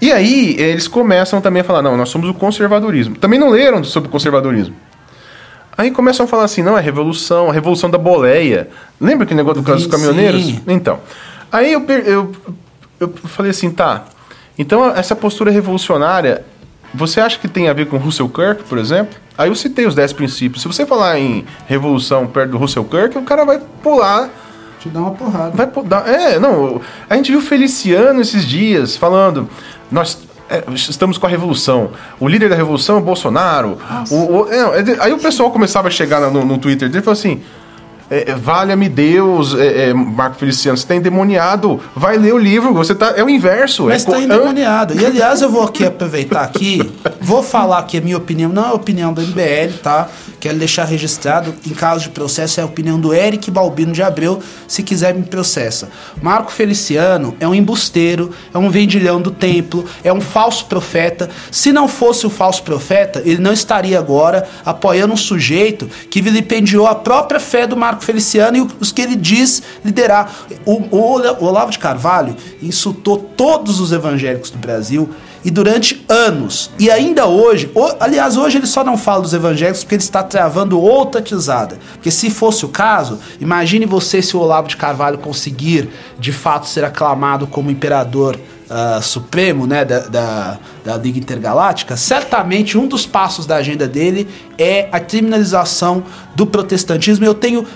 E 0.00 0.10
aí 0.10 0.56
eles 0.58 0.88
começam 0.88 1.40
também 1.40 1.60
a 1.60 1.64
falar, 1.64 1.82
não, 1.82 1.96
nós 1.96 2.08
somos 2.08 2.28
o 2.28 2.34
conservadorismo. 2.34 3.16
Também 3.16 3.38
não 3.38 3.50
leram 3.50 3.84
sobre 3.84 4.08
o 4.08 4.12
conservadorismo. 4.12 4.74
Aí 5.76 5.90
começam 5.90 6.24
a 6.24 6.28
falar 6.28 6.44
assim, 6.44 6.62
não, 6.62 6.78
é 6.78 6.80
revolução, 6.80 7.50
a 7.50 7.52
revolução 7.52 7.90
da 7.90 7.98
boleia. 7.98 8.68
Lembra 9.00 9.24
aquele 9.24 9.38
negócio 9.38 9.62
dos 9.62 9.86
caminhoneiros? 9.86 10.44
Sim. 10.44 10.62
Então. 10.68 11.00
Aí 11.50 11.72
eu, 11.72 11.84
eu, 11.88 12.32
eu 13.00 13.08
falei 13.24 13.50
assim, 13.50 13.70
tá. 13.70 14.04
Então 14.58 14.88
essa 14.88 15.16
postura 15.16 15.50
revolucionária 15.50 16.44
você 16.94 17.20
acha 17.20 17.38
que 17.38 17.48
tem 17.48 17.68
a 17.68 17.72
ver 17.72 17.86
com 17.86 17.96
Russell 17.96 18.28
Kirk, 18.28 18.62
por 18.64 18.78
exemplo? 18.78 19.18
Aí 19.36 19.48
eu 19.48 19.54
citei 19.56 19.84
os 19.84 19.96
10 19.96 20.12
princípios. 20.12 20.62
Se 20.62 20.68
você 20.68 20.86
falar 20.86 21.18
em 21.18 21.44
revolução 21.66 22.24
perto 22.24 22.52
do 22.52 22.58
Russell 22.58 22.84
Kirk, 22.84 23.18
o 23.18 23.22
cara 23.22 23.44
vai 23.44 23.60
pular. 23.82 24.30
Te 24.78 24.88
dar 24.88 25.00
uma 25.00 25.10
porrada. 25.10 25.50
Vai 25.50 25.84
dar, 25.84 26.08
é, 26.08 26.38
não. 26.38 26.80
A 27.10 27.16
gente 27.16 27.32
viu 27.32 27.40
Feliciano 27.40 28.20
esses 28.20 28.46
dias 28.46 28.96
falando. 28.96 29.48
Nós 29.90 30.16
é, 30.48 30.62
estamos 30.74 31.18
com 31.18 31.26
a 31.26 31.28
revolução. 31.28 31.90
O 32.20 32.28
líder 32.28 32.48
da 32.48 32.56
revolução 32.56 32.96
é 32.96 32.98
o 32.98 33.02
Bolsonaro. 33.02 33.78
O, 34.10 34.16
o, 34.16 34.52
é, 34.52 34.96
aí 35.00 35.12
o 35.12 35.18
pessoal 35.18 35.50
começava 35.50 35.88
a 35.88 35.90
chegar 35.90 36.20
no, 36.30 36.44
no 36.44 36.58
Twitter 36.58 36.88
dele 36.88 37.00
e 37.00 37.04
falou 37.04 37.18
assim: 37.18 37.40
é, 38.10 38.30
é, 38.30 38.34
Valha-me 38.34 38.88
Deus, 38.88 39.54
é, 39.54 39.88
é, 39.88 39.94
Marco 39.94 40.36
Feliciano, 40.36 40.76
você 40.76 40.84
está 40.84 40.94
endemoniado. 40.94 41.80
Vai 41.96 42.18
ler 42.18 42.34
o 42.34 42.38
livro, 42.38 42.74
você 42.74 42.94
tá. 42.94 43.14
É 43.16 43.24
o 43.24 43.30
inverso. 43.30 43.86
Mas 43.86 44.02
está 44.02 44.18
é, 44.18 44.24
endemoniado. 44.24 44.94
E 45.00 45.04
aliás, 45.04 45.40
eu 45.40 45.50
vou 45.50 45.62
aqui 45.62 45.84
aproveitar 45.84 46.42
aqui, 46.42 46.92
vou 47.20 47.42
falar 47.42 47.82
que 47.84 47.96
a 47.96 48.00
minha 48.00 48.16
opinião 48.16 48.52
não 48.52 48.64
é 48.64 48.68
a 48.68 48.72
opinião 48.74 49.12
do 49.12 49.22
MBL, 49.22 49.78
tá? 49.82 50.08
Quero 50.44 50.58
deixar 50.58 50.84
registrado, 50.84 51.54
em 51.66 51.72
caso 51.72 52.02
de 52.02 52.10
processo, 52.10 52.60
é 52.60 52.62
a 52.62 52.66
opinião 52.66 53.00
do 53.00 53.14
Eric 53.14 53.50
Balbino 53.50 53.94
de 53.94 54.02
Abreu, 54.02 54.42
se 54.68 54.82
quiser 54.82 55.14
me 55.14 55.22
processa. 55.22 55.88
Marco 56.20 56.52
Feliciano 56.52 57.34
é 57.40 57.48
um 57.48 57.54
embusteiro, 57.54 58.30
é 58.52 58.58
um 58.58 58.68
vendilhão 58.68 59.22
do 59.22 59.30
templo, 59.30 59.86
é 60.04 60.12
um 60.12 60.20
falso 60.20 60.66
profeta. 60.66 61.30
Se 61.50 61.72
não 61.72 61.88
fosse 61.88 62.26
o 62.26 62.30
falso 62.30 62.62
profeta, 62.62 63.22
ele 63.24 63.40
não 63.40 63.54
estaria 63.54 63.98
agora 63.98 64.46
apoiando 64.66 65.14
um 65.14 65.16
sujeito 65.16 65.88
que 66.10 66.20
vilipendiou 66.20 66.86
a 66.86 66.94
própria 66.94 67.40
fé 67.40 67.66
do 67.66 67.74
Marco 67.74 68.04
Feliciano 68.04 68.58
e 68.58 68.68
os 68.78 68.92
que 68.92 69.00
ele 69.00 69.16
diz 69.16 69.62
liderar. 69.82 70.30
O, 70.66 70.74
o, 70.94 71.20
o 71.40 71.44
Olavo 71.46 71.70
de 71.70 71.78
Carvalho 71.78 72.36
insultou 72.62 73.16
todos 73.16 73.80
os 73.80 73.92
evangélicos 73.92 74.50
do 74.50 74.58
Brasil 74.58 75.08
e 75.44 75.50
durante 75.50 76.04
anos. 76.08 76.70
E 76.78 76.90
ainda 76.90 77.26
hoje, 77.26 77.70
aliás, 78.00 78.36
hoje 78.36 78.56
ele 78.58 78.66
só 78.66 78.82
não 78.82 78.96
fala 78.96 79.22
dos 79.22 79.34
evangélicos 79.34 79.84
porque 79.84 79.96
ele 79.96 80.02
está 80.02 80.22
travando 80.22 80.80
outra 80.80 81.20
tizada. 81.20 81.78
Porque 81.92 82.10
se 82.10 82.30
fosse 82.30 82.64
o 82.64 82.68
caso, 82.68 83.18
imagine 83.40 83.84
você 83.84 84.22
se 84.22 84.36
o 84.36 84.40
Olavo 84.40 84.68
de 84.68 84.76
Carvalho 84.76 85.18
conseguir 85.18 85.90
de 86.18 86.32
fato 86.32 86.66
ser 86.66 86.84
aclamado 86.84 87.46
como 87.46 87.70
imperador 87.70 88.38
uh, 88.70 89.02
supremo 89.02 89.66
né, 89.66 89.84
da, 89.84 90.00
da, 90.00 90.58
da 90.82 90.96
Liga 90.96 91.18
Intergaláctica, 91.18 91.96
certamente 91.96 92.78
um 92.78 92.86
dos 92.86 93.04
passos 93.04 93.44
da 93.44 93.56
agenda 93.56 93.86
dele 93.86 94.26
é 94.58 94.88
a 94.90 94.98
criminalização 94.98 96.02
do 96.34 96.46
protestantismo. 96.46 97.24
Eu 97.26 97.34
tenho 97.34 97.66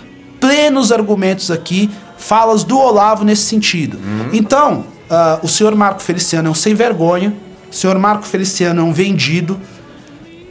plenos 0.40 0.90
argumentos 0.90 1.50
aqui, 1.50 1.90
falas 2.16 2.64
do 2.64 2.78
Olavo 2.78 3.24
nesse 3.24 3.42
sentido. 3.42 3.98
Uhum. 3.98 4.30
Então, 4.32 4.84
uh, 5.10 5.44
o 5.44 5.48
senhor 5.48 5.74
Marco 5.74 6.00
Feliciano 6.00 6.48
é 6.48 6.50
um 6.50 6.54
sem 6.54 6.74
vergonha, 6.74 7.34
senhor 7.70 7.98
Marco 7.98 8.24
Feliciano 8.24 8.80
é 8.80 8.84
um 8.84 8.92
vendido, 8.92 9.60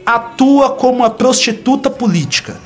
atua 0.04 0.70
como 0.70 0.98
uma 0.98 1.10
prostituta 1.10 1.90
política. 1.90 2.56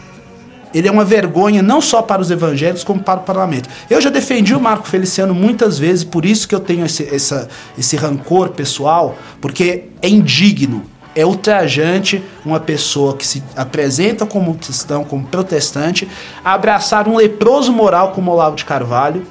Ele 0.74 0.88
é 0.88 0.90
uma 0.90 1.04
vergonha 1.04 1.62
não 1.62 1.80
só 1.80 2.00
para 2.00 2.22
os 2.22 2.30
evangélicos, 2.30 2.82
como 2.82 3.02
para 3.02 3.20
o 3.20 3.22
parlamento. 3.24 3.68
Eu 3.90 4.00
já 4.00 4.08
defendi 4.08 4.54
o 4.54 4.60
Marco 4.60 4.88
Feliciano 4.88 5.34
muitas 5.34 5.78
vezes, 5.78 6.02
por 6.02 6.24
isso 6.24 6.48
que 6.48 6.54
eu 6.54 6.60
tenho 6.60 6.86
esse, 6.86 7.14
essa, 7.14 7.48
esse 7.76 7.94
rancor 7.96 8.50
pessoal, 8.50 9.16
porque 9.40 9.84
é 10.00 10.08
indigno 10.08 10.82
é 11.14 11.26
ultrajante 11.26 12.22
uma 12.44 12.58
pessoa 12.58 13.16
que 13.16 13.26
se 13.26 13.42
apresenta 13.56 14.24
como 14.24 14.54
cristão, 14.54 15.04
como 15.04 15.26
protestante, 15.26 16.08
abraçar 16.44 17.06
um 17.06 17.16
leproso 17.16 17.72
moral 17.72 18.12
como 18.12 18.30
Olavo 18.30 18.56
de 18.56 18.64
Carvalho, 18.64 19.22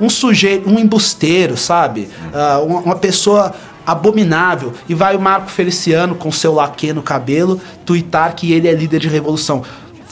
um 0.00 0.08
sujeito, 0.08 0.68
um 0.68 0.78
embusteiro, 0.78 1.56
sabe? 1.56 2.08
Uh, 2.32 2.64
uma, 2.64 2.80
uma, 2.80 2.96
pessoa 2.96 3.54
abominável. 3.86 4.72
E 4.88 4.94
vai 4.94 5.16
o 5.16 5.20
Marco 5.20 5.50
Feliciano 5.50 6.14
com 6.14 6.32
seu 6.32 6.52
laque 6.54 6.92
no 6.92 7.02
cabelo 7.02 7.60
tuitar 7.84 8.34
que 8.34 8.52
ele 8.52 8.66
é 8.66 8.72
líder 8.72 8.98
de 8.98 9.08
revolução. 9.08 9.62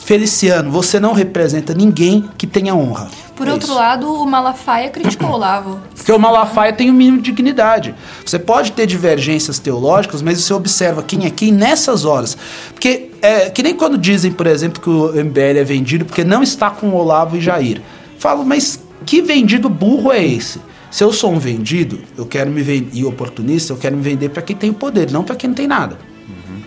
Feliciano, 0.05 0.71
você 0.71 1.01
não 1.01 1.15
representa 1.15 1.73
ninguém 1.73 2.29
que 2.37 2.47
tenha 2.47 2.75
honra. 2.75 3.09
Por 3.35 3.49
é 3.49 3.53
outro 3.53 3.69
isso. 3.69 3.75
lado, 3.75 4.13
o 4.13 4.27
Malafaia 4.27 4.91
criticou 4.91 5.31
o 5.31 5.33
Olavo. 5.33 5.81
Porque 5.97 6.13
o 6.13 6.19
Malafaia 6.19 6.75
tem 6.75 6.91
o 6.91 6.93
mínimo 6.93 7.23
de 7.23 7.31
dignidade. 7.31 7.95
Você 8.25 8.39
pode 8.39 8.73
ter 8.73 8.87
divergências 8.87 9.59
teológicas, 9.59 10.21
mas 10.21 10.43
você 10.43 10.53
observa 10.53 11.03
quem 11.03 11.25
é 11.25 11.31
quem 11.31 11.51
nessas 11.51 12.05
horas. 12.05 12.37
Porque 12.75 13.13
é 13.23 13.49
que 13.49 13.63
nem 13.63 13.75
quando 13.75 13.97
dizem, 13.97 14.31
por 14.31 14.47
exemplo, 14.47 14.83
que 14.83 14.91
o 14.91 15.25
MBL 15.25 15.59
é 15.59 15.65
vendido 15.65 16.05
porque 16.05 16.23
não 16.23 16.43
está 16.43 16.71
com 16.71 16.89
o 16.89 16.97
Olavo 16.97 17.39
e 17.39 17.41
Jair. 17.41 17.81
Falo, 18.19 18.45
mas 18.45 18.79
que 19.07 19.23
vendido 19.23 19.71
burro 19.71 20.13
é 20.13 20.23
esse? 20.23 20.61
Se 20.95 21.03
eu 21.03 21.13
sou 21.13 21.33
um 21.33 21.41
vendido, 21.41 21.99
eu 22.17 22.25
quero 22.25 22.49
me 22.49 22.63
vender, 22.63 22.97
e 22.97 23.05
oportunista, 23.05 23.73
eu 23.73 23.77
quero 23.77 23.97
me 23.97 24.03
vender 24.03 24.29
para 24.29 24.41
quem 24.41 24.55
tem 24.55 24.71
o 24.71 24.75
poder, 24.75 25.11
não 25.11 25.25
para 25.25 25.35
quem 25.35 25.49
não 25.49 25.55
tem 25.57 25.67
nada. 25.67 25.99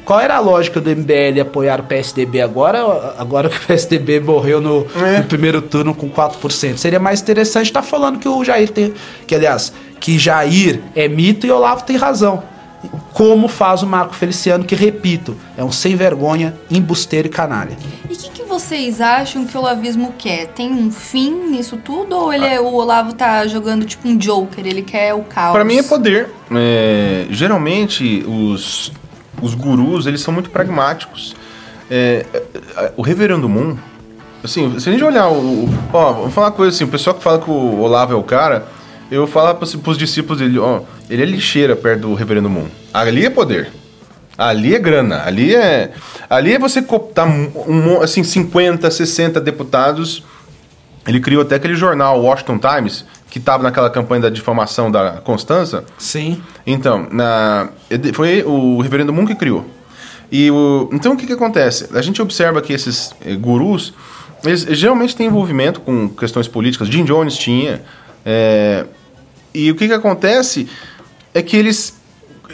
Qual 0.04 0.20
era 0.20 0.36
a 0.36 0.40
lógica 0.42 0.82
do 0.82 0.90
MBL 0.90 1.40
apoiar 1.44 1.80
o 1.80 1.84
PSDB 1.84 2.42
agora, 2.42 3.16
agora 3.18 3.48
que 3.48 3.56
o 3.56 3.62
PSDB 3.62 4.20
morreu 4.20 4.60
no, 4.60 4.86
é. 5.02 5.20
no 5.20 5.24
primeiro 5.24 5.62
turno 5.62 5.96
com 5.96 6.10
4%? 6.10 6.76
Seria 6.76 7.00
mais 7.00 7.22
interessante 7.22 7.68
estar 7.68 7.82
tá 7.82 7.88
falando 7.88 8.20
que 8.20 8.28
o 8.28 8.44
Jair 8.44 8.70
tem. 8.70 8.94
Que, 9.26 9.34
aliás, 9.34 9.72
que 9.98 10.20
Jair 10.20 10.82
é 10.94 11.08
mito 11.08 11.48
e 11.48 11.52
Olavo 11.52 11.86
tem 11.86 11.96
razão. 11.96 12.44
Como 13.14 13.48
faz 13.48 13.82
o 13.82 13.88
Marco 13.88 14.14
Feliciano, 14.14 14.64
que, 14.64 14.76
repito, 14.76 15.36
é 15.58 15.64
um 15.64 15.72
sem 15.72 15.96
vergonha, 15.96 16.56
embusteiro 16.70 17.28
e 17.28 17.30
canalha. 17.30 17.78
E 18.10 18.14
o 18.14 18.18
que, 18.18 18.30
que, 18.30 18.44
vocês 18.44 19.02
acham 19.02 19.46
que 19.46 19.58
o 19.58 19.60
olavismo 19.60 20.14
quer? 20.18 20.48
Tem 20.48 20.72
um 20.72 20.92
fim 20.92 21.50
nisso 21.50 21.78
tudo 21.78 22.16
ou 22.16 22.34
ele 22.34 22.46
é, 22.46 22.60
o 22.60 22.74
Olavo 22.74 23.14
tá 23.14 23.46
jogando 23.48 23.86
tipo 23.86 24.08
um 24.08 24.18
Joker, 24.18 24.66
ele 24.66 24.82
quer 24.82 25.14
o 25.14 25.24
caos? 25.24 25.54
Para 25.54 25.64
mim 25.64 25.78
é 25.78 25.84
poder. 25.84 26.30
É, 26.52 27.28
geralmente 27.30 28.24
os, 28.28 28.92
os 29.42 29.54
gurus, 29.54 30.06
eles 30.06 30.22
são 30.22 30.34
muito 30.34 30.50
pragmáticos. 30.50 31.36
É, 31.90 32.26
o 32.96 33.02
Reverendo 33.02 33.48
Moon, 33.48 33.78
assim, 34.44 34.80
se 34.80 34.90
a 34.90 34.92
gente 34.92 35.04
olhar 35.04 35.30
o... 35.30 35.70
Ó, 35.94 36.14
vou 36.14 36.30
falar 36.30 36.48
uma 36.48 36.54
coisa 36.54 36.76
assim, 36.76 36.84
o 36.84 36.90
pessoal 36.90 37.16
que 37.16 37.24
fala 37.24 37.40
que 37.40 37.50
o 37.50 37.80
Olavo 37.80 38.14
é 38.14 38.16
o 38.16 38.24
cara 38.24 38.78
eu 39.10 39.26
falo 39.26 39.56
para 39.56 39.92
os 39.92 39.98
discípulos 39.98 40.40
dele, 40.40 40.60
ó, 40.60 40.82
ele 41.10 41.24
é 41.24 41.26
lixeira 41.26 41.76
perto 41.76 42.01
do 42.01 42.14
Reverendo 42.14 42.49
Moon. 42.49 42.68
Ali 42.93 43.26
é 43.26 43.30
poder. 43.30 43.72
Ali 44.38 44.76
é 44.76 44.80
grana. 44.80 45.24
Ali 45.26 45.55
é, 45.55 45.91
ali 46.30 46.53
é 46.53 46.60
você 46.60 46.82
cooptar 46.82 47.28
um, 47.28 48.01
assim 48.01 48.24
50, 48.24 48.89
60 48.91 49.41
deputados. 49.41 50.24
Ele 51.08 51.20
criou 51.20 51.41
até 51.41 51.55
aquele 51.55 51.76
jornal 51.76 52.22
Washington 52.22 52.60
Times 52.60 53.05
que 53.30 53.39
estava 53.39 53.64
naquela 53.64 53.89
campanha 53.89 54.24
da 54.24 54.30
difamação 54.30 54.91
da 54.91 55.14
Constança. 55.24 55.84
Sim. 55.97 56.41
Então, 56.66 57.08
na, 57.12 57.70
foi 58.14 58.43
o 58.43 58.80
Reverendo 58.82 59.14
Moon 59.14 59.26
que 59.26 59.36
criou. 59.36 59.66
E 60.32 60.51
o, 60.51 60.89
então 60.91 61.14
o 61.14 61.18
que, 61.18 61.26
que 61.26 61.34
acontece? 61.34 61.88
A 61.93 62.01
gente 62.01 62.22
observa 62.22 62.62
que 62.62 62.74
esses 62.74 63.16
eh, 63.26 63.36
gurus, 63.36 63.93
eles 64.43 64.62
geralmente 64.78 65.16
têm 65.16 65.28
envolvimento 65.28 65.80
com 65.80 66.10
questões 66.10 66.47
políticas. 66.47 66.89
Jim 66.89 67.05
Jones 67.05 67.38
tinha. 67.38 67.82
É, 68.26 68.86
e 69.53 69.72
o 69.72 69.76
que, 69.76 69.88
que 69.88 69.93
acontece 69.93 70.68
é 71.38 71.42
que 71.42 71.56
eles 71.56 71.94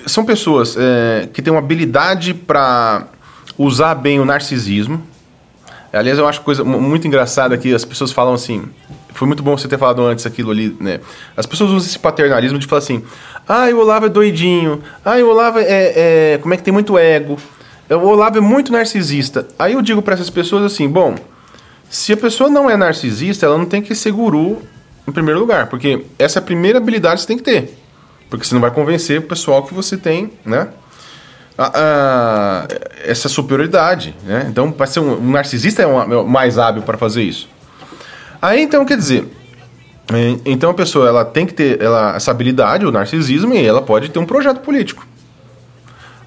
são 0.06 0.26
pessoas 0.26 0.76
é, 0.78 1.30
que 1.32 1.42
têm 1.42 1.52
uma 1.54 1.60
habilidade 1.60 2.34
para 2.34 3.08
usar 3.58 3.96
bem 3.96 4.20
o 4.20 4.26
narcisismo. 4.26 5.02
Aliás, 5.92 6.18
eu 6.18 6.28
acho 6.28 6.42
coisa 6.42 6.64
muito 6.64 7.08
engraçada 7.08 7.58
que 7.58 7.74
as 7.74 7.86
pessoas 7.86 8.12
falam 8.12 8.34
assim. 8.34 8.64
Foi 9.14 9.28
muito 9.28 9.44
bom 9.44 9.56
você 9.56 9.68
ter 9.68 9.78
falado 9.78 10.04
antes 10.04 10.26
aquilo 10.26 10.52
ali, 10.52 10.76
né? 10.82 11.00
As 11.38 11.46
pessoas 11.46 11.70
usam 11.70 11.88
esse 11.88 12.00
paternalismo 12.00 12.58
de 12.58 12.66
falar 12.66 12.80
assim: 12.80 13.04
ah, 13.48 13.68
o 13.72 13.78
Olavo 13.78 14.08
é 14.08 14.10
doidinho, 14.10 14.82
ah, 15.06 15.18
o 15.18 15.30
Olavo 15.30 15.60
é, 15.60 16.34
é. 16.34 16.40
Como 16.42 16.54
é 16.54 16.58
que 16.58 16.64
tem 16.64 16.74
muito 16.74 16.98
ego? 16.98 17.38
O 17.90 18.08
Olavo 18.08 18.40
é 18.40 18.42
muito 18.42 18.72
narcisista. 18.72 19.48
Aí 19.58 19.74
eu 19.74 19.82
digo 19.84 20.02
para 20.02 20.16
essas 20.16 20.32
pessoas 20.32 20.64
assim: 20.64 20.90
bom, 20.90 21.16
se 21.90 22.12
a 22.12 22.18
pessoa 22.18 22.50
não 22.50 22.68
é 22.70 22.76
narcisista, 22.76 23.46
ela 23.46 23.58
não 23.58 23.66
tem 23.66 23.82
que 23.82 23.94
ser 23.94 24.12
guru 24.12 24.64
em 25.08 25.12
primeiro 25.12 25.40
lugar, 25.40 25.68
porque 25.68 26.06
essa 26.18 26.40
é 26.40 26.42
primeira 26.42 26.80
habilidade 26.80 27.22
você 27.22 27.28
tem 27.28 27.38
que 27.38 27.44
ter. 27.44 27.83
Porque 28.34 28.48
você 28.48 28.56
não 28.56 28.62
vai 28.62 28.72
convencer 28.72 29.20
o 29.20 29.22
pessoal 29.22 29.62
que 29.62 29.76
você 29.76 29.96
tem, 29.96 30.32
né? 30.44 30.70
A, 31.56 31.72
a, 31.76 32.68
essa 33.06 33.30
superioridade, 33.30 34.16
né? 34.24 34.48
Então, 34.50 34.72
para 34.72 34.88
ser 34.88 35.02
um, 35.02 35.20
um 35.20 35.30
narcisista 35.30 35.84
é, 35.84 35.86
é 35.86 36.24
mais 36.24 36.58
hábil 36.58 36.82
para 36.82 36.98
fazer 36.98 37.22
isso. 37.22 37.48
Aí, 38.42 38.64
então, 38.64 38.84
quer 38.86 38.98
dizer, 38.98 39.32
é, 40.12 40.36
então 40.46 40.72
a 40.72 40.74
pessoa 40.74 41.08
ela 41.08 41.24
tem 41.24 41.46
que 41.46 41.54
ter 41.54 41.80
ela, 41.80 42.16
essa 42.16 42.32
habilidade, 42.32 42.88
o 42.88 42.92
narcisismo, 42.92 43.54
e 43.54 43.64
ela 43.64 43.84
pode 43.84 44.10
ter 44.10 44.18
um 44.18 44.26
projeto 44.26 44.62
político. 44.62 45.06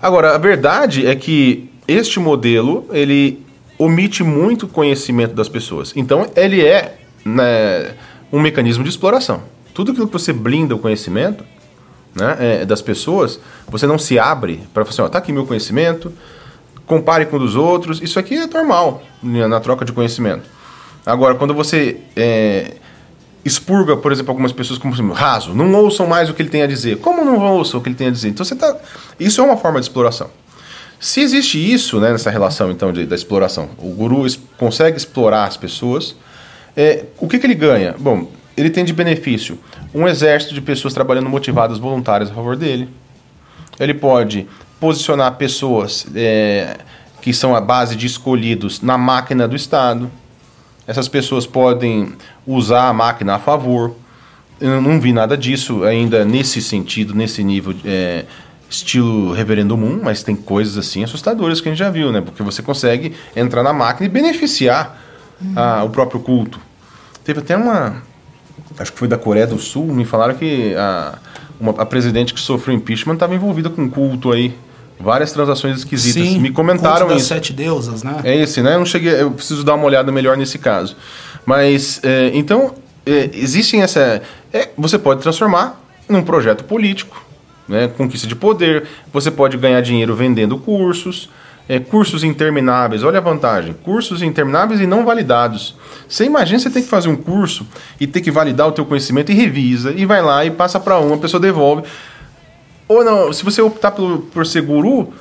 Agora, 0.01 0.37
a 0.37 0.39
verdade 0.39 1.09
é 1.09 1.17
que 1.17 1.69
este 1.89 2.21
modelo 2.21 2.87
ele 2.93 3.45
omite 3.77 4.23
muito 4.23 4.69
conhecimento 4.69 5.35
das 5.35 5.49
pessoas. 5.49 5.93
Então, 5.97 6.25
ele 6.37 6.65
é 6.65 6.99
né, 7.25 7.97
um 8.33 8.39
mecanismo 8.39 8.85
de 8.85 8.91
exploração. 8.91 9.43
Tudo 9.75 9.91
aquilo 9.91 10.07
que 10.07 10.13
você 10.13 10.33
blinda 10.33 10.73
o 10.73 10.79
conhecimento 10.79 11.45
né, 12.17 12.37
é, 12.41 12.65
das 12.65 12.83
pessoas, 12.83 13.39
você 13.69 13.87
não 13.87 13.99
se 13.99 14.19
abre 14.19 14.63
para 14.73 14.85
falar 14.85 14.93
assim, 14.93 15.03
ó, 15.03 15.09
tá 15.09 15.19
aqui 15.19 15.33
meu 15.33 15.47
conhecimento, 15.47 16.13
compare 16.87 17.27
com 17.27 17.37
o 17.37 17.39
dos 17.39 17.55
outros, 17.55 18.01
isso 18.01 18.19
aqui 18.19 18.35
é 18.35 18.47
normal 18.47 19.03
na 19.23 19.61
troca 19.61 19.85
de 19.85 19.93
conhecimento. 19.93 20.49
Agora, 21.05 21.35
quando 21.35 21.55
você 21.55 22.01
é, 22.17 22.75
expurga, 23.45 23.97
por 23.97 24.11
exemplo, 24.11 24.31
algumas 24.31 24.53
pessoas 24.53 24.79
como 24.79 24.93
assim, 24.93 25.09
raso, 25.13 25.55
não 25.55 25.73
ouçam 25.75 26.07
mais 26.07 26.29
o 26.29 26.35
que 26.35 26.43
ele 26.43 26.49
tem 26.49 26.63
a 26.63 26.67
dizer. 26.67 26.99
Como 26.99 27.25
não 27.25 27.39
ouçam 27.39 27.79
o 27.79 27.83
que 27.83 27.89
ele 27.89 27.97
tem 27.97 28.09
a 28.09 28.11
dizer? 28.11 28.29
Então 28.29 28.45
você 28.45 28.57
tá. 28.57 28.77
Isso 29.21 29.41
é 29.41 29.45
uma 29.45 29.57
forma 29.57 29.79
de 29.79 29.87
exploração. 29.87 30.31
Se 30.99 31.21
existe 31.21 31.59
isso 31.59 32.01
né, 32.01 32.11
nessa 32.11 32.31
relação 32.31 32.71
então 32.73 32.93
de, 32.93 33.07
da 33.07 33.15
exploração, 33.15 33.69
o 33.79 33.91
guru 33.91 34.27
consegue 34.57 34.97
explorar 34.97 35.45
as 35.45 35.57
pessoas 35.57 36.17
é, 36.77 37.05
o 37.19 37.27
que, 37.27 37.39
que 37.39 37.47
ele 37.47 37.55
ganha? 37.55 37.95
Bom, 37.99 38.29
ele 38.57 38.71
tem 38.71 38.85
de 38.85 38.93
benefício 38.93 39.59
um 39.95 40.09
exército 40.09 40.55
de 40.55 40.61
pessoas 40.61 40.95
trabalhando 40.95 41.29
motivadas, 41.29 41.79
voluntárias 41.79 42.31
a 42.31 42.35
favor 42.35 42.57
dele. 42.57 42.89
Ele 43.79 43.95
pode 43.95 44.47
posicionar 44.81 45.33
pessoas 45.37 46.07
é, 46.15 46.79
que 47.21 47.33
são 47.33 47.55
a 47.55 47.61
base 47.61 47.97
de 47.97 48.07
escolhidos 48.07 48.81
na 48.81 48.97
máquina 48.97 49.47
do 49.47 49.57
Estado. 49.57 50.11
Essas 50.87 51.09
pessoas 51.09 51.47
podem 51.47 52.13
usar 52.47 52.89
a 52.89 52.93
máquina 52.93 53.35
a 53.35 53.39
favor. 53.39 53.95
Eu 54.61 54.81
não 54.81 55.01
vi 55.01 55.13
nada 55.13 55.37
disso 55.37 55.85
ainda 55.85 56.25
nesse 56.25 56.63
sentido, 56.63 57.15
nesse 57.15 57.45
nível, 57.45 57.75
é, 57.85 58.25
estilo 58.71 59.33
Reverendo 59.33 59.77
Moon, 59.77 60.01
mas 60.03 60.23
tem 60.23 60.35
coisas 60.35 60.79
assim 60.79 61.05
assustadoras 61.05 61.61
que 61.61 61.69
a 61.69 61.73
gente 61.73 61.79
já 61.79 61.91
viu, 61.91 62.11
né? 62.11 62.21
Porque 62.21 62.43
você 62.43 62.63
consegue 62.63 63.15
entrar 63.35 63.63
na 63.63 63.73
máquina 63.73 64.07
e 64.07 64.09
beneficiar 64.09 65.03
a, 65.55 65.85
o 65.85 65.91
próprio 65.91 66.21
culto. 66.21 66.59
Teve 67.25 67.41
até 67.41 67.57
uma. 67.57 68.03
Acho 68.79 68.93
que 68.93 68.99
foi 68.99 69.09
da 69.09 69.17
Coreia 69.17 69.47
do 69.47 69.59
Sul, 69.59 69.87
me 69.87 70.05
falaram 70.05 70.35
que 70.35 70.75
a, 70.75 71.19
uma, 71.59 71.73
a 71.73 71.87
presidente 71.87 72.35
que 72.35 72.41
sofreu 72.41 72.75
impeachment 72.75 73.15
estava 73.15 73.35
envolvida 73.35 73.71
com 73.71 73.89
culto 73.89 74.33
aí. 74.33 74.55
Várias 74.99 75.31
transações 75.33 75.79
esquisitas. 75.79 76.23
Sim, 76.23 76.39
me 76.39 76.51
comentaram 76.51 77.07
das 77.09 77.19
isso. 77.19 77.29
sete 77.29 77.53
deusas, 77.53 78.03
né? 78.03 78.19
É 78.25 78.35
esse, 78.35 78.63
né? 78.63 78.75
Eu 78.75 78.79
não 78.79 78.87
cheguei. 78.87 79.21
Eu 79.21 79.31
preciso 79.31 79.63
dar 79.63 79.75
uma 79.75 79.85
olhada 79.85 80.11
melhor 80.11 80.37
nesse 80.39 80.59
caso. 80.59 80.97
Mas, 81.45 82.01
é, 82.03 82.31
então, 82.33 82.75
é, 83.05 83.31
existem 83.35 83.83
essa. 83.83 84.23
É, 84.53 84.71
você 84.77 84.99
pode 84.99 85.21
transformar 85.21 85.79
num 86.09 86.23
projeto 86.23 86.65
político, 86.65 87.23
né? 87.69 87.89
Conquista 87.89 88.27
de 88.27 88.35
poder. 88.35 88.85
Você 89.13 89.31
pode 89.31 89.59
ganhar 89.59 89.83
dinheiro 89.83 90.15
vendendo 90.17 90.57
cursos. 90.57 91.29
É, 91.69 91.81
cursos 91.81 92.23
intermináveis, 92.23 93.03
olha 93.03 93.19
a 93.19 93.21
vantagem. 93.21 93.75
Cursos 93.85 94.23
intermináveis 94.23 94.81
e 94.81 94.87
não 94.87 95.05
validados. 95.05 95.75
Você 96.09 96.25
imagina 96.25 96.61
você 96.61 96.71
tem 96.71 96.83
que 96.83 96.89
fazer 96.89 97.09
um 97.09 97.17
curso 97.17 97.67
e 97.99 98.07
ter 98.07 98.21
que 98.21 98.31
validar 98.31 98.69
o 98.69 98.73
teu 98.73 98.87
conhecimento 98.87 99.33
e 99.33 99.35
revisa, 99.35 99.93
e 99.93 100.07
vai 100.07 100.23
lá 100.23 100.45
e 100.45 100.51
passa 100.51 100.79
para 100.79 100.99
uma, 100.99 101.17
a 101.17 101.19
pessoa 101.19 101.41
devolve. 101.41 101.83
Ou 102.89 103.05
não, 103.05 103.33
se 103.33 103.45
você 103.45 103.61
optar 103.61 103.91
por, 103.91 104.19
por 104.33 104.47
ser 104.47 104.63
guru, 104.63 105.13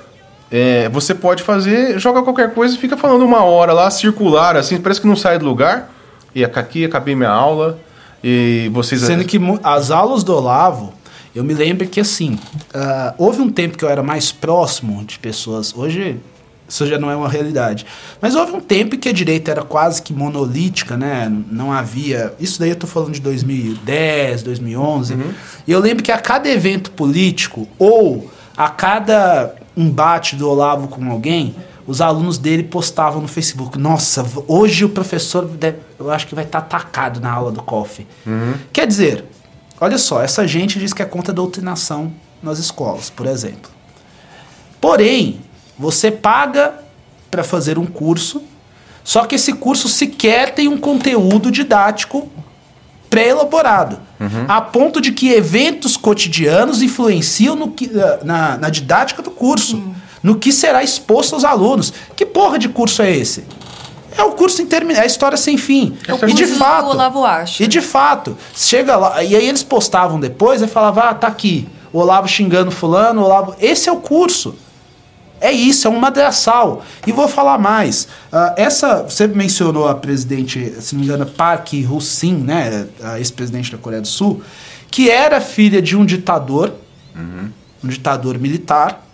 é, 0.51 0.87
você 0.89 1.15
pode 1.15 1.41
fazer, 1.41 1.99
joga 1.99 2.21
qualquer 2.21 2.53
coisa 2.53 2.75
e 2.75 2.77
fica 2.77 2.95
falando 2.95 3.25
uma 3.25 3.43
hora 3.43 3.73
lá, 3.73 3.89
circular, 3.89 4.55
assim, 4.55 4.79
parece 4.79 5.01
que 5.01 5.07
não 5.07 5.15
sai 5.15 5.39
do 5.39 5.45
lugar. 5.45 5.91
E 6.35 6.43
aqui 6.43 6.85
acabei 6.85 7.15
minha 7.15 7.29
aula. 7.29 7.79
E 8.23 8.69
vocês. 8.73 9.01
Sendo 9.01 9.23
que 9.23 9.39
as 9.63 9.89
aulas 9.89 10.23
do 10.23 10.35
Olavo, 10.35 10.93
eu 11.33 11.43
me 11.43 11.53
lembro 11.53 11.87
que 11.87 11.99
assim, 11.99 12.33
uh, 12.73 13.13
houve 13.17 13.41
um 13.41 13.49
tempo 13.49 13.77
que 13.77 13.85
eu 13.85 13.89
era 13.89 14.03
mais 14.03 14.31
próximo 14.31 15.03
de 15.03 15.17
pessoas. 15.17 15.73
Hoje 15.75 16.17
isso 16.67 16.85
já 16.87 16.97
não 16.97 17.11
é 17.11 17.15
uma 17.15 17.29
realidade. 17.29 17.85
Mas 18.19 18.35
houve 18.35 18.53
um 18.53 18.59
tempo 18.59 18.95
em 18.95 18.99
que 18.99 19.09
a 19.09 19.13
direita 19.13 19.51
era 19.51 19.63
quase 19.63 20.01
que 20.01 20.13
monolítica, 20.13 20.97
né? 20.97 21.31
Não 21.51 21.71
havia. 21.71 22.33
Isso 22.39 22.59
daí 22.59 22.69
eu 22.69 22.75
tô 22.75 22.87
falando 22.87 23.13
de 23.13 23.21
2010, 23.21 24.43
2011. 24.43 25.13
Uhum. 25.13 25.33
E 25.67 25.71
eu 25.71 25.79
lembro 25.79 26.03
que 26.03 26.11
a 26.11 26.17
cada 26.17 26.49
evento 26.49 26.91
político 26.91 27.67
ou 27.77 28.31
a 28.57 28.69
cada 28.69 29.55
embate 29.77 30.35
do 30.35 30.49
Olavo 30.49 30.87
com 30.87 31.11
alguém, 31.11 31.55
os 31.85 32.01
alunos 32.01 32.37
dele 32.37 32.63
postavam 32.63 33.21
no 33.21 33.27
Facebook: 33.27 33.77
Nossa, 33.77 34.25
hoje 34.47 34.85
o 34.85 34.89
professor, 34.89 35.45
deve, 35.45 35.77
eu 35.99 36.09
acho 36.09 36.25
que 36.27 36.33
vai 36.33 36.45
estar 36.45 36.61
tá 36.61 36.77
atacado 36.77 37.19
na 37.19 37.31
aula 37.31 37.51
do 37.51 37.61
COF. 37.61 38.07
Uhum. 38.25 38.55
Quer 38.73 38.87
dizer, 38.87 39.25
olha 39.79 39.97
só, 39.97 40.21
essa 40.21 40.47
gente 40.47 40.79
diz 40.79 40.93
que 40.93 41.01
é 41.01 41.05
contra 41.05 41.31
a 41.31 41.35
doutrinação 41.35 42.11
nas 42.41 42.57
escolas, 42.57 43.09
por 43.09 43.27
exemplo. 43.27 43.69
Porém, 44.81 45.41
você 45.77 46.09
paga 46.11 46.73
para 47.29 47.43
fazer 47.43 47.77
um 47.77 47.85
curso, 47.85 48.41
só 49.03 49.25
que 49.25 49.35
esse 49.35 49.53
curso 49.53 49.87
sequer 49.87 50.53
tem 50.53 50.67
um 50.67 50.77
conteúdo 50.77 51.51
didático 51.51 52.29
pré-elaborado. 53.09 53.99
Uhum. 54.19 54.45
A 54.47 54.61
ponto 54.61 54.99
de 54.99 55.11
que 55.11 55.31
eventos 55.31 55.95
cotidianos 55.95 56.81
influenciam 56.81 57.55
no 57.55 57.71
que, 57.71 57.85
eh, 57.85 58.19
na, 58.23 58.57
na 58.57 58.69
didática 58.69 59.21
do 59.21 59.31
curso. 59.31 59.77
Uhum. 59.77 59.95
No 60.23 60.35
que 60.37 60.51
será 60.51 60.83
exposto 60.83 61.33
aos 61.33 61.45
alunos. 61.45 61.93
Que 62.15 62.25
porra 62.25 62.57
de 62.57 62.67
curso 62.67 63.03
é 63.03 63.15
esse? 63.15 63.45
É 64.17 64.23
o 64.23 64.31
curso 64.31 64.61
interminável, 64.61 65.01
é 65.01 65.03
a 65.03 65.07
história 65.07 65.37
sem 65.37 65.57
fim. 65.57 65.95
É 66.07 66.29
e 66.29 66.33
de 66.33 66.47
fato. 66.47 66.89
Olavo 66.89 67.23
acha. 67.23 67.63
E 67.63 67.67
de 67.67 67.81
fato, 67.81 68.35
chega 68.55 68.95
lá, 68.95 69.23
e 69.23 69.35
aí 69.35 69.47
eles 69.47 69.61
postavam 69.61 70.19
depois 70.19 70.61
e 70.61 70.67
falavam: 70.67 71.03
"Ah, 71.03 71.13
tá 71.13 71.27
aqui, 71.27 71.67
o 71.91 71.99
Olavo 71.99 72.27
xingando 72.27 72.71
fulano, 72.71 73.21
o 73.21 73.25
Olavo, 73.25 73.55
esse 73.59 73.89
é 73.89 73.91
o 73.91 73.97
curso". 73.97 74.55
É 75.45 75.51
isso, 75.51 75.87
é 75.87 75.91
um 75.91 75.99
madraçal. 75.99 76.83
E 77.05 77.11
vou 77.11 77.27
falar 77.27 77.59
mais. 77.59 78.05
Uh, 78.33 78.53
essa, 78.57 79.03
você 79.03 79.27
mencionou 79.27 79.87
a 79.87 79.93
presidente, 79.93 80.73
se 80.81 80.95
não 80.95 81.01
me 81.01 81.05
engano, 81.05 81.25
Park 81.25 81.73
Hussein, 81.87 82.33
né, 82.33 82.87
a 83.03 83.19
ex-presidente 83.19 83.71
da 83.71 83.77
Coreia 83.77 84.01
do 84.01 84.07
Sul, 84.07 84.41
que 84.89 85.09
era 85.09 85.39
filha 85.39 85.81
de 85.81 85.95
um 85.95 86.03
ditador, 86.03 86.73
uhum. 87.15 87.49
um 87.83 87.87
ditador 87.87 88.39
militar, 88.39 89.05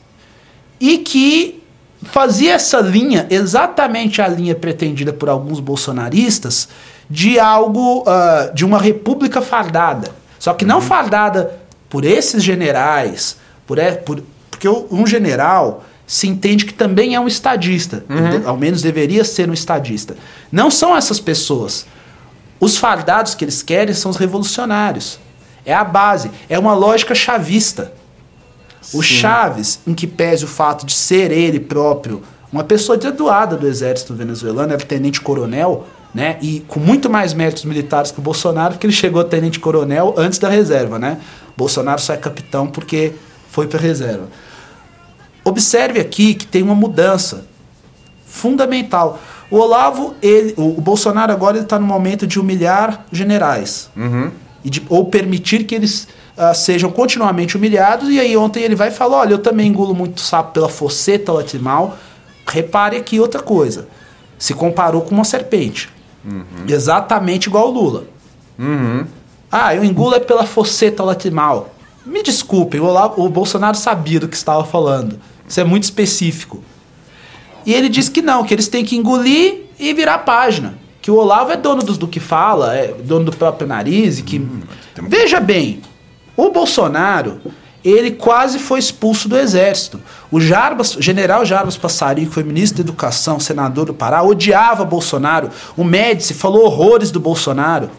e 0.79 0.99
que 0.99 1.61
fazia 2.03 2.53
essa 2.53 2.79
linha, 2.79 3.27
exatamente 3.29 4.21
a 4.21 4.27
linha 4.27 4.55
pretendida 4.55 5.11
por 5.11 5.27
alguns 5.27 5.59
bolsonaristas, 5.59 6.69
de 7.09 7.38
algo, 7.39 8.03
uh, 8.03 8.53
de 8.53 8.63
uma 8.63 8.79
república 8.79 9.41
fardada. 9.41 10.09
Só 10.39 10.53
que 10.53 10.63
não 10.63 10.77
uhum. 10.77 10.82
fardada 10.82 11.59
por 11.89 12.05
esses 12.05 12.41
generais, 12.41 13.36
por, 13.67 13.77
por 14.05 14.23
porque 14.61 14.69
um 14.93 15.07
general 15.07 15.84
se 16.12 16.28
entende 16.28 16.66
que 16.66 16.74
também 16.74 17.16
é 17.16 17.20
um 17.22 17.28
estadista, 17.28 18.03
uhum. 18.09 18.45
ao 18.45 18.57
menos 18.57 18.82
deveria 18.82 19.24
ser 19.24 19.49
um 19.49 19.53
estadista. 19.53 20.18
Não 20.51 20.70
são 20.70 20.93
essas 20.93 21.22
pessoas. 21.22 21.86
Os 22.59 22.76
fardados 22.76 23.34
que 23.34 23.45
eles 23.45 23.64
querem 23.64 23.93
são 23.93 24.12
os 24.12 24.18
revolucionários. 24.18 25.18
É 25.66 25.74
a 25.74 25.86
base, 25.86 26.30
é 26.49 26.59
uma 26.59 26.74
lógica 26.74 27.16
chavista. 27.16 27.93
Sim. 28.82 28.97
O 28.97 29.01
Chaves, 29.01 29.80
em 29.88 29.93
que 29.93 30.05
pese 30.05 30.43
o 30.43 30.49
fato 30.49 30.86
de 30.86 30.91
ser 30.91 31.32
ele 31.32 31.62
próprio 31.62 32.22
uma 32.51 32.66
pessoa 32.66 32.97
graduada 32.97 33.55
do 33.55 33.66
exército 33.66 34.14
venezuelano, 34.14 34.74
era 34.74 34.84
tenente-coronel, 34.84 35.88
né? 36.14 36.38
E 36.41 36.59
com 36.68 36.82
muito 36.82 37.09
mais 37.09 37.34
méritos 37.34 37.64
militares 37.64 38.12
que 38.12 38.20
o 38.20 38.22
Bolsonaro, 38.22 38.74
porque 38.74 38.86
ele 38.86 38.91
chegou 38.91 39.22
a 39.22 39.24
tenente-coronel 39.24 40.14
antes 40.18 40.39
da 40.39 40.49
reserva, 40.49 40.99
né? 40.99 41.20
Bolsonaro 41.55 42.01
só 42.01 42.12
é 42.12 42.18
capitão 42.18 42.68
porque 42.68 43.14
foi 43.49 43.66
para 43.66 43.80
reserva. 43.80 44.28
Observe 45.51 45.99
aqui 45.99 46.33
que 46.33 46.47
tem 46.47 46.63
uma 46.63 46.75
mudança 46.75 47.45
fundamental. 48.25 49.19
O 49.49 49.57
Olavo, 49.57 50.15
ele, 50.21 50.53
o, 50.57 50.79
Bolsonaro 50.79 51.31
agora 51.31 51.59
está 51.59 51.77
no 51.77 51.85
momento 51.85 52.25
de 52.25 52.39
humilhar 52.39 53.05
generais. 53.11 53.89
Uhum. 53.95 54.31
De, 54.63 54.81
ou 54.87 55.05
permitir 55.05 55.65
que 55.65 55.75
eles 55.75 56.07
uh, 56.37 56.55
sejam 56.55 56.89
continuamente 56.89 57.57
humilhados. 57.57 58.09
E 58.09 58.19
aí 58.19 58.37
ontem 58.37 58.63
ele 58.63 58.75
vai 58.75 58.87
e 58.87 58.91
fala: 58.91 59.17
olha, 59.17 59.33
eu 59.33 59.39
também 59.39 59.67
engulo 59.67 59.93
muito 59.93 60.21
sapo 60.21 60.53
pela 60.53 60.69
foceta 60.69 61.31
latimal. 61.33 61.97
Repare 62.47 62.95
aqui 62.95 63.19
outra 63.19 63.41
coisa. 63.41 63.87
Se 64.39 64.53
comparou 64.53 65.01
com 65.01 65.13
uma 65.13 65.25
serpente. 65.25 65.89
Uhum. 66.23 66.65
Exatamente 66.67 67.47
igual 67.47 67.67
o 67.67 67.71
Lula. 67.71 68.03
Uhum. 68.57 69.05
Ah, 69.51 69.75
eu 69.75 69.83
engulo 69.83 70.15
é 70.15 70.19
pela 70.19 70.45
foceta 70.45 71.03
latimal. 71.03 71.73
Me 72.05 72.23
desculpem, 72.23 72.79
o, 72.79 72.85
Olavo, 72.85 73.23
o 73.23 73.29
Bolsonaro 73.29 73.75
sabia 73.75 74.19
do 74.19 74.27
que 74.27 74.35
estava 74.35 74.63
falando. 74.63 75.19
Isso 75.51 75.59
é 75.59 75.65
muito 75.65 75.83
específico. 75.83 76.63
E 77.65 77.73
ele 77.73 77.89
diz 77.89 78.07
que 78.07 78.21
não, 78.21 78.45
que 78.45 78.53
eles 78.53 78.69
têm 78.69 78.85
que 78.85 78.95
engolir 78.95 79.65
e 79.77 79.93
virar 79.93 80.19
página. 80.19 80.75
Que 81.01 81.11
o 81.11 81.15
Olavo 81.15 81.51
é 81.51 81.57
dono 81.57 81.83
do, 81.83 81.97
do 81.97 82.07
que 82.07 82.21
fala, 82.21 82.73
é 82.73 82.87
dono 83.03 83.25
do 83.25 83.35
próprio 83.35 83.67
nariz 83.67 84.19
e 84.19 84.23
que. 84.23 84.39
Hum, 84.39 84.61
Veja 85.09 85.41
bem, 85.41 85.81
o 86.37 86.51
Bolsonaro, 86.51 87.41
ele 87.83 88.11
quase 88.11 88.59
foi 88.59 88.79
expulso 88.79 89.27
do 89.27 89.37
exército. 89.37 89.99
O 90.31 90.39
Jarbas, 90.39 90.95
general 91.01 91.43
Jarbas 91.43 91.75
Passarinho, 91.75 92.29
que 92.29 92.33
foi 92.33 92.43
ministro 92.43 92.81
da 92.81 92.89
Educação, 92.89 93.37
senador 93.37 93.87
do 93.87 93.93
Pará, 93.93 94.23
odiava 94.23 94.85
Bolsonaro. 94.85 95.49
O 95.75 95.83
Médici 95.83 96.33
falou 96.33 96.63
horrores 96.63 97.11
do 97.11 97.19
Bolsonaro. 97.19 97.89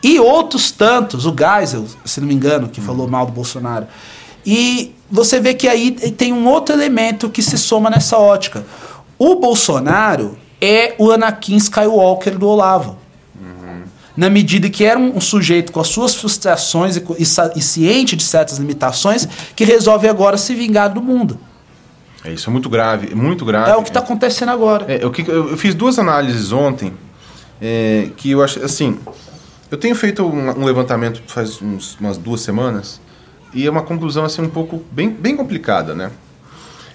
E 0.00 0.20
outros 0.20 0.70
tantos, 0.70 1.26
o 1.26 1.34
Geisel, 1.36 1.86
se 2.04 2.20
não 2.20 2.28
me 2.28 2.34
engano, 2.34 2.68
que 2.68 2.80
falou 2.80 3.08
mal 3.08 3.26
do 3.26 3.32
Bolsonaro. 3.32 3.88
E 4.44 4.94
você 5.10 5.40
vê 5.40 5.54
que 5.54 5.66
aí 5.66 5.92
tem 5.92 6.32
um 6.32 6.46
outro 6.46 6.74
elemento 6.74 7.30
que 7.30 7.42
se 7.42 7.56
soma 7.56 7.90
nessa 7.90 8.18
ótica. 8.18 8.64
O 9.18 9.36
Bolsonaro 9.36 10.36
é 10.60 10.94
o 10.98 11.10
Anakin 11.10 11.56
Skywalker 11.56 12.38
do 12.38 12.46
Olavo. 12.46 12.98
Uhum. 13.40 13.82
Na 14.16 14.28
medida 14.28 14.68
que 14.68 14.84
era 14.84 14.98
um, 14.98 15.16
um, 15.16 15.20
sujeito 15.20 15.72
com 15.72 15.80
as 15.80 15.88
suas 15.88 16.14
frustrações 16.14 16.96
e, 16.96 17.04
e, 17.18 17.24
e, 17.56 17.62
ciente 17.62 18.16
de 18.16 18.24
certas 18.24 18.58
limitações, 18.58 19.26
que 19.56 19.64
resolve 19.64 20.08
agora 20.08 20.36
se 20.36 20.54
vingar 20.54 20.92
do 20.92 21.02
mundo. 21.02 21.38
É, 22.24 22.32
isso 22.32 22.50
é 22.50 22.52
muito 22.52 22.68
grave, 22.68 23.14
muito 23.14 23.44
grave. 23.44 23.70
É 23.70 23.76
o 23.76 23.82
que 23.82 23.90
está 23.90 24.00
acontecendo 24.00 24.50
agora. 24.50 24.84
É, 24.88 25.02
eu, 25.02 25.12
eu, 25.28 25.56
fiz 25.56 25.74
duas 25.74 25.98
análises 25.98 26.52
ontem 26.52 26.92
é, 27.60 28.10
que 28.16 28.30
eu 28.32 28.42
acho 28.42 28.62
assim. 28.64 28.98
Eu 29.70 29.78
tenho 29.78 29.94
feito 29.94 30.24
um, 30.24 30.60
um 30.60 30.64
levantamento 30.64 31.22
faz 31.26 31.62
uns, 31.62 31.96
umas 32.00 32.18
duas 32.18 32.40
semanas 32.40 33.00
e 33.52 33.66
é 33.66 33.70
uma 33.70 33.82
conclusão 33.82 34.24
assim 34.24 34.42
um 34.42 34.48
pouco 34.48 34.82
bem, 34.90 35.10
bem 35.10 35.36
complicada, 35.36 35.94
né? 35.94 36.10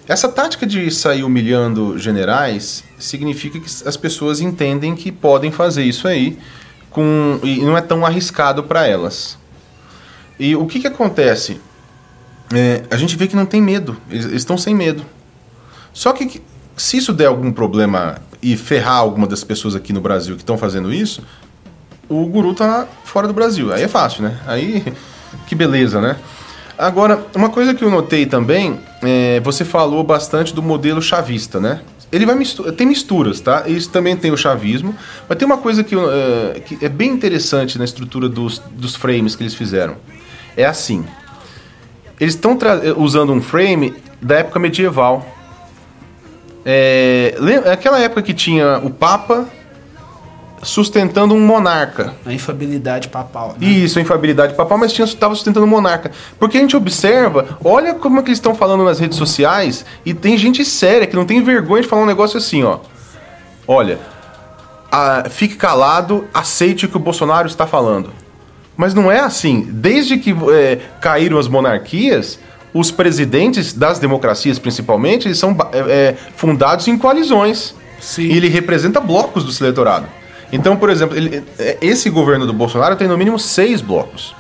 Essa 0.08 0.28
tática 0.28 0.66
de 0.66 0.92
sair 0.92 1.24
humilhando 1.24 1.98
generais 1.98 2.84
significa 3.00 3.60
que 3.60 3.68
as 3.88 3.96
pessoas 3.96 4.42
entendem 4.42 4.96
que 4.96 5.12
podem 5.12 5.50
fazer 5.50 5.84
isso 5.84 6.08
aí 6.08 6.38
com, 6.90 7.40
e 7.42 7.62
não 7.62 7.78
é 7.78 7.82
tão 7.82 8.06
arriscado 8.06 8.64
para 8.64 8.86
elas. 8.86 9.38
E 10.38 10.56
o 10.56 10.66
que, 10.66 10.82
que 10.82 10.88
acontece? 10.88 11.60
É, 12.54 12.84
a 12.92 12.98
gente 12.98 13.16
vê 13.16 13.28
que 13.28 13.36
não 13.36 13.46
tem 13.46 13.62
medo, 13.62 13.96
eles, 14.10 14.26
estão 14.26 14.58
sem 14.58 14.76
medo. 14.76 15.04
Só 15.94 16.12
que 16.12 16.42
se 16.76 16.98
isso 16.98 17.14
der 17.14 17.28
algum 17.28 17.52
problema 17.52 18.22
e 18.42 18.58
ferrar 18.58 18.98
alguma 18.98 19.26
das 19.26 19.44
pessoas 19.44 19.76
aqui 19.76 19.94
no 19.94 20.02
Brasil 20.02 20.36
que 20.36 20.42
estão 20.42 20.58
fazendo 20.58 20.94
isso, 20.94 21.24
o 22.10 22.26
guru 22.26 22.54
tá 22.54 22.88
fora 23.06 23.28
do 23.28 23.34
Brasil. 23.34 23.72
Aí 23.74 23.84
é 23.84 23.88
fácil, 23.88 24.24
né? 24.24 24.40
Aí 24.46 24.84
que 25.48 25.56
beleza, 25.56 26.02
né? 26.02 26.18
Agora, 26.78 27.26
uma 27.36 27.50
coisa 27.50 27.74
que 27.74 27.84
eu 27.84 27.90
notei 27.90 28.26
também, 28.26 28.80
é, 29.02 29.40
você 29.42 29.64
falou 29.64 30.04
bastante 30.04 30.54
do 30.54 30.62
modelo 30.62 31.02
chavista, 31.02 31.60
né? 31.60 31.82
Ele 32.12 32.26
vai 32.26 32.36
mistura, 32.36 32.72
tem 32.72 32.86
misturas, 32.86 33.40
tá? 33.40 33.64
Isso 33.68 33.90
também 33.90 34.16
tem 34.16 34.32
o 34.32 34.38
chavismo, 34.38 34.96
mas 35.28 35.38
tem 35.38 35.46
uma 35.46 35.58
coisa 35.58 35.84
que, 35.84 35.96
é, 35.96 36.60
que 36.60 36.86
é 36.86 36.90
bem 36.90 37.10
interessante 37.10 37.78
na 37.78 37.86
estrutura 37.86 38.30
dos, 38.30 38.60
dos 38.60 38.96
frames 38.96 39.36
que 39.36 39.44
eles 39.44 39.56
fizeram. 39.56 39.98
É 40.56 40.66
assim, 40.66 41.06
eles 42.20 42.36
estão 42.36 42.58
usando 42.98 43.34
um 43.34 43.42
frame 43.42 43.94
da 44.22 44.36
época 44.36 44.60
medieval. 44.60 45.28
É, 46.66 47.36
aquela 47.72 48.00
época 48.00 48.22
que 48.22 48.34
tinha 48.34 48.78
o 48.78 48.90
Papa 48.90 49.48
sustentando 50.64 51.34
um 51.34 51.40
monarca. 51.40 52.14
A 52.26 52.34
infabilidade 52.34 53.10
papal. 53.10 53.56
Né? 53.60 53.68
Isso, 53.68 54.00
a 54.00 54.02
infabilidade 54.02 54.54
papal, 54.54 54.78
mas 54.78 54.98
estava 54.98 55.36
sustentando 55.36 55.66
um 55.66 55.70
monarca. 55.70 56.12
Porque 56.40 56.58
a 56.58 56.62
gente 56.62 56.76
observa, 56.76 57.58
olha 57.64 57.94
como 57.94 58.20
é 58.20 58.22
que 58.22 58.30
eles 58.30 58.38
estão 58.38 58.56
falando 58.56 58.84
nas 58.84 59.00
redes 59.00 59.18
sociais, 59.18 59.86
e 60.06 60.14
tem 60.14 60.38
gente 60.38 60.64
séria 60.66 61.08
que 61.08 61.16
não 61.16 61.26
tem 61.26 61.44
vergonha 61.44 61.82
de 61.82 61.88
falar 61.88 62.04
um 62.04 62.08
negócio 62.08 62.38
assim, 62.38 62.64
ó. 62.64 62.80
Olha, 63.68 64.00
a, 64.92 65.30
fique 65.30 65.56
calado, 65.56 66.28
aceite 66.34 66.86
o 66.86 66.90
que 66.90 66.98
o 66.98 67.00
Bolsonaro 67.00 67.48
está 67.48 67.66
falando. 67.66 68.12
Mas 68.76 68.94
não 68.94 69.12
é 69.12 69.20
assim. 69.20 69.68
Desde 69.70 70.18
que 70.18 70.36
é, 70.52 70.80
caíram 71.00 71.38
as 71.38 71.48
monarquias, 71.48 72.40
os 72.74 72.92
presidentes 72.92 73.74
das 73.74 74.00
democracias, 74.00 74.58
principalmente, 74.58 75.28
eles 75.28 75.38
são 75.38 75.56
é, 75.72 75.78
é 75.80 76.18
fundados 76.36 76.88
em 76.88 76.98
coalizões. 76.98 77.76
Sim. 78.00 78.24
E 78.24 78.38
ele 78.38 78.50
representa 78.50 79.00
blocos 79.00 79.44
do 79.46 79.64
eleitorado. 79.64 80.08
Então, 80.54 80.78
por 80.78 80.92
exemplo, 80.92 81.18
ele, 81.18 81.44
é, 81.58 81.80
esse 81.82 82.12
governo 82.12 82.46
do 82.46 82.54
Bolsonaro 82.54 82.96
tem 82.96 83.08
no 83.08 83.18
mínimo 83.18 83.40
seis 83.40 83.82
blocos. 83.82 84.36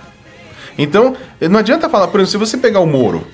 Então, 0.78 1.16
não 1.41 1.59
adianta 1.59 1.89
falar, 1.89 2.07
por 2.07 2.20
exemplo, 2.20 2.45
se 2.45 2.51
você 2.51 2.57
pegar 2.57 2.80
o 2.82 2.86
Moro, 2.86 3.26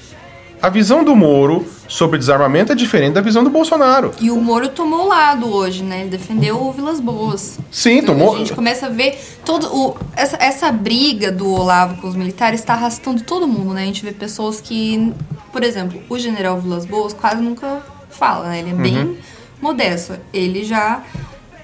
a 0.61 0.69
visão 0.69 1.03
do 1.03 1.13
Moro 1.13 1.65
sobre 1.89 2.17
desarmamento 2.17 2.71
é 2.71 2.75
diferente 2.75 3.13
da 3.13 3.21
visão 3.21 3.43
do 3.43 3.49
Bolsonaro. 3.49 4.11
E 4.21 4.31
o 4.31 4.39
Moro 4.39 4.69
tomou 4.69 5.07
lado 5.07 5.53
hoje, 5.53 5.83
né? 5.83 6.01
Ele 6.01 6.09
defendeu 6.09 6.61
o 6.61 6.71
Vilas 6.71 7.01
Boas. 7.01 7.59
Sim, 7.69 7.97
então, 7.97 8.15
tomou. 8.15 8.35
A 8.35 8.37
gente 8.37 8.53
começa 8.53 8.85
a 8.85 8.89
ver 8.89 9.19
todo 9.43 9.67
o 9.67 9.97
essa, 10.15 10.37
essa 10.37 10.71
briga 10.71 11.31
do 11.33 11.51
Olavo 11.51 12.01
com 12.01 12.07
os 12.07 12.15
militares 12.15 12.61
está 12.61 12.75
arrastando 12.75 13.23
todo 13.23 13.45
mundo, 13.45 13.73
né? 13.73 13.83
A 13.83 13.85
gente 13.85 14.05
vê 14.05 14.13
pessoas 14.13 14.61
que, 14.61 15.13
por 15.51 15.63
exemplo, 15.63 16.01
o 16.09 16.17
General 16.17 16.57
Vilas 16.57 16.85
Boas 16.85 17.11
quase 17.11 17.41
nunca 17.41 17.81
fala, 18.09 18.47
né? 18.49 18.59
Ele 18.59 18.71
é 18.71 18.73
bem 18.73 18.97
uhum. 18.97 19.17
modesto. 19.61 20.13
Ele 20.33 20.63
já 20.63 21.03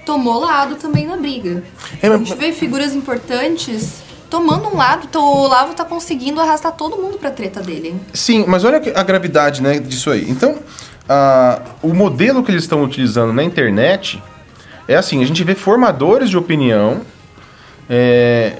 tomou 0.06 0.40
lado 0.40 0.76
também 0.76 1.06
na 1.06 1.16
briga. 1.16 1.62
É, 2.00 2.06
a 2.08 2.16
gente 2.16 2.34
vê 2.36 2.52
figuras 2.52 2.94
importantes 2.94 4.02
tomando 4.30 4.68
um 4.68 4.76
lado, 4.76 5.06
então 5.08 5.22
o 5.22 5.42
Olavo 5.42 5.74
tá 5.74 5.84
conseguindo 5.84 6.40
arrastar 6.40 6.72
todo 6.72 6.96
mundo 6.96 7.18
pra 7.18 7.30
treta 7.30 7.60
dele. 7.60 7.94
Sim, 8.14 8.44
mas 8.46 8.64
olha 8.64 8.80
a 8.94 9.02
gravidade 9.02 9.60
né, 9.60 9.78
disso 9.78 10.10
aí. 10.10 10.28
Então, 10.30 10.52
uh, 10.52 11.62
o 11.82 11.92
modelo 11.92 12.42
que 12.42 12.50
eles 12.50 12.62
estão 12.62 12.82
utilizando 12.82 13.32
na 13.32 13.42
internet 13.42 14.22
é 14.88 14.94
assim, 14.96 15.22
a 15.22 15.26
gente 15.26 15.42
vê 15.42 15.54
formadores 15.54 16.30
de 16.30 16.36
opinião, 16.36 17.02
é, 17.90 18.58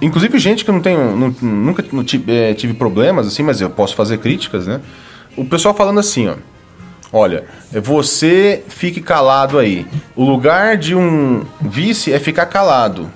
inclusive 0.00 0.38
gente 0.38 0.64
que 0.64 0.70
eu 0.70 0.74
não 0.74 0.82
tenho, 0.82 1.16
não, 1.16 1.34
nunca 1.40 1.82
tive, 2.04 2.32
é, 2.32 2.54
tive 2.54 2.74
problemas 2.74 3.26
assim, 3.26 3.42
mas 3.42 3.60
eu 3.60 3.70
posso 3.70 3.94
fazer 3.94 4.18
críticas, 4.18 4.66
né? 4.66 4.80
O 5.36 5.44
pessoal 5.44 5.74
falando 5.74 6.00
assim, 6.00 6.28
ó, 6.28 6.34
Olha, 7.16 7.44
você 7.70 8.64
fique 8.66 9.00
calado 9.00 9.56
aí. 9.56 9.86
O 10.16 10.24
lugar 10.24 10.76
de 10.76 10.96
um 10.96 11.44
vice 11.60 12.12
é 12.12 12.18
ficar 12.18 12.46
calado. 12.46 13.08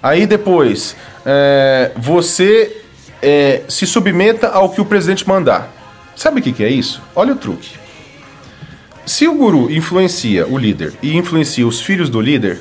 Aí 0.00 0.24
depois, 0.24 0.94
é, 1.24 1.90
você 1.96 2.80
é, 3.20 3.62
se 3.68 3.88
submeta 3.88 4.50
ao 4.50 4.70
que 4.70 4.80
o 4.80 4.84
presidente 4.84 5.26
mandar. 5.26 5.68
Sabe 6.14 6.38
o 6.38 6.42
que, 6.44 6.52
que 6.52 6.62
é 6.62 6.68
isso? 6.68 7.02
Olha 7.16 7.32
o 7.32 7.36
truque. 7.36 7.70
Se 9.04 9.26
o 9.26 9.34
guru 9.34 9.68
influencia 9.68 10.46
o 10.46 10.56
líder 10.56 10.92
e 11.02 11.16
influencia 11.16 11.66
os 11.66 11.80
filhos 11.80 12.08
do 12.08 12.20
líder, 12.20 12.60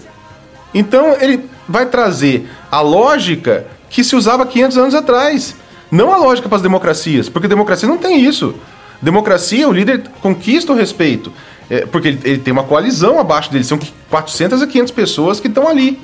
então 0.74 1.16
ele 1.22 1.48
vai 1.70 1.86
trazer 1.86 2.50
a 2.72 2.82
lógica 2.82 3.68
que 3.92 4.04
se 4.04 4.16
usava 4.16 4.44
500 4.44 4.78
anos 4.80 4.96
atrás. 4.96 5.56
Não 5.92 6.12
a 6.12 6.18
lógica 6.18 6.50
para 6.50 6.56
as 6.56 6.64
democracias, 6.64 7.30
porque 7.30 7.48
democracia 7.48 7.88
não 7.88 8.00
tem 8.00 8.20
isso. 8.26 8.56
Democracia, 9.02 9.68
o 9.68 9.72
líder 9.72 10.04
conquista 10.22 10.72
o 10.72 10.76
respeito. 10.76 11.32
É, 11.70 11.86
porque 11.86 12.10
ele, 12.10 12.20
ele, 12.24 12.38
tem 12.40 12.54
uma 12.54 12.64
coalizão 12.64 13.20
abaixo 13.20 13.52
dele, 13.52 13.64
são 13.64 13.80
400 14.10 14.62
a 14.62 14.68
500 14.68 14.92
pessoas 14.92 15.40
que 15.40 15.48
estão 15.48 15.68
ali 15.68 16.00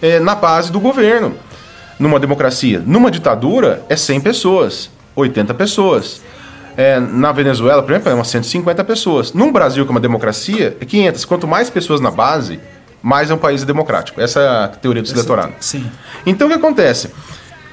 é, 0.00 0.18
na 0.18 0.34
base 0.34 0.72
do 0.72 0.80
governo. 0.80 1.34
Numa 1.98 2.18
democracia. 2.18 2.82
Numa 2.84 3.10
ditadura, 3.10 3.84
é 3.88 3.94
100 3.94 4.20
pessoas, 4.20 4.90
80 5.14 5.54
pessoas. 5.54 6.22
É, 6.76 6.98
na 6.98 7.30
Venezuela, 7.32 7.82
por 7.82 7.92
exemplo, 7.92 8.10
é 8.10 8.14
umas 8.14 8.28
150 8.28 8.82
pessoas. 8.84 9.32
No 9.32 9.52
Brasil, 9.52 9.84
que 9.84 9.90
é 9.90 9.92
uma 9.92 10.00
democracia, 10.00 10.76
é 10.80 10.84
500. 10.84 11.24
Quanto 11.26 11.46
mais 11.46 11.68
pessoas 11.68 12.00
na 12.00 12.10
base, 12.10 12.58
mais 13.02 13.30
é 13.30 13.34
um 13.34 13.38
país 13.38 13.62
democrático. 13.64 14.20
Essa 14.20 14.40
é 14.40 14.48
a 14.48 14.68
teoria 14.68 15.02
do 15.02 15.10
eleitorado. 15.10 15.52
Sim. 15.60 15.84
Então, 16.24 16.46
o 16.46 16.50
que 16.50 16.56
acontece? 16.56 17.10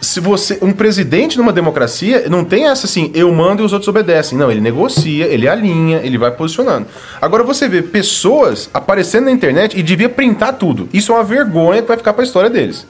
Se 0.01 0.19
você 0.19 0.57
um 0.61 0.71
presidente 0.71 1.37
numa 1.37 1.51
democracia 1.51 2.25
não 2.29 2.45
tem 2.45 2.67
essa 2.67 2.85
assim 2.85 3.11
eu 3.13 3.31
mando 3.33 3.61
e 3.61 3.65
os 3.65 3.73
outros 3.73 3.87
obedecem. 3.87 4.37
Não 4.37 4.51
ele 4.51 4.61
negocia 4.61 5.25
ele 5.25 5.47
alinha 5.47 5.99
ele 6.03 6.17
vai 6.17 6.31
posicionando. 6.31 6.87
Agora 7.21 7.43
você 7.43 7.67
vê 7.67 7.81
pessoas 7.81 8.69
aparecendo 8.73 9.25
na 9.25 9.31
internet 9.31 9.77
e 9.77 9.83
devia 9.83 10.09
printar 10.09 10.53
tudo. 10.53 10.87
Isso 10.93 11.11
é 11.11 11.15
uma 11.15 11.23
vergonha 11.23 11.81
que 11.81 11.87
vai 11.87 11.97
ficar 11.97 12.13
para 12.13 12.23
a 12.23 12.25
história 12.25 12.49
deles. 12.49 12.87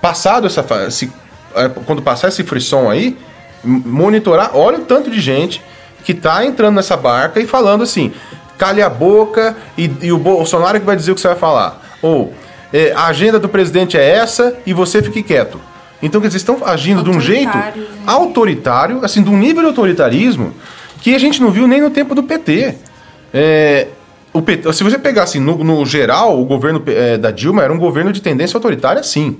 Passado 0.00 0.46
essa 0.46 0.90
se, 0.90 1.10
é, 1.54 1.68
quando 1.86 2.02
passar 2.02 2.28
esse 2.28 2.42
frisson 2.42 2.90
aí 2.90 3.16
monitorar 3.64 4.50
olha 4.54 4.78
o 4.78 4.82
tanto 4.82 5.10
de 5.10 5.20
gente 5.20 5.62
que 6.04 6.12
tá 6.12 6.44
entrando 6.44 6.74
nessa 6.74 6.96
barca 6.96 7.40
e 7.40 7.46
falando 7.46 7.82
assim 7.82 8.12
calhe 8.58 8.82
a 8.82 8.90
boca 8.90 9.56
e, 9.78 9.90
e 10.02 10.12
o 10.12 10.18
Bolsonaro 10.18 10.78
que 10.78 10.84
vai 10.84 10.94
dizer 10.94 11.12
o 11.12 11.14
que 11.14 11.20
você 11.22 11.28
vai 11.28 11.38
falar. 11.38 11.80
Ou 12.02 12.34
é, 12.70 12.92
a 12.94 13.06
agenda 13.06 13.38
do 13.38 13.48
presidente 13.48 13.96
é 13.96 14.06
essa 14.06 14.54
e 14.66 14.74
você 14.74 15.02
fique 15.02 15.22
quieto 15.22 15.58
então, 16.04 16.20
que 16.20 16.26
eles 16.26 16.34
estão 16.34 16.58
agindo 16.66 17.02
de 17.02 17.08
um 17.08 17.18
jeito 17.18 17.56
né? 17.56 17.72
autoritário, 18.06 19.02
assim, 19.02 19.22
de 19.22 19.30
um 19.30 19.38
nível 19.38 19.62
de 19.62 19.68
autoritarismo 19.68 20.52
que 21.00 21.14
a 21.14 21.18
gente 21.18 21.40
não 21.40 21.50
viu 21.50 21.66
nem 21.66 21.80
no 21.80 21.88
tempo 21.88 22.14
do 22.14 22.22
PT. 22.22 22.74
É, 23.32 23.88
o 24.30 24.42
PT 24.42 24.70
se 24.74 24.84
você 24.84 24.98
pegar 24.98 25.22
assim, 25.22 25.40
no, 25.40 25.64
no 25.64 25.86
geral, 25.86 26.38
o 26.38 26.44
governo 26.44 26.82
é, 26.86 27.16
da 27.16 27.30
Dilma 27.30 27.62
era 27.62 27.72
um 27.72 27.78
governo 27.78 28.12
de 28.12 28.20
tendência 28.20 28.54
autoritária, 28.54 29.02
sim. 29.02 29.38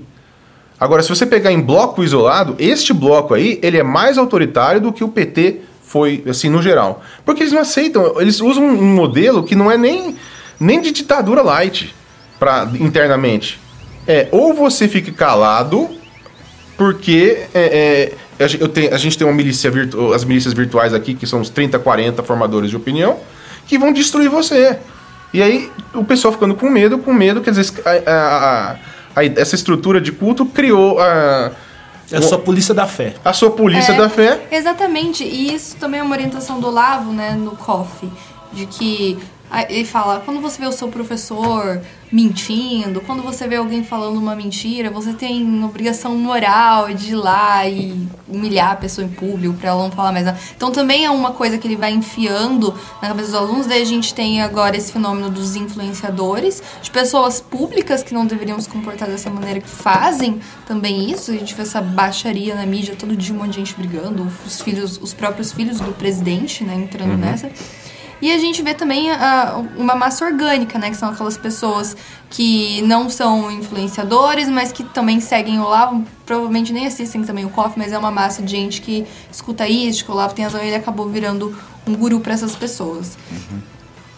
Agora, 0.79 1.03
se 1.03 1.09
você 1.09 1.23
pegar 1.25 1.51
em 1.51 1.61
bloco 1.61 2.03
isolado, 2.03 2.55
este 2.57 2.91
bloco 2.93 3.35
aí, 3.35 3.59
ele 3.61 3.77
é 3.77 3.83
mais 3.83 4.17
autoritário 4.17 4.81
do 4.81 4.91
que 4.91 5.03
o 5.03 5.07
PT 5.07 5.61
foi, 5.83 6.23
assim, 6.27 6.49
no 6.49 6.63
geral. 6.63 7.03
Porque 7.23 7.43
eles 7.43 7.53
não 7.53 7.61
aceitam, 7.61 8.19
eles 8.19 8.41
usam 8.41 8.63
um 8.63 8.95
modelo 8.95 9.43
que 9.43 9.55
não 9.55 9.71
é 9.71 9.77
nem, 9.77 10.15
nem 10.59 10.81
de 10.81 10.91
ditadura 10.91 11.43
light 11.43 11.93
pra, 12.39 12.67
internamente. 12.79 13.59
É, 14.07 14.27
ou 14.31 14.53
você 14.53 14.87
fica 14.87 15.11
calado 15.11 15.89
porque 16.77 17.47
é, 17.53 18.11
é, 18.39 18.45
eu 18.59 18.67
tenho, 18.67 18.93
a 18.93 18.97
gente 18.97 19.17
tem 19.17 19.25
uma 19.25 19.33
milícia 19.33 19.71
virtu, 19.71 20.13
as 20.13 20.25
milícias 20.25 20.53
virtuais 20.53 20.93
aqui, 20.93 21.13
que 21.13 21.25
são 21.25 21.41
os 21.41 21.49
30, 21.49 21.79
40 21.79 22.21
formadores 22.23 22.69
de 22.69 22.75
opinião, 22.75 23.17
que 23.65 23.77
vão 23.77 23.93
destruir 23.93 24.29
você. 24.29 24.77
E 25.33 25.41
aí 25.41 25.71
o 25.93 26.03
pessoal 26.03 26.33
ficando 26.33 26.55
com 26.55 26.69
medo, 26.69 26.97
com 26.97 27.13
medo, 27.13 27.41
quer 27.41 27.51
dizer, 27.51 27.81
a, 27.85 28.11
a, 28.11 28.71
a, 29.15 29.25
essa 29.25 29.55
estrutura 29.55 29.99
de 29.99 30.11
culto 30.11 30.45
criou 30.45 30.99
a. 30.99 31.51
É 32.11 32.17
a 32.17 32.21
sua 32.21 32.37
polícia 32.37 32.73
da 32.73 32.85
fé. 32.85 33.15
A 33.25 33.33
sua 33.33 33.49
polícia 33.49 33.93
é, 33.93 33.97
da 33.97 34.07
fé. 34.07 34.47
Exatamente. 34.51 35.23
E 35.23 35.53
isso 35.55 35.75
também 35.77 35.99
é 35.99 36.03
uma 36.03 36.13
orientação 36.13 36.59
do 36.59 36.69
Lavo, 36.69 37.11
né, 37.11 37.31
no 37.31 37.51
COF. 37.51 38.07
De 38.53 38.67
que 38.67 39.17
ele 39.63 39.85
fala, 39.85 40.21
quando 40.21 40.41
você 40.41 40.59
vê 40.59 40.67
o 40.67 40.71
seu 40.71 40.87
professor 40.89 41.81
mentindo, 42.11 43.01
quando 43.01 43.21
você 43.23 43.47
vê 43.47 43.55
alguém 43.55 43.83
falando 43.83 44.17
uma 44.17 44.35
mentira, 44.35 44.89
você 44.89 45.13
tem 45.13 45.63
obrigação 45.63 46.15
moral 46.15 46.93
de 46.93 47.11
ir 47.11 47.15
lá 47.15 47.67
e 47.67 48.07
humilhar 48.27 48.71
a 48.71 48.75
pessoa 48.75 49.05
em 49.05 49.09
público 49.09 49.55
para 49.55 49.69
ela 49.69 49.83
não 49.83 49.91
falar 49.91 50.11
mais 50.11 50.25
nada. 50.25 50.39
Então 50.55 50.71
também 50.71 51.05
é 51.05 51.09
uma 51.09 51.31
coisa 51.31 51.57
que 51.57 51.67
ele 51.67 51.75
vai 51.75 51.91
enfiando 51.91 52.73
na 53.01 53.09
cabeça 53.09 53.31
dos 53.31 53.35
alunos. 53.35 53.65
Daí 53.67 53.81
a 53.81 53.85
gente 53.85 54.13
tem 54.13 54.41
agora 54.41 54.77
esse 54.77 54.91
fenômeno 54.91 55.29
dos 55.29 55.55
influenciadores, 55.55 56.61
de 56.81 56.91
pessoas 56.91 57.41
públicas 57.41 58.03
que 58.03 58.13
não 58.13 58.25
deveriam 58.25 58.59
se 58.59 58.69
comportar 58.69 59.09
dessa 59.09 59.29
maneira, 59.29 59.59
que 59.59 59.69
fazem 59.69 60.39
também 60.67 61.11
isso. 61.11 61.31
A 61.31 61.35
gente 61.35 61.53
vê 61.53 61.63
essa 61.63 61.81
baixaria 61.81 62.55
na 62.55 62.65
mídia, 62.65 62.95
todo 62.95 63.15
dia 63.15 63.33
um 63.33 63.39
monte 63.39 63.51
de 63.51 63.55
gente 63.57 63.75
brigando, 63.75 64.31
os 64.45 64.61
filhos, 64.61 64.99
os 65.01 65.13
próprios 65.13 65.51
filhos 65.51 65.79
do 65.79 65.91
presidente, 65.93 66.63
né, 66.63 66.75
entrando 66.75 67.11
uhum. 67.11 67.17
nessa. 67.17 67.49
E 68.25 68.31
a 68.31 68.39
gente 68.39 68.59
vê 68.63 68.73
também 68.73 69.11
uh, 69.11 69.67
uma 69.77 69.93
massa 69.93 70.25
orgânica, 70.25 70.79
né? 70.79 70.89
Que 70.89 70.97
são 70.97 71.09
aquelas 71.09 71.37
pessoas 71.37 71.95
que 72.27 72.81
não 72.81 73.07
são 73.07 73.51
influenciadores, 73.51 74.49
mas 74.49 74.71
que 74.71 74.83
também 74.83 75.19
seguem 75.19 75.59
o 75.59 75.63
Olavo. 75.63 76.03
Provavelmente 76.25 76.73
nem 76.73 76.87
assistem 76.87 77.23
também 77.23 77.45
o 77.45 77.51
KOF, 77.51 77.77
mas 77.77 77.93
é 77.93 77.97
uma 77.99 78.09
massa 78.09 78.41
de 78.41 78.49
gente 78.49 78.81
que 78.81 79.05
escuta 79.31 79.67
isso, 79.67 80.03
que 80.03 80.09
o 80.09 80.15
Olavo 80.15 80.33
tem 80.33 80.43
razão, 80.43 80.59
e 80.63 80.65
ele 80.65 80.75
acabou 80.75 81.07
virando 81.07 81.55
um 81.85 81.93
guru 81.95 82.19
para 82.19 82.33
essas 82.33 82.55
pessoas. 82.55 83.15
Uhum. 83.29 83.59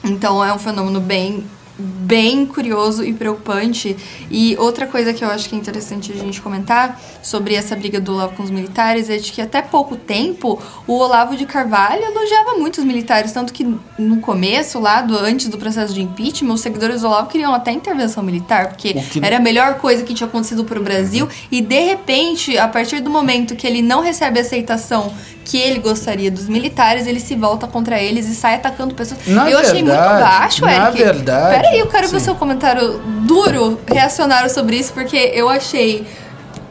Então 0.05 0.41
é 0.41 0.53
um 0.53 0.57
fenômeno 0.57 1.01
bem 1.01 1.45
bem 1.77 2.45
curioso 2.45 3.03
e 3.03 3.13
preocupante. 3.13 3.95
E 4.29 4.55
outra 4.57 4.87
coisa 4.87 5.13
que 5.13 5.23
eu 5.23 5.29
acho 5.29 5.47
que 5.47 5.55
é 5.55 5.57
interessante 5.57 6.11
a 6.11 6.15
gente 6.15 6.41
comentar 6.41 6.99
sobre 7.21 7.53
essa 7.53 7.75
briga 7.75 7.99
do 7.99 8.13
Olavo 8.13 8.35
com 8.35 8.43
os 8.43 8.49
militares 8.49 9.09
é 9.09 9.17
de 9.17 9.31
que 9.31 9.41
até 9.41 9.61
pouco 9.61 9.95
tempo 9.95 10.59
o 10.87 10.93
Olavo 10.93 11.35
de 11.35 11.45
Carvalho 11.45 12.03
elogiava 12.03 12.53
muito 12.57 12.79
os 12.79 12.83
militares, 12.83 13.31
tanto 13.31 13.53
que 13.53 13.63
no 13.97 14.19
começo, 14.19 14.79
lá 14.79 15.01
do, 15.01 15.17
antes 15.17 15.47
do 15.47 15.57
processo 15.57 15.93
de 15.93 16.01
impeachment, 16.01 16.53
os 16.53 16.61
seguidores 16.61 17.01
do 17.01 17.07
Olavo 17.07 17.29
queriam 17.29 17.53
até 17.53 17.71
intervenção 17.71 18.23
militar, 18.23 18.69
porque 18.69 18.93
que... 18.93 19.23
era 19.23 19.37
a 19.37 19.39
melhor 19.39 19.75
coisa 19.75 20.03
que 20.03 20.13
tinha 20.13 20.27
acontecido 20.27 20.63
para 20.63 20.79
o 20.79 20.83
Brasil. 20.83 21.27
E 21.51 21.61
de 21.61 21.79
repente, 21.79 22.57
a 22.57 22.67
partir 22.67 23.01
do 23.01 23.09
momento 23.09 23.55
que 23.55 23.67
ele 23.67 23.81
não 23.81 24.01
recebe 24.01 24.39
aceitação 24.39 25.13
que 25.47 25.57
ele 25.57 25.79
gostaria 25.79 26.29
dos 26.29 26.49
militares, 26.49 27.07
ele 27.07 27.21
se 27.21 27.33
volta 27.33 27.65
contra 27.67 27.97
eles 27.97 28.27
e 28.27 28.35
sai 28.35 28.55
atacando 28.55 28.93
pessoas. 28.93 29.25
Na 29.27 29.49
eu 29.49 29.57
verdade, 29.57 29.67
achei 29.67 29.83
muito 29.83 29.97
baixo, 29.97 30.65
Eric. 30.65 30.81
Na 30.81 30.89
verdade. 30.89 31.55
Peraí, 31.55 31.79
eu 31.79 31.87
quero 31.87 32.05
sim. 32.05 32.13
ver 32.15 32.19
seu 32.19 32.35
comentário 32.35 32.99
duro, 33.25 33.79
reacionário 33.87 34.49
sobre 34.49 34.75
isso, 34.75 34.91
porque 34.91 35.15
eu 35.15 35.47
achei, 35.47 36.05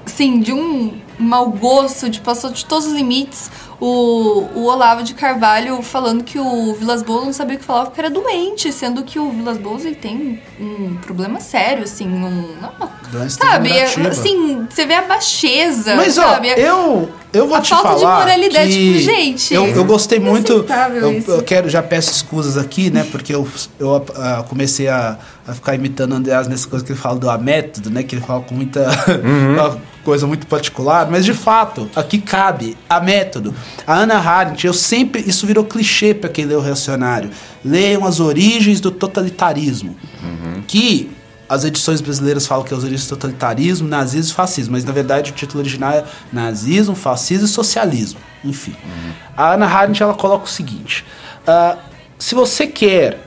sim, 0.05 0.41
de 0.41 0.53
um 0.53 0.93
mau 1.19 1.49
gosto, 1.49 2.11
de 2.11 2.21
passou 2.21 2.51
de 2.51 2.67
todos 2.67 2.89
os 2.89 2.93
limites 2.93 3.51
o, 3.81 4.47
o 4.55 4.65
Olavo 4.65 5.03
de 5.03 5.15
Carvalho 5.15 5.83
falando 5.83 6.25
que 6.25 6.39
o 6.39 6.75
Vilas 6.75 7.03
Boas 7.03 7.27
não 7.27 7.33
sabia 7.33 7.57
o 7.57 7.59
que 7.59 7.65
falava 7.65 7.87
porque 7.87 8.01
era 8.01 8.11
doente, 8.11 8.73
sendo 8.73 9.03
que 9.03 9.19
o 9.19 9.31
Vilas 9.31 9.59
Boas 9.59 9.85
ele 9.85 9.97
tem 9.97 10.41
um 10.59 10.97
problema 10.97 11.41
sério, 11.41 11.85
assim, 11.85 12.09
um, 12.09 12.57
não, 12.61 13.29
sabe? 13.29 13.71
Assim, 13.81 14.67
você 14.69 14.87
vê 14.87 14.95
a 14.95 15.03
baixeza, 15.03 15.95
Mas, 15.95 16.15
sabe? 16.15 16.53
Ó, 16.53 16.55
eu, 16.55 17.11
eu 17.33 17.47
vou 17.47 17.57
a 17.57 17.61
te 17.61 17.69
falta 17.69 17.89
falar 17.89 17.99
de 17.99 18.25
moralidade, 18.25 18.73
tipo, 18.73 18.99
gente. 18.99 19.53
Eu, 19.53 19.67
eu 19.67 19.85
gostei 19.85 20.19
muito. 20.19 20.65
Eu, 20.95 21.23
eu, 21.35 21.43
quero, 21.43 21.69
já 21.69 21.83
peço 21.83 22.11
escusas 22.13 22.57
aqui, 22.57 22.91
né? 22.91 23.07
Porque 23.11 23.35
eu, 23.35 23.47
eu 23.79 23.97
uh, 23.97 24.45
comecei 24.49 24.89
a, 24.89 25.19
a 25.47 25.53
ficar 25.53 25.75
imitando 25.75 26.13
o 26.13 26.15
Andreas 26.15 26.49
nessas 26.49 26.65
coisas 26.65 26.87
que 26.87 26.93
ele 26.93 26.99
fala 26.99 27.19
do 27.19 27.29
a 27.29 27.37
método, 27.37 27.91
né? 27.91 28.03
Que 28.03 28.15
ele 28.15 28.25
fala 28.25 28.41
com 28.41 28.55
muita. 28.55 28.89
Uhum. 29.23 29.81
coisa 30.07 30.25
muito 30.25 30.47
particular, 30.47 31.11
mas 31.11 31.25
de 31.25 31.35
fato, 31.35 31.91
aqui 31.97 32.19
cabe 32.19 32.79
a 32.89 33.01
método. 33.01 33.53
A 33.85 33.95
Ana 33.97 34.19
Arendt, 34.19 34.65
eu 34.65 34.73
sempre. 34.73 35.21
Isso 35.27 35.45
virou 35.49 35.65
clichê 35.65 36.15
para 36.15 36.31
quem 36.31 36.45
lê 36.45 36.55
o 36.55 36.61
Reacionário. 36.61 37.29
Leiam 37.65 38.07
as 38.07 38.21
origens 38.21 38.81
do 38.81 38.93
totalitarismo. 38.93 39.97
Uhum. 40.23 40.63
Que 40.65 41.11
as 41.49 41.65
edições 41.65 42.01
brasileiras 42.01 42.47
falam 42.47 42.65
que 42.65 42.73
é 42.73 42.77
as 42.77 42.85
origens 42.85 43.09
do 43.09 43.17
totalitarismo, 43.17 43.89
nazismo 43.89 44.31
e 44.31 44.35
fascismo, 44.35 44.73
mas 44.73 44.85
na 44.85 44.93
verdade 44.93 45.33
o 45.33 45.35
título 45.35 45.59
original 45.59 45.91
é 45.93 46.05
Nazismo, 46.33 46.95
Fascismo 46.95 47.47
e 47.47 47.49
Socialismo. 47.49 48.21
Enfim. 48.45 48.77
Uhum. 48.85 49.13
A 49.37 49.55
Ana 49.55 49.67
Arendt 49.67 50.01
ela 50.01 50.15
coloca 50.15 50.45
o 50.45 50.49
seguinte: 50.49 51.05
uh, 51.49 51.77
se 52.17 52.37
você 52.37 52.69
quer 52.69 53.27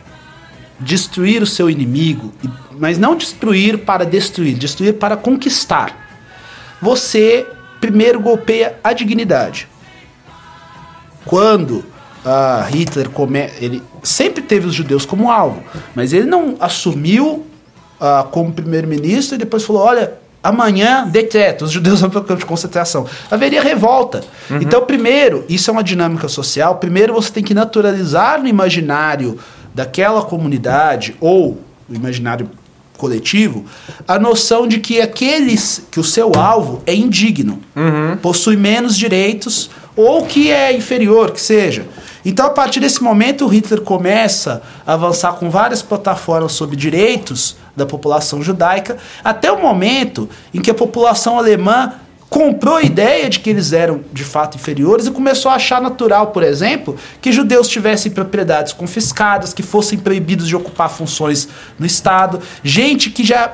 destruir 0.79 1.43
o 1.43 1.45
seu 1.45 1.69
inimigo, 1.69 2.33
mas 2.71 2.97
não 2.97 3.17
destruir 3.17 3.79
para 3.79 4.05
destruir, 4.05 4.57
destruir 4.57 4.93
para 4.93 5.17
conquistar, 5.17 6.08
você 6.81 7.47
primeiro 7.79 8.19
golpeia 8.19 8.77
a 8.83 8.93
dignidade 8.93 9.67
quando 11.29 11.85
uh, 12.25 12.63
Hitler 12.69 13.09
come, 13.09 13.49
ele 13.59 13.83
sempre 14.01 14.41
teve 14.41 14.65
os 14.65 14.73
judeus 14.73 15.05
como 15.05 15.29
alvo, 15.29 15.63
mas 15.93 16.11
ele 16.11 16.25
não 16.25 16.55
assumiu 16.59 17.45
uh, 17.99 18.27
como 18.31 18.51
primeiro-ministro 18.51 19.35
e 19.35 19.37
depois 19.37 19.63
falou: 19.63 19.83
olha, 19.83 20.13
amanhã 20.41 21.07
decreto, 21.07 21.65
os 21.65 21.71
judeus 21.71 22.01
vão 22.01 22.09
para 22.09 22.21
o 22.21 22.23
campo 22.23 22.39
de 22.39 22.47
concentração. 22.47 23.05
Haveria 23.29 23.61
revolta. 23.61 24.23
Uhum. 24.49 24.57
Então, 24.57 24.83
primeiro, 24.85 25.45
isso 25.47 25.69
é 25.69 25.71
uma 25.71 25.83
dinâmica 25.83 26.27
social. 26.27 26.77
Primeiro, 26.77 27.13
você 27.13 27.31
tem 27.31 27.43
que 27.43 27.53
naturalizar 27.53 28.41
no 28.41 28.47
imaginário 28.47 29.37
daquela 29.73 30.23
comunidade 30.23 31.15
ou 31.19 31.61
no 31.87 31.95
imaginário 31.95 32.49
coletivo 32.99 33.65
a 34.07 34.19
noção 34.19 34.67
de 34.67 34.79
que 34.79 35.01
aqueles 35.01 35.81
que 35.89 35.99
o 35.99 36.03
seu 36.03 36.31
alvo 36.35 36.83
é 36.85 36.93
indigno, 36.93 37.59
uhum. 37.75 38.17
possui 38.21 38.57
menos 38.57 38.95
direitos 38.95 39.71
ou 39.95 40.25
que 40.25 40.51
é 40.51 40.75
inferior, 40.75 41.31
que 41.31 41.41
seja. 41.41 41.87
Então, 42.23 42.45
a 42.45 42.49
partir 42.49 42.79
desse 42.79 43.01
momento, 43.01 43.45
o 43.45 43.47
Hitler 43.47 43.81
começa 43.81 44.61
a 44.85 44.93
avançar 44.93 45.33
com 45.33 45.49
várias 45.49 45.81
plataformas 45.81 46.51
sobre 46.51 46.75
direitos 46.75 47.55
da 47.75 47.85
população 47.85 48.43
judaica, 48.43 48.97
até 49.23 49.51
o 49.51 49.61
momento 49.61 50.29
em 50.53 50.61
que 50.61 50.69
a 50.69 50.73
população 50.73 51.37
alemã 51.37 51.93
comprou 52.29 52.75
a 52.75 52.83
ideia 52.83 53.27
de 53.29 53.39
que 53.39 53.49
eles 53.49 53.73
eram 53.73 54.01
de 54.13 54.23
fato 54.23 54.55
inferiores 54.55 55.07
e 55.07 55.11
começou 55.11 55.51
a 55.51 55.55
achar 55.55 55.81
natural, 55.81 56.27
por 56.27 56.43
exemplo, 56.43 56.95
que 57.21 57.31
judeus 57.31 57.67
tivessem 57.67 58.11
propriedades 58.11 58.71
confiscadas, 58.71 59.51
que 59.51 59.63
fossem 59.63 59.97
proibidos 59.97 60.47
de 60.47 60.55
ocupar 60.55 60.89
funções 60.89 61.49
no 61.77 61.85
Estado. 61.85 62.39
Gente 62.63 63.09
que 63.09 63.23
já 63.23 63.53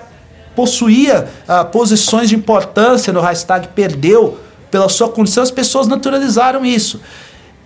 possuía 0.56 1.28
uh, 1.48 1.66
posições 1.70 2.30
de 2.30 2.36
importância 2.36 3.14
no 3.14 3.22
Reichstag 3.22 3.70
perdeu 3.70 4.40
pela 4.70 4.90
sua 4.90 5.10
condição, 5.10 5.42
as 5.42 5.52
pessoas 5.52 5.88
naturalizaram 5.88 6.66
isso. 6.66 7.00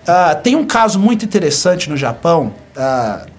Uh, 0.03 0.41
tem 0.43 0.55
um 0.55 0.65
caso 0.65 0.99
muito 0.99 1.25
interessante 1.25 1.89
no 1.89 1.97
Japão. 1.97 2.53
Uh, 2.75 3.38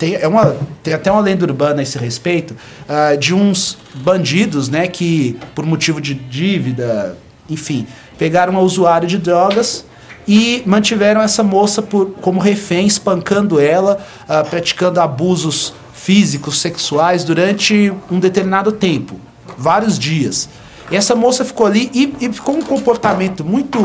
tem, 0.00 0.14
é 0.14 0.26
uma, 0.26 0.56
tem 0.82 0.94
até 0.94 1.12
uma 1.12 1.20
lenda 1.20 1.44
urbana 1.44 1.80
a 1.80 1.82
esse 1.82 1.98
respeito 1.98 2.56
uh, 2.88 3.16
de 3.18 3.34
uns 3.34 3.76
bandidos, 3.96 4.70
né, 4.70 4.88
que 4.88 5.38
por 5.54 5.66
motivo 5.66 6.00
de 6.00 6.14
dívida, 6.14 7.18
enfim, 7.50 7.86
pegaram 8.18 8.54
uma 8.54 8.62
usuária 8.62 9.06
de 9.06 9.18
drogas 9.18 9.84
e 10.26 10.62
mantiveram 10.64 11.20
essa 11.20 11.42
moça 11.42 11.82
por, 11.82 12.12
como 12.22 12.40
refém, 12.40 12.86
espancando 12.86 13.60
ela, 13.60 13.98
uh, 14.22 14.48
praticando 14.48 15.02
abusos 15.02 15.74
físicos, 15.92 16.58
sexuais 16.60 17.22
durante 17.22 17.92
um 18.10 18.18
determinado 18.18 18.72
tempo, 18.72 19.20
vários 19.58 19.98
dias. 19.98 20.48
E 20.90 20.96
essa 20.96 21.14
moça 21.14 21.44
ficou 21.44 21.66
ali 21.66 21.90
e, 21.92 22.14
e 22.22 22.32
ficou 22.32 22.56
um 22.56 22.62
comportamento 22.62 23.44
muito 23.44 23.78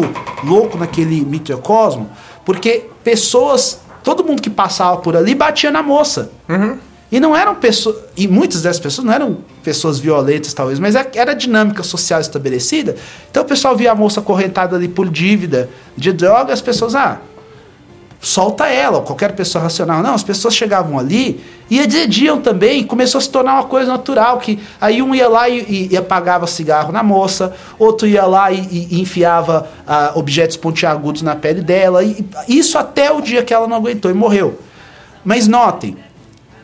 louco 0.46 0.78
naquele 0.78 1.26
microcosmo, 1.26 2.10
porque 2.46 2.86
pessoas 3.04 3.82
todo 4.06 4.24
mundo 4.24 4.42
que 4.42 4.52
passava 4.52 4.98
por 4.98 5.18
ali 5.18 5.34
batia 5.34 5.72
na 5.72 5.82
moça. 5.82 6.30
Uhum. 6.48 6.78
E 7.12 7.20
não 7.20 7.36
eram 7.36 7.56
pessoas. 7.56 7.98
E 8.16 8.28
muitas 8.28 8.62
dessas 8.62 8.80
pessoas 8.80 9.06
não 9.06 9.12
eram 9.12 9.38
pessoas 9.64 9.98
violentas, 9.98 10.54
talvez, 10.54 10.80
mas 10.80 10.96
é, 10.96 11.10
era 11.16 11.32
a 11.32 11.34
dinâmica 11.34 11.82
social 11.82 12.22
estabelecida. 12.22 12.96
Então 13.32 13.42
o 13.42 13.46
pessoal 13.46 13.76
via 13.76 13.92
a 13.92 13.96
moça 13.96 14.20
acorrentada 14.20 14.76
ali 14.76 14.88
por 14.88 15.10
dívida 15.10 15.70
de 15.98 16.14
droga, 16.14 16.54
as 16.54 16.62
pessoas, 16.62 16.94
ah, 16.94 17.20
solta 18.26 18.68
ela, 18.68 18.98
ou 18.98 19.04
qualquer 19.04 19.34
pessoa 19.34 19.64
racional. 19.64 20.02
Não, 20.02 20.16
as 20.16 20.24
pessoas 20.24 20.56
chegavam 20.56 20.98
ali 20.98 21.40
e 21.70 21.80
agrediam 21.80 22.42
também, 22.42 22.84
começou 22.84 23.20
a 23.20 23.22
se 23.22 23.30
tornar 23.30 23.54
uma 23.54 23.66
coisa 23.66 23.92
natural, 23.92 24.40
que 24.40 24.60
aí 24.82 25.00
um 25.00 25.14
ia 25.14 25.30
lá 25.30 25.48
e, 25.48 25.90
e 25.92 25.96
apagava 25.96 26.48
cigarro 26.48 26.92
na 26.92 27.04
moça, 27.04 27.56
outro 27.78 28.08
ia 28.08 28.26
lá 28.26 28.52
e, 28.52 28.88
e 28.92 29.00
enfiava 29.00 29.70
ah, 29.88 30.12
objetos 30.16 30.58
pontiagudos 30.58 31.22
na 31.22 31.36
pele 31.36 31.62
dela, 31.62 32.04
e 32.04 32.26
isso 32.48 32.80
até 32.80 33.12
o 33.12 33.22
dia 33.22 33.44
que 33.44 33.54
ela 33.54 33.68
não 33.68 33.78
aguentou 33.78 34.10
e 34.10 34.14
morreu. 34.14 34.60
Mas 35.24 35.48
notem, 35.48 35.96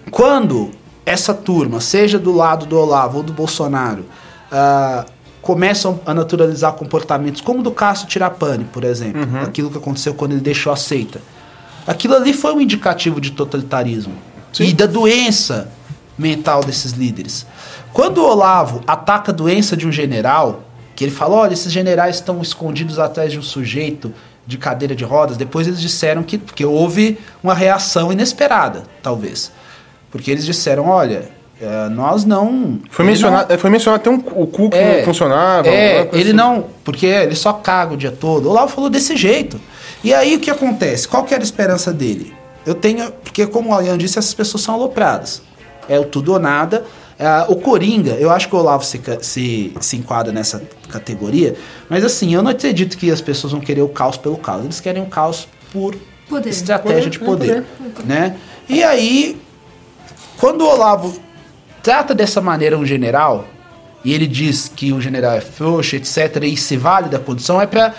quando 0.10 0.72
essa 1.06 1.32
turma, 1.34 1.80
seja 1.80 2.18
do 2.18 2.32
lado 2.32 2.66
do 2.66 2.76
Olavo 2.76 3.18
ou 3.18 3.24
do 3.24 3.34
Bolsonaro, 3.34 4.04
ah, 4.52 5.06
começam 5.44 6.00
a 6.08 6.14
naturalizar 6.14 6.74
comportamentos 6.74 7.40
como 7.40 7.62
do 7.62 7.72
Cássio 7.72 8.08
Tirapani, 8.08 8.66
por 8.66 8.84
exemplo, 8.84 9.22
uhum. 9.22 9.42
aquilo 9.42 9.70
que 9.70 9.78
aconteceu 9.78 10.16
quando 10.16 10.32
ele 10.32 10.42
deixou 10.42 10.74
a 10.74 10.76
seita 10.76 11.22
Aquilo 11.86 12.16
ali 12.16 12.34
foi 12.34 12.54
um 12.54 12.62
indicativo 12.62 13.20
de 13.20 13.32
totalitarismo 13.32 14.14
Sim. 14.54 14.66
e 14.66 14.74
da 14.74 14.86
doença 14.86 15.70
mental 16.18 16.64
desses 16.64 16.92
líderes. 16.92 17.46
Quando 17.94 18.20
o 18.20 18.30
Olavo 18.30 18.82
ataca 18.88 19.32
a 19.32 19.36
doença 19.36 19.76
de 19.76 19.88
um 19.88 19.92
general, 19.92 20.64
que 20.96 21.04
ele 21.04 21.12
fala: 21.12 21.36
olha, 21.36 21.54
esses 21.54 21.72
generais 21.72 22.18
estão 22.18 22.42
escondidos 22.42 23.00
atrás 23.00 23.32
de 23.32 23.40
um 23.40 23.42
sujeito 23.42 24.14
de 24.46 24.58
cadeira 24.58 24.96
de 24.96 25.04
rodas, 25.04 25.38
depois 25.38 25.68
eles 25.68 25.80
disseram 25.80 26.24
que, 26.24 26.38
que 26.38 26.66
houve 26.66 27.18
uma 27.44 27.54
reação 27.54 28.12
inesperada, 28.12 28.84
talvez. 29.02 29.52
Porque 30.12 30.30
eles 30.30 30.46
disseram: 30.46 30.88
olha, 30.88 31.30
é, 31.62 31.90
nós 31.90 32.26
não. 32.26 32.80
Foi 32.90 33.06
mencionado, 33.06 33.52
não, 33.52 33.60
foi 33.60 33.70
mencionado 33.70 34.02
até 34.02 34.10
um, 34.10 34.42
o 34.42 34.48
cu 34.48 34.70
que 34.70 34.78
é, 34.78 34.98
não 34.98 35.06
funcionava. 35.06 35.68
É, 35.68 36.10
ele 36.14 36.30
assim. 36.30 36.34
não. 36.34 36.66
Porque 36.84 37.06
ele 37.06 37.36
só 37.36 37.54
caga 37.54 37.94
o 37.94 37.98
dia 37.98 38.12
todo. 38.12 38.48
O 38.48 38.50
Olavo 38.50 38.72
falou 38.72 38.90
desse 38.90 39.16
jeito. 39.16 39.60
E 40.04 40.14
aí 40.14 40.36
o 40.36 40.40
que 40.40 40.50
acontece? 40.50 41.08
Qual 41.08 41.24
que 41.24 41.34
era 41.34 41.44
a 41.44 41.46
esperança 41.46 41.94
dele? 41.94 42.34
Eu 42.66 42.76
tenho. 42.76 43.12
Porque, 43.12 43.46
como 43.48 43.76
o 43.76 43.82
Ian 43.82 43.98
disse, 43.98 44.20
essas 44.20 44.34
pessoas 44.34 44.64
são 44.64 44.76
alopradas. 44.76 45.42
É 45.88 46.00
o 46.00 46.06
tudo 46.06 46.34
ou 46.34 46.40
nada. 46.40 46.84
É, 47.18 47.46
o 47.48 47.56
Coringa, 47.56 48.14
eu 48.14 48.32
acho 48.32 48.50
que 48.50 48.56
o 48.56 48.58
Olavo 48.58 48.84
se, 48.84 49.00
se, 49.22 49.74
se 49.80 49.96
enquadra 49.96 50.34
nessa 50.34 50.64
categoria, 50.90 51.56
mas 51.88 52.04
assim, 52.04 52.34
eu 52.34 52.42
não 52.42 52.50
acredito 52.50 52.98
que 52.98 53.12
as 53.12 53.22
pessoas 53.22 53.54
vão 53.54 53.62
querer 53.62 53.84
o 53.84 53.90
caos 53.90 54.18
pelo 54.18 54.38
caos. 54.38 54.64
Eles 54.64 54.80
querem 54.80 55.04
o 55.04 55.06
caos 55.06 55.48
por 55.72 55.96
poder. 56.28 56.50
estratégia 56.50 57.04
poder, 57.04 57.10
de 57.10 57.20
poder, 57.20 57.64
poder, 57.78 58.06
né? 58.06 58.38
E 58.68 58.84
aí, 58.84 59.40
quando 60.40 60.62
o 60.62 60.68
Olavo 60.68 61.20
trata 61.84 62.16
dessa 62.16 62.42
maneira 62.42 62.76
um 62.76 62.86
general, 62.86 63.46
e 64.04 64.14
ele 64.14 64.26
diz 64.26 64.72
que 64.74 64.92
o 64.92 65.00
general 65.00 65.34
é 65.34 65.42
frouxo, 65.42 65.96
etc., 65.96 66.44
e 66.44 66.58
se 66.58 66.76
vale 66.76 67.08
da 67.08 67.20
condição, 67.20 67.62
é 67.62 67.68
para 67.68 67.94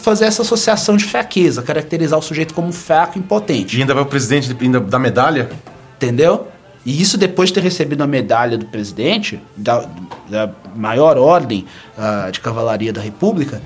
fazer 0.00 0.26
essa 0.26 0.42
associação 0.42 0.96
de 0.96 1.04
fraqueza, 1.04 1.62
caracterizar 1.62 2.18
o 2.18 2.22
sujeito 2.22 2.52
como 2.52 2.72
fraco 2.72 3.18
e 3.18 3.20
impotente. 3.20 3.76
E 3.76 3.80
ainda 3.80 3.94
vai 3.94 4.02
o 4.02 4.06
presidente 4.06 4.54
ainda 4.60 4.78
da 4.78 4.98
medalha? 4.98 5.50
Entendeu? 5.96 6.48
E 6.84 7.00
isso 7.00 7.16
depois 7.16 7.48
de 7.48 7.54
ter 7.54 7.62
recebido 7.62 8.02
a 8.02 8.06
medalha 8.06 8.58
do 8.58 8.66
presidente, 8.66 9.40
da, 9.56 9.86
da 10.28 10.50
maior 10.74 11.16
ordem 11.16 11.64
uh, 11.96 12.30
de 12.30 12.40
cavalaria 12.40 12.92
da 12.92 13.00
República, 13.00 13.62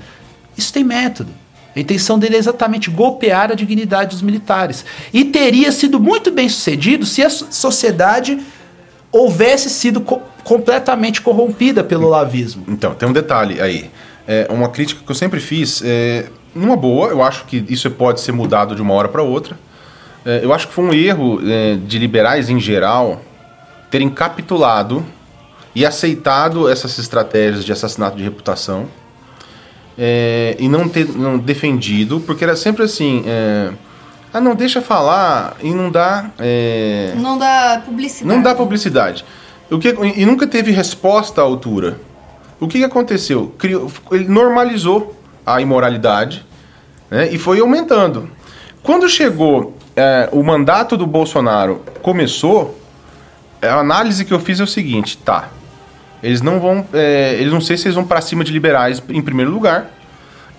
isso 0.55 0.71
tem 0.71 0.83
método. 0.83 1.31
A 1.75 1.79
intenção 1.79 2.17
dele 2.17 2.35
é 2.35 2.39
exatamente 2.39 2.89
golpear 2.89 3.51
a 3.51 3.55
dignidade 3.55 4.11
dos 4.11 4.21
militares. 4.21 4.85
E 5.13 5.25
teria 5.25 5.71
sido 5.71 5.99
muito 5.99 6.31
bem 6.31 6.47
sucedido 6.47 7.05
se 7.05 7.23
a 7.23 7.29
sociedade 7.29 8.39
houvesse 9.11 9.69
sido 9.69 10.01
completamente 10.47 11.21
corrompida 11.21 11.83
pelo 11.83 12.07
lavismo. 12.07 12.63
Então, 12.69 12.95
tem 12.95 13.09
um 13.09 13.11
detalhe 13.11 13.59
aí. 13.59 13.91
É, 14.25 14.47
uma 14.49 14.69
crítica 14.69 15.01
que 15.05 15.11
eu 15.11 15.15
sempre 15.15 15.41
fiz, 15.41 15.81
é, 15.83 16.27
numa 16.55 16.77
boa, 16.77 17.09
eu 17.09 17.21
acho 17.21 17.43
que 17.43 17.65
isso 17.67 17.91
pode 17.91 18.21
ser 18.21 18.31
mudado 18.31 18.73
de 18.73 18.81
uma 18.81 18.93
hora 18.93 19.09
para 19.09 19.21
outra. 19.21 19.59
É, 20.25 20.39
eu 20.41 20.53
acho 20.53 20.69
que 20.69 20.73
foi 20.73 20.85
um 20.85 20.93
erro 20.93 21.41
é, 21.43 21.75
de 21.75 21.99
liberais 21.99 22.49
em 22.49 22.61
geral 22.61 23.21
terem 23.91 24.09
capitulado 24.09 25.05
e 25.75 25.85
aceitado 25.85 26.69
essas 26.69 26.97
estratégias 26.97 27.65
de 27.65 27.73
assassinato 27.73 28.15
de 28.15 28.23
reputação 28.23 28.87
é, 29.97 30.55
e 30.57 30.69
não 30.69 30.87
ter 30.87 31.09
não 31.09 31.37
defendido, 31.37 32.21
porque 32.21 32.45
era 32.45 32.55
sempre 32.55 32.83
assim. 32.83 33.21
É, 33.25 33.73
ah, 34.33 34.39
não, 34.39 34.55
deixa 34.55 34.81
falar 34.81 35.57
e 35.61 35.73
não 35.73 35.91
dá. 35.91 36.29
É... 36.39 37.13
Não 37.17 37.37
dá 37.37 37.81
publicidade. 37.83 38.35
Não 38.35 38.41
dá 38.41 38.55
publicidade. 38.55 39.25
O 39.69 39.79
que, 39.79 39.89
e 39.89 40.25
nunca 40.25 40.47
teve 40.47 40.71
resposta 40.71 41.41
à 41.41 41.43
altura. 41.43 41.99
O 42.59 42.67
que, 42.67 42.79
que 42.79 42.85
aconteceu? 42.85 43.53
Criou, 43.57 43.91
ele 44.11 44.27
normalizou 44.27 45.15
a 45.45 45.61
imoralidade 45.61 46.45
né, 47.09 47.29
e 47.31 47.37
foi 47.37 47.59
aumentando. 47.59 48.29
Quando 48.81 49.07
chegou 49.09 49.77
é, 49.95 50.29
o 50.31 50.43
mandato 50.43 50.95
do 50.95 51.05
Bolsonaro 51.05 51.83
começou, 52.01 52.79
a 53.61 53.79
análise 53.79 54.23
que 54.23 54.33
eu 54.33 54.39
fiz 54.39 54.59
é 54.59 54.63
o 54.63 54.67
seguinte: 54.67 55.17
tá, 55.17 55.49
eles 56.23 56.41
não 56.41 56.59
vão. 56.59 56.87
É, 56.93 57.35
eles 57.39 57.51
não 57.51 57.61
sei 57.61 57.77
se 57.77 57.87
eles 57.87 57.95
vão 57.95 58.05
para 58.05 58.21
cima 58.21 58.43
de 58.43 58.51
liberais 58.51 59.01
em 59.09 59.21
primeiro 59.21 59.51
lugar, 59.51 59.91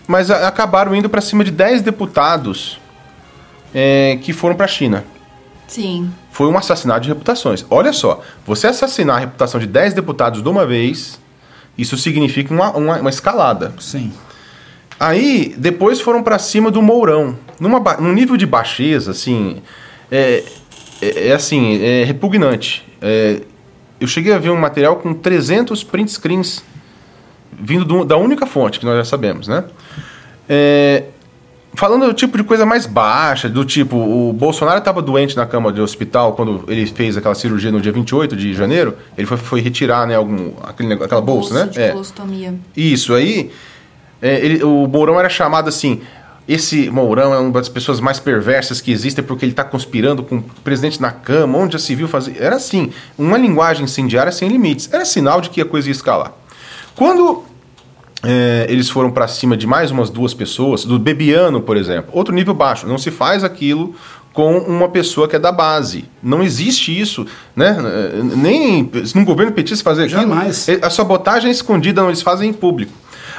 mas 0.06 0.30
a, 0.30 0.46
acabaram 0.48 0.94
indo 0.94 1.08
para 1.08 1.20
cima 1.20 1.42
de 1.42 1.50
10 1.50 1.82
deputados 1.82 2.80
é, 3.74 4.18
que 4.22 4.32
foram 4.32 4.54
para 4.54 4.66
a 4.66 4.68
China. 4.68 5.04
Sim. 5.68 6.10
Foi 6.32 6.48
um 6.48 6.56
assassinato 6.56 7.02
de 7.02 7.08
reputações. 7.08 7.64
Olha 7.70 7.92
só, 7.92 8.22
você 8.44 8.66
assassinar 8.66 9.16
a 9.16 9.20
reputação 9.20 9.60
de 9.60 9.66
10 9.66 9.94
deputados 9.94 10.42
de 10.42 10.48
uma 10.48 10.66
vez, 10.66 11.20
isso 11.76 11.96
significa 11.96 12.52
uma, 12.52 12.70
uma, 12.76 12.96
uma 12.96 13.10
escalada. 13.10 13.74
Sim. 13.78 14.12
Aí, 14.98 15.54
depois 15.56 16.00
foram 16.00 16.22
para 16.22 16.38
cima 16.38 16.70
do 16.70 16.82
Mourão. 16.82 17.36
Numa, 17.60 17.78
num 17.98 18.12
nível 18.12 18.36
de 18.36 18.46
baixeza, 18.46 19.12
assim. 19.12 19.62
É, 20.10 20.42
é, 21.00 21.28
é 21.28 21.32
assim, 21.32 21.80
é 21.80 22.02
repugnante. 22.02 22.84
É, 23.00 23.42
eu 24.00 24.08
cheguei 24.08 24.32
a 24.32 24.38
ver 24.38 24.50
um 24.50 24.56
material 24.56 24.96
com 24.96 25.14
300 25.14 25.84
print 25.84 26.10
screens 26.10 26.64
vindo 27.52 27.84
do, 27.84 28.04
da 28.04 28.16
única 28.16 28.46
fonte 28.46 28.78
que 28.78 28.86
nós 28.86 28.96
já 28.96 29.04
sabemos, 29.04 29.48
né? 29.48 29.64
É, 30.48 31.04
Falando 31.74 32.06
do 32.06 32.12
tipo 32.12 32.36
de 32.36 32.42
coisa 32.42 32.66
mais 32.66 32.86
baixa, 32.86 33.48
do 33.48 33.64
tipo, 33.64 33.96
o 33.96 34.32
Bolsonaro 34.32 34.78
estava 34.78 35.00
doente 35.00 35.36
na 35.36 35.46
cama 35.46 35.72
de 35.72 35.80
hospital 35.80 36.32
quando 36.32 36.64
ele 36.66 36.86
fez 36.86 37.16
aquela 37.16 37.34
cirurgia 37.34 37.70
no 37.70 37.80
dia 37.80 37.92
28 37.92 38.34
de 38.34 38.52
janeiro, 38.52 38.96
ele 39.16 39.26
foi, 39.26 39.36
foi 39.36 39.60
retirar, 39.60 40.06
né, 40.06 40.16
algum, 40.16 40.52
aquele, 40.64 40.94
aquela 40.94 41.20
bolsa, 41.20 41.54
bolsa 41.54 41.66
né? 41.66 41.70
De 41.70 41.80
é. 41.80 41.90
colostomia. 41.90 42.54
Isso, 42.76 43.14
aí 43.14 43.52
é, 44.20 44.44
ele, 44.44 44.64
o 44.64 44.88
Mourão 44.88 45.18
era 45.20 45.28
chamado 45.28 45.68
assim, 45.68 46.00
esse 46.48 46.90
Mourão 46.90 47.34
é 47.34 47.38
uma 47.38 47.52
das 47.52 47.68
pessoas 47.68 48.00
mais 48.00 48.18
perversas 48.18 48.80
que 48.80 48.90
existem 48.90 49.22
porque 49.22 49.44
ele 49.44 49.52
está 49.52 49.62
conspirando 49.62 50.22
com 50.22 50.36
o 50.38 50.42
presidente 50.64 51.00
na 51.00 51.10
cama, 51.10 51.58
onde 51.58 51.74
já 51.74 51.78
se 51.78 51.94
viu 51.94 52.08
fazer. 52.08 52.36
Era 52.40 52.56
assim, 52.56 52.90
uma 53.18 53.36
linguagem 53.36 53.84
incendiária 53.84 54.32
sem 54.32 54.48
limites. 54.48 54.88
Era 54.90 55.04
sinal 55.04 55.42
de 55.42 55.50
que 55.50 55.60
a 55.60 55.64
coisa 55.66 55.88
ia 55.88 55.92
escalar. 55.92 56.32
Quando 56.96 57.44
é, 58.24 58.66
eles 58.68 58.90
foram 58.90 59.10
para 59.10 59.28
cima 59.28 59.56
de 59.56 59.66
mais 59.66 59.90
umas 59.90 60.10
duas 60.10 60.34
pessoas, 60.34 60.84
do 60.84 60.98
Bebiano, 60.98 61.60
por 61.60 61.76
exemplo. 61.76 62.10
Outro 62.12 62.34
nível 62.34 62.54
baixo. 62.54 62.86
Não 62.86 62.98
se 62.98 63.10
faz 63.10 63.44
aquilo 63.44 63.94
com 64.32 64.58
uma 64.58 64.88
pessoa 64.88 65.28
que 65.28 65.36
é 65.36 65.38
da 65.38 65.52
base. 65.52 66.04
Não 66.22 66.42
existe 66.42 66.98
isso, 66.98 67.26
né? 67.54 67.76
Nem 68.36 68.90
no 69.14 69.24
governo 69.24 69.52
petista 69.52 69.84
fazer 69.84 70.04
aquilo. 70.04 70.20
Jamais. 70.22 70.68
É, 70.68 70.78
a 70.82 70.90
sabotagem 70.90 71.48
é 71.48 71.52
escondida, 71.52 72.02
não 72.02 72.08
eles 72.08 72.22
fazem 72.22 72.50
em 72.50 72.52
público. 72.52 72.92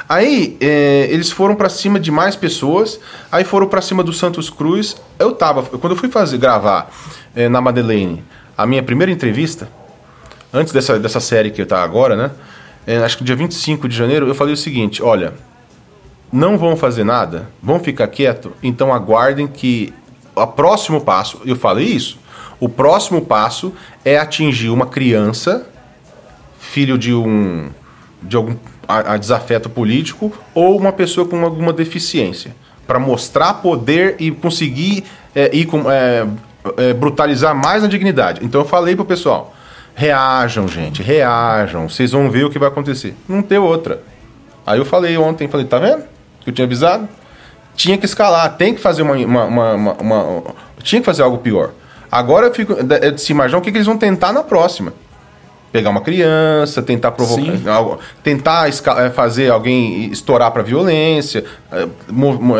Aí 0.08 0.56
é, 0.60 1.08
eles 1.10 1.30
foram 1.30 1.54
para 1.54 1.68
cima 1.68 2.00
de 2.00 2.10
mais 2.10 2.34
pessoas, 2.34 2.98
aí 3.30 3.44
foram 3.44 3.68
para 3.68 3.80
cima 3.80 4.02
do 4.02 4.12
Santos 4.12 4.50
Cruz. 4.50 4.96
Eu 5.18 5.32
tava, 5.32 5.62
quando 5.62 5.92
eu 5.92 5.96
fui 5.96 6.08
fazer 6.08 6.38
gravar 6.38 6.90
é, 7.34 7.48
na 7.48 7.60
Madeleine 7.60 8.24
a 8.56 8.66
minha 8.66 8.82
primeira 8.82 9.10
entrevista, 9.10 9.68
antes 10.52 10.72
dessa, 10.72 10.98
dessa 10.98 11.20
série 11.20 11.50
que 11.50 11.64
tá 11.64 11.82
agora, 11.82 12.16
né? 12.16 12.30
É, 12.86 12.98
acho 12.98 13.18
que 13.18 13.24
dia 13.24 13.36
25 13.36 13.88
de 13.88 13.96
janeiro, 13.96 14.26
eu 14.26 14.34
falei 14.34 14.54
o 14.54 14.56
seguinte: 14.56 15.02
olha, 15.02 15.34
não 16.32 16.56
vão 16.56 16.76
fazer 16.76 17.04
nada, 17.04 17.48
vão 17.62 17.78
ficar 17.80 18.08
quieto, 18.08 18.52
então 18.62 18.92
aguardem 18.92 19.46
que 19.46 19.92
o 20.34 20.46
próximo 20.46 21.00
passo, 21.00 21.40
eu 21.44 21.56
falei 21.56 21.86
isso, 21.86 22.18
o 22.58 22.68
próximo 22.68 23.22
passo 23.22 23.72
é 24.04 24.16
atingir 24.18 24.70
uma 24.70 24.86
criança, 24.86 25.66
filho 26.58 26.96
de 26.96 27.12
um 27.14 27.70
de 28.22 28.36
algum 28.36 28.54
a, 28.86 29.14
a 29.14 29.16
desafeto 29.16 29.70
político 29.70 30.32
ou 30.52 30.76
uma 30.76 30.92
pessoa 30.92 31.26
com 31.26 31.42
alguma 31.44 31.72
deficiência, 31.72 32.54
para 32.86 32.98
mostrar 32.98 33.54
poder 33.54 34.16
e 34.18 34.30
conseguir 34.30 35.04
é, 35.34 35.54
ir 35.56 35.66
com, 35.66 35.90
é, 35.90 36.26
é, 36.76 36.92
brutalizar 36.92 37.54
mais 37.54 37.84
a 37.84 37.86
dignidade. 37.86 38.44
Então 38.44 38.60
eu 38.60 38.66
falei 38.66 38.96
pro 38.96 39.04
pessoal, 39.04 39.54
reajam, 40.00 40.66
gente, 40.66 41.02
reajam, 41.02 41.86
vocês 41.86 42.12
vão 42.12 42.30
ver 42.30 42.46
o 42.46 42.50
que 42.50 42.58
vai 42.58 42.68
acontecer. 42.68 43.14
Não 43.28 43.42
tem 43.42 43.58
outra. 43.58 44.02
Aí 44.66 44.78
eu 44.78 44.84
falei 44.86 45.18
ontem, 45.18 45.46
falei, 45.46 45.66
tá 45.66 45.78
vendo? 45.78 46.04
Que 46.40 46.48
eu 46.48 46.54
tinha 46.54 46.64
avisado. 46.64 47.06
Tinha 47.76 47.98
que 47.98 48.06
escalar, 48.06 48.56
tem 48.56 48.74
que 48.74 48.80
fazer 48.80 49.02
uma, 49.02 49.14
uma, 49.14 49.44
uma, 49.44 49.74
uma, 49.74 50.22
uma 50.22 50.54
tinha 50.82 51.02
que 51.02 51.04
fazer 51.04 51.22
algo 51.22 51.36
pior. 51.36 51.72
Agora 52.10 52.46
eu 52.46 52.54
fico 52.54 52.74
de 52.82 53.18
se 53.18 53.32
imaginar 53.32 53.58
o 53.58 53.60
que, 53.60 53.70
que 53.70 53.76
eles 53.76 53.86
vão 53.86 53.98
tentar 53.98 54.32
na 54.32 54.42
próxima 54.42 54.94
pegar 55.72 55.90
uma 55.90 56.00
criança, 56.00 56.82
tentar 56.82 57.12
provocar, 57.12 57.70
algo, 57.70 57.98
tentar 58.22 58.68
é, 58.68 59.10
fazer 59.10 59.50
alguém 59.50 60.10
estourar 60.10 60.50
para 60.50 60.62
violência, 60.62 61.44
é, 61.70 61.86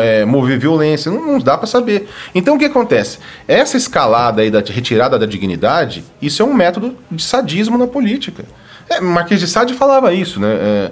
é, 0.01 0.25
mover 0.25 0.57
violência, 0.57 1.11
não, 1.11 1.33
não 1.33 1.39
dá 1.39 1.57
para 1.57 1.67
saber. 1.67 2.07
Então 2.33 2.55
o 2.55 2.59
que 2.59 2.65
acontece? 2.65 3.19
Essa 3.47 3.77
escalada 3.77 4.41
aí 4.41 4.49
da 4.49 4.59
retirada 4.59 5.19
da 5.19 5.25
dignidade, 5.25 6.03
isso 6.21 6.41
é 6.41 6.45
um 6.45 6.53
método 6.53 6.95
de 7.09 7.23
sadismo 7.23 7.77
na 7.77 7.87
política. 7.87 8.45
É, 8.89 9.01
Marquês 9.01 9.39
de 9.39 9.47
Sade 9.47 9.73
falava 9.73 10.13
isso, 10.13 10.39
né? 10.39 10.53
É, 10.53 10.91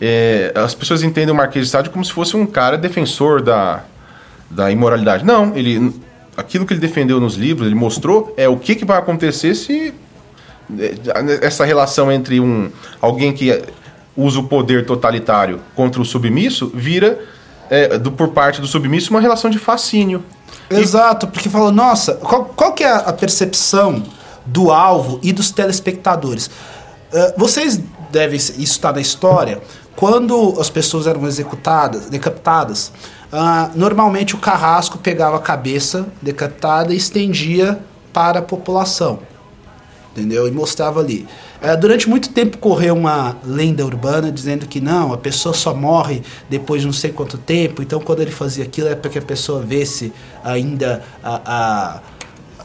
é, 0.00 0.52
as 0.54 0.74
pessoas 0.74 1.02
entendem 1.02 1.32
o 1.32 1.36
Marquês 1.36 1.64
de 1.64 1.70
Sade 1.70 1.90
como 1.90 2.04
se 2.04 2.12
fosse 2.12 2.36
um 2.36 2.46
cara 2.46 2.76
defensor 2.76 3.42
da, 3.42 3.82
da 4.50 4.70
imoralidade. 4.70 5.24
Não, 5.24 5.56
ele 5.56 5.92
aquilo 6.36 6.66
que 6.66 6.74
ele 6.74 6.80
defendeu 6.80 7.18
nos 7.18 7.34
livros, 7.34 7.66
ele 7.66 7.74
mostrou 7.74 8.34
é 8.36 8.46
o 8.46 8.58
que, 8.58 8.74
que 8.74 8.84
vai 8.84 8.98
acontecer 8.98 9.54
se 9.54 9.94
essa 11.40 11.64
relação 11.64 12.10
entre 12.10 12.40
um 12.40 12.70
alguém 13.00 13.32
que 13.32 13.62
usa 14.16 14.40
o 14.40 14.44
poder 14.44 14.86
totalitário 14.86 15.60
contra 15.74 16.00
o 16.00 16.04
submisso 16.04 16.70
vira 16.74 17.20
é, 17.68 17.98
do, 17.98 18.10
por 18.10 18.28
parte 18.28 18.60
do 18.60 18.66
submisso 18.66 19.10
uma 19.10 19.20
relação 19.20 19.50
de 19.50 19.58
fascínio. 19.58 20.24
Exato, 20.70 21.28
porque 21.28 21.48
falou, 21.48 21.70
nossa, 21.70 22.14
qual, 22.14 22.46
qual 22.46 22.72
que 22.72 22.82
é 22.82 22.90
a 22.90 23.12
percepção 23.12 24.02
do 24.44 24.72
alvo 24.72 25.20
e 25.22 25.32
dos 25.32 25.50
telespectadores? 25.50 26.46
Uh, 26.46 27.32
vocês 27.36 27.80
devem, 28.10 28.36
isso 28.36 28.56
está 28.56 28.92
na 28.92 29.00
história, 29.00 29.60
quando 29.94 30.56
as 30.60 30.68
pessoas 30.68 31.06
eram 31.06 31.26
executadas, 31.26 32.06
decapitadas, 32.06 32.92
uh, 33.32 33.70
normalmente 33.76 34.34
o 34.34 34.38
carrasco 34.38 34.98
pegava 34.98 35.36
a 35.36 35.40
cabeça 35.40 36.06
decapitada 36.20 36.92
e 36.92 36.96
estendia 36.96 37.78
para 38.12 38.40
a 38.40 38.42
população 38.42 39.20
entendeu? 40.16 40.48
E 40.48 40.50
mostrava 40.50 41.00
ali. 41.00 41.26
É, 41.60 41.76
durante 41.76 42.08
muito 42.08 42.30
tempo 42.30 42.58
correu 42.58 42.94
uma 42.94 43.36
lenda 43.44 43.84
urbana 43.84 44.32
dizendo 44.32 44.66
que 44.66 44.80
não, 44.80 45.12
a 45.12 45.18
pessoa 45.18 45.54
só 45.54 45.74
morre 45.74 46.22
depois 46.48 46.80
de 46.80 46.86
não 46.86 46.92
sei 46.92 47.10
quanto 47.10 47.36
tempo, 47.36 47.82
então 47.82 48.00
quando 48.00 48.20
ele 48.20 48.30
fazia 48.30 48.64
aquilo 48.64 48.88
é 48.88 48.94
para 48.94 49.10
que 49.10 49.18
a 49.18 49.22
pessoa 49.22 49.60
vesse 49.60 50.12
ainda 50.42 51.02
a, 51.22 52.00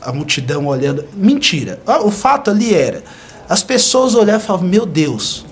a, 0.02 0.10
a 0.10 0.14
multidão 0.14 0.66
olhando. 0.68 1.06
Mentira. 1.14 1.80
O 2.04 2.12
fato 2.12 2.50
ali 2.50 2.74
era, 2.74 3.04
as 3.50 3.62
pessoas 3.62 4.16
olhavam 4.16 4.42
e 4.42 4.46
falavam, 4.46 4.68
meu 4.68 4.86
Deus, 4.86 5.46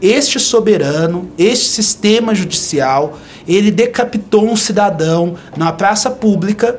este 0.00 0.38
soberano, 0.38 1.30
este 1.38 1.66
sistema 1.66 2.34
judicial, 2.34 3.18
ele 3.46 3.70
decapitou 3.70 4.44
um 4.44 4.56
cidadão 4.56 5.34
na 5.56 5.72
praça 5.72 6.10
pública 6.10 6.78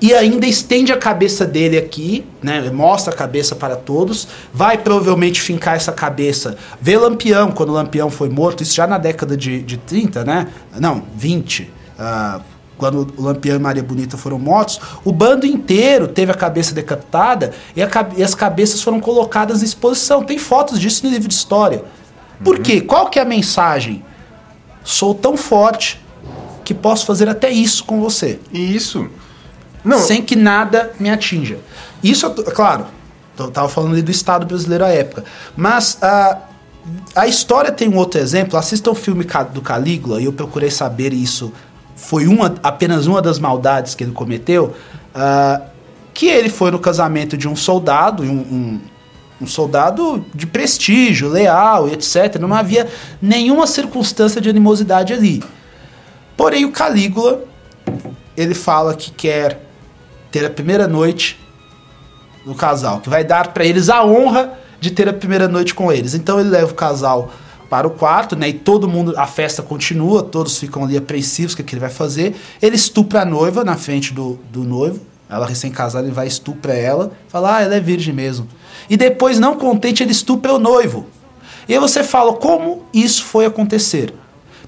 e 0.00 0.14
ainda 0.14 0.46
estende 0.46 0.92
a 0.92 0.96
cabeça 0.96 1.44
dele 1.44 1.76
aqui, 1.76 2.24
né? 2.42 2.70
Mostra 2.70 3.12
a 3.12 3.16
cabeça 3.16 3.56
para 3.56 3.74
todos. 3.74 4.28
Vai 4.52 4.78
provavelmente 4.78 5.40
fincar 5.40 5.74
essa 5.74 5.92
cabeça. 5.92 6.56
Vê 6.80 6.96
Lampião, 6.96 7.50
quando 7.50 7.72
Lampião 7.72 8.08
foi 8.08 8.28
morto, 8.28 8.62
isso 8.62 8.74
já 8.74 8.86
na 8.86 8.98
década 8.98 9.36
de, 9.36 9.60
de 9.62 9.76
30, 9.76 10.24
né? 10.24 10.48
Não, 10.78 11.02
20. 11.16 11.62
Uh, 11.62 11.68
ah, 11.98 12.40
quando 12.76 13.12
o 13.16 13.22
Lampião 13.22 13.56
e 13.56 13.58
Maria 13.58 13.82
Bonita 13.82 14.16
foram 14.16 14.38
mortos, 14.38 14.80
o 15.04 15.10
bando 15.10 15.44
inteiro 15.44 16.06
teve 16.06 16.30
a 16.30 16.34
cabeça 16.34 16.72
decapitada 16.72 17.52
e, 17.74 17.82
a, 17.82 17.88
e 18.16 18.22
as 18.22 18.36
cabeças 18.36 18.80
foram 18.80 19.00
colocadas 19.00 19.62
em 19.62 19.64
exposição. 19.64 20.22
Tem 20.22 20.38
fotos 20.38 20.78
disso 20.78 21.04
no 21.04 21.10
livro 21.10 21.26
de 21.26 21.34
história. 21.34 21.82
Por 22.44 22.56
uhum. 22.56 22.62
quê? 22.62 22.80
Qual 22.80 23.10
que 23.10 23.18
é 23.18 23.22
a 23.22 23.24
mensagem? 23.24 24.04
Sou 24.84 25.12
tão 25.12 25.36
forte 25.36 26.00
que 26.64 26.72
posso 26.72 27.04
fazer 27.04 27.28
até 27.28 27.50
isso 27.50 27.84
com 27.84 28.00
você. 28.00 28.38
Isso. 28.52 29.08
Não. 29.84 29.98
sem 29.98 30.22
que 30.22 30.36
nada 30.36 30.92
me 30.98 31.10
atinja. 31.10 31.58
Isso, 32.02 32.28
claro, 32.30 32.86
eu 33.38 33.50
tava 33.50 33.68
falando 33.68 34.00
do 34.02 34.10
Estado 34.10 34.46
brasileiro 34.46 34.84
à 34.84 34.88
época. 34.88 35.24
Mas 35.56 35.98
a, 36.02 36.38
a 37.14 37.26
história 37.26 37.70
tem 37.70 37.88
um 37.88 37.96
outro 37.96 38.20
exemplo. 38.20 38.58
Assista 38.58 38.90
o 38.90 38.94
filme 38.94 39.26
do 39.52 39.60
Calígula, 39.60 40.20
e 40.20 40.24
eu 40.24 40.32
procurei 40.32 40.70
saber 40.70 41.12
isso. 41.12 41.52
Foi 41.96 42.26
uma, 42.26 42.54
apenas 42.62 43.06
uma 43.06 43.20
das 43.20 43.38
maldades 43.38 43.94
que 43.94 44.04
ele 44.04 44.12
cometeu. 44.12 44.74
Uh, 45.14 45.62
que 46.14 46.26
ele 46.26 46.48
foi 46.48 46.70
no 46.70 46.78
casamento 46.78 47.36
de 47.36 47.48
um 47.48 47.54
soldado, 47.54 48.24
um, 48.24 48.26
um, 48.26 48.80
um 49.42 49.46
soldado 49.46 50.24
de 50.34 50.46
prestígio, 50.46 51.28
leal 51.28 51.88
etc. 51.88 52.36
Não 52.40 52.52
havia 52.52 52.88
nenhuma 53.22 53.66
circunstância 53.66 54.40
de 54.40 54.48
animosidade 54.48 55.12
ali. 55.12 55.42
Porém, 56.36 56.64
o 56.64 56.72
Calígula, 56.72 57.44
ele 58.36 58.54
fala 58.54 58.94
que 58.94 59.10
quer 59.10 59.67
ter 60.30 60.44
a 60.44 60.50
primeira 60.50 60.86
noite 60.86 61.38
do 62.44 62.54
casal, 62.54 63.00
que 63.00 63.08
vai 63.08 63.24
dar 63.24 63.52
para 63.52 63.64
eles 63.64 63.88
a 63.88 64.04
honra 64.04 64.58
de 64.80 64.90
ter 64.90 65.08
a 65.08 65.12
primeira 65.12 65.48
noite 65.48 65.74
com 65.74 65.92
eles. 65.92 66.14
Então 66.14 66.40
ele 66.40 66.48
leva 66.48 66.70
o 66.70 66.74
casal 66.74 67.30
para 67.68 67.86
o 67.86 67.90
quarto, 67.90 68.34
né? 68.34 68.48
E 68.48 68.52
todo 68.52 68.88
mundo, 68.88 69.14
a 69.16 69.26
festa 69.26 69.62
continua, 69.62 70.22
todos 70.22 70.56
ficam 70.58 70.84
ali 70.84 70.96
apreensivos 70.96 71.52
o 71.52 71.56
que, 71.56 71.62
que 71.62 71.74
ele 71.74 71.80
vai 71.80 71.90
fazer. 71.90 72.34
Ele 72.62 72.76
estupra 72.76 73.22
a 73.22 73.24
noiva 73.24 73.64
na 73.64 73.76
frente 73.76 74.14
do, 74.14 74.38
do 74.50 74.64
noivo, 74.64 75.00
ela 75.28 75.46
recém-casada, 75.46 76.06
ele 76.06 76.14
vai 76.14 76.26
estupra 76.26 76.72
ela, 76.72 77.12
fala, 77.28 77.56
ah, 77.56 77.62
ela 77.62 77.74
é 77.74 77.80
virgem 77.80 78.14
mesmo. 78.14 78.48
E 78.88 78.96
depois, 78.96 79.38
não 79.38 79.56
contente, 79.56 80.02
ele 80.02 80.12
estupra 80.12 80.52
o 80.54 80.58
noivo. 80.58 81.06
E 81.68 81.74
aí 81.74 81.78
você 81.78 82.02
fala, 82.02 82.32
como 82.32 82.84
isso 82.94 83.24
foi 83.24 83.44
acontecer? 83.44 84.14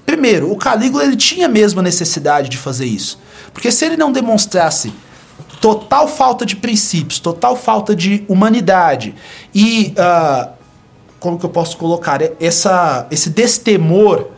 Primeiro, 0.05 0.51
o 0.51 0.55
Calígula 0.55 1.03
ele 1.03 1.15
tinha 1.15 1.47
mesmo 1.47 1.79
a 1.79 1.83
necessidade 1.83 2.49
de 2.49 2.57
fazer 2.57 2.85
isso. 2.85 3.19
Porque 3.53 3.71
se 3.71 3.85
ele 3.85 3.97
não 3.97 4.11
demonstrasse 4.11 4.93
total 5.61 6.07
falta 6.07 6.43
de 6.43 6.55
princípios, 6.55 7.19
total 7.19 7.55
falta 7.55 7.95
de 7.95 8.25
humanidade 8.27 9.13
e 9.53 9.93
uh, 9.95 10.49
como 11.19 11.37
que 11.37 11.45
eu 11.45 11.49
posso 11.49 11.77
colocar 11.77 12.19
essa, 12.39 13.05
esse 13.11 13.29
destemor 13.29 14.29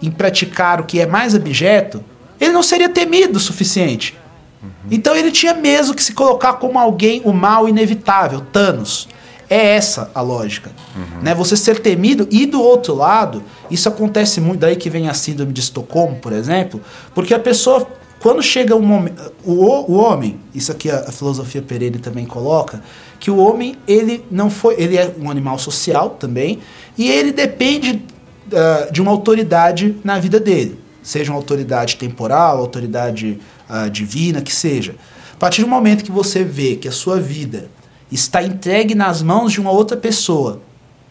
em 0.00 0.12
praticar 0.12 0.80
o 0.80 0.84
que 0.84 1.00
é 1.00 1.06
mais 1.06 1.34
abjeto, 1.34 2.04
ele 2.40 2.52
não 2.52 2.62
seria 2.62 2.88
temido 2.88 3.36
o 3.36 3.40
suficiente. 3.40 4.16
Uhum. 4.62 4.68
Então 4.92 5.16
ele 5.16 5.32
tinha 5.32 5.54
mesmo 5.54 5.92
que 5.92 6.04
se 6.04 6.12
colocar 6.12 6.54
como 6.54 6.78
alguém, 6.78 7.20
o 7.24 7.32
mal 7.32 7.68
inevitável, 7.68 8.40
Thanos. 8.40 9.08
É 9.50 9.74
essa 9.76 10.10
a 10.14 10.20
lógica. 10.20 10.70
Uhum. 10.96 11.22
Né? 11.22 11.34
Você 11.34 11.56
ser 11.56 11.80
temido 11.80 12.28
e 12.30 12.46
do 12.46 12.62
outro 12.62 12.94
lado, 12.94 13.42
isso 13.70 13.88
acontece 13.88 14.40
muito, 14.40 14.60
daí 14.60 14.76
que 14.76 14.88
vem 14.88 15.08
a 15.08 15.14
síndrome 15.14 15.52
de 15.52 15.60
Estocolmo, 15.60 16.16
por 16.16 16.32
exemplo, 16.32 16.80
porque 17.14 17.34
a 17.34 17.38
pessoa 17.38 17.86
quando 18.24 18.42
chega 18.42 18.74
um 18.74 18.80
momento. 18.80 19.34
O, 19.44 19.92
o 19.92 19.96
homem, 19.96 20.40
isso 20.54 20.72
aqui 20.72 20.90
a, 20.90 21.00
a 21.00 21.12
filosofia 21.12 21.60
Pereira 21.60 21.98
também 21.98 22.24
coloca, 22.24 22.82
que 23.20 23.30
o 23.30 23.36
homem, 23.36 23.76
ele 23.86 24.24
não 24.30 24.48
foi. 24.48 24.76
Ele 24.80 24.96
é 24.96 25.14
um 25.20 25.30
animal 25.30 25.58
social 25.58 26.08
também, 26.08 26.60
e 26.96 27.06
ele 27.10 27.32
depende 27.32 28.02
uh, 28.46 28.90
de 28.90 29.02
uma 29.02 29.10
autoridade 29.10 29.94
na 30.02 30.18
vida 30.18 30.40
dele. 30.40 30.80
Seja 31.02 31.30
uma 31.30 31.36
autoridade 31.36 31.96
temporal, 31.96 32.56
autoridade 32.56 33.38
uh, 33.68 33.90
divina, 33.90 34.40
que 34.40 34.54
seja. 34.54 34.94
A 35.34 35.36
partir 35.36 35.60
do 35.60 35.68
momento 35.68 36.02
que 36.02 36.10
você 36.10 36.42
vê 36.42 36.76
que 36.76 36.88
a 36.88 36.92
sua 36.92 37.20
vida 37.20 37.68
está 38.10 38.42
entregue 38.42 38.94
nas 38.94 39.20
mãos 39.20 39.52
de 39.52 39.60
uma 39.60 39.70
outra 39.70 39.98
pessoa 39.98 40.62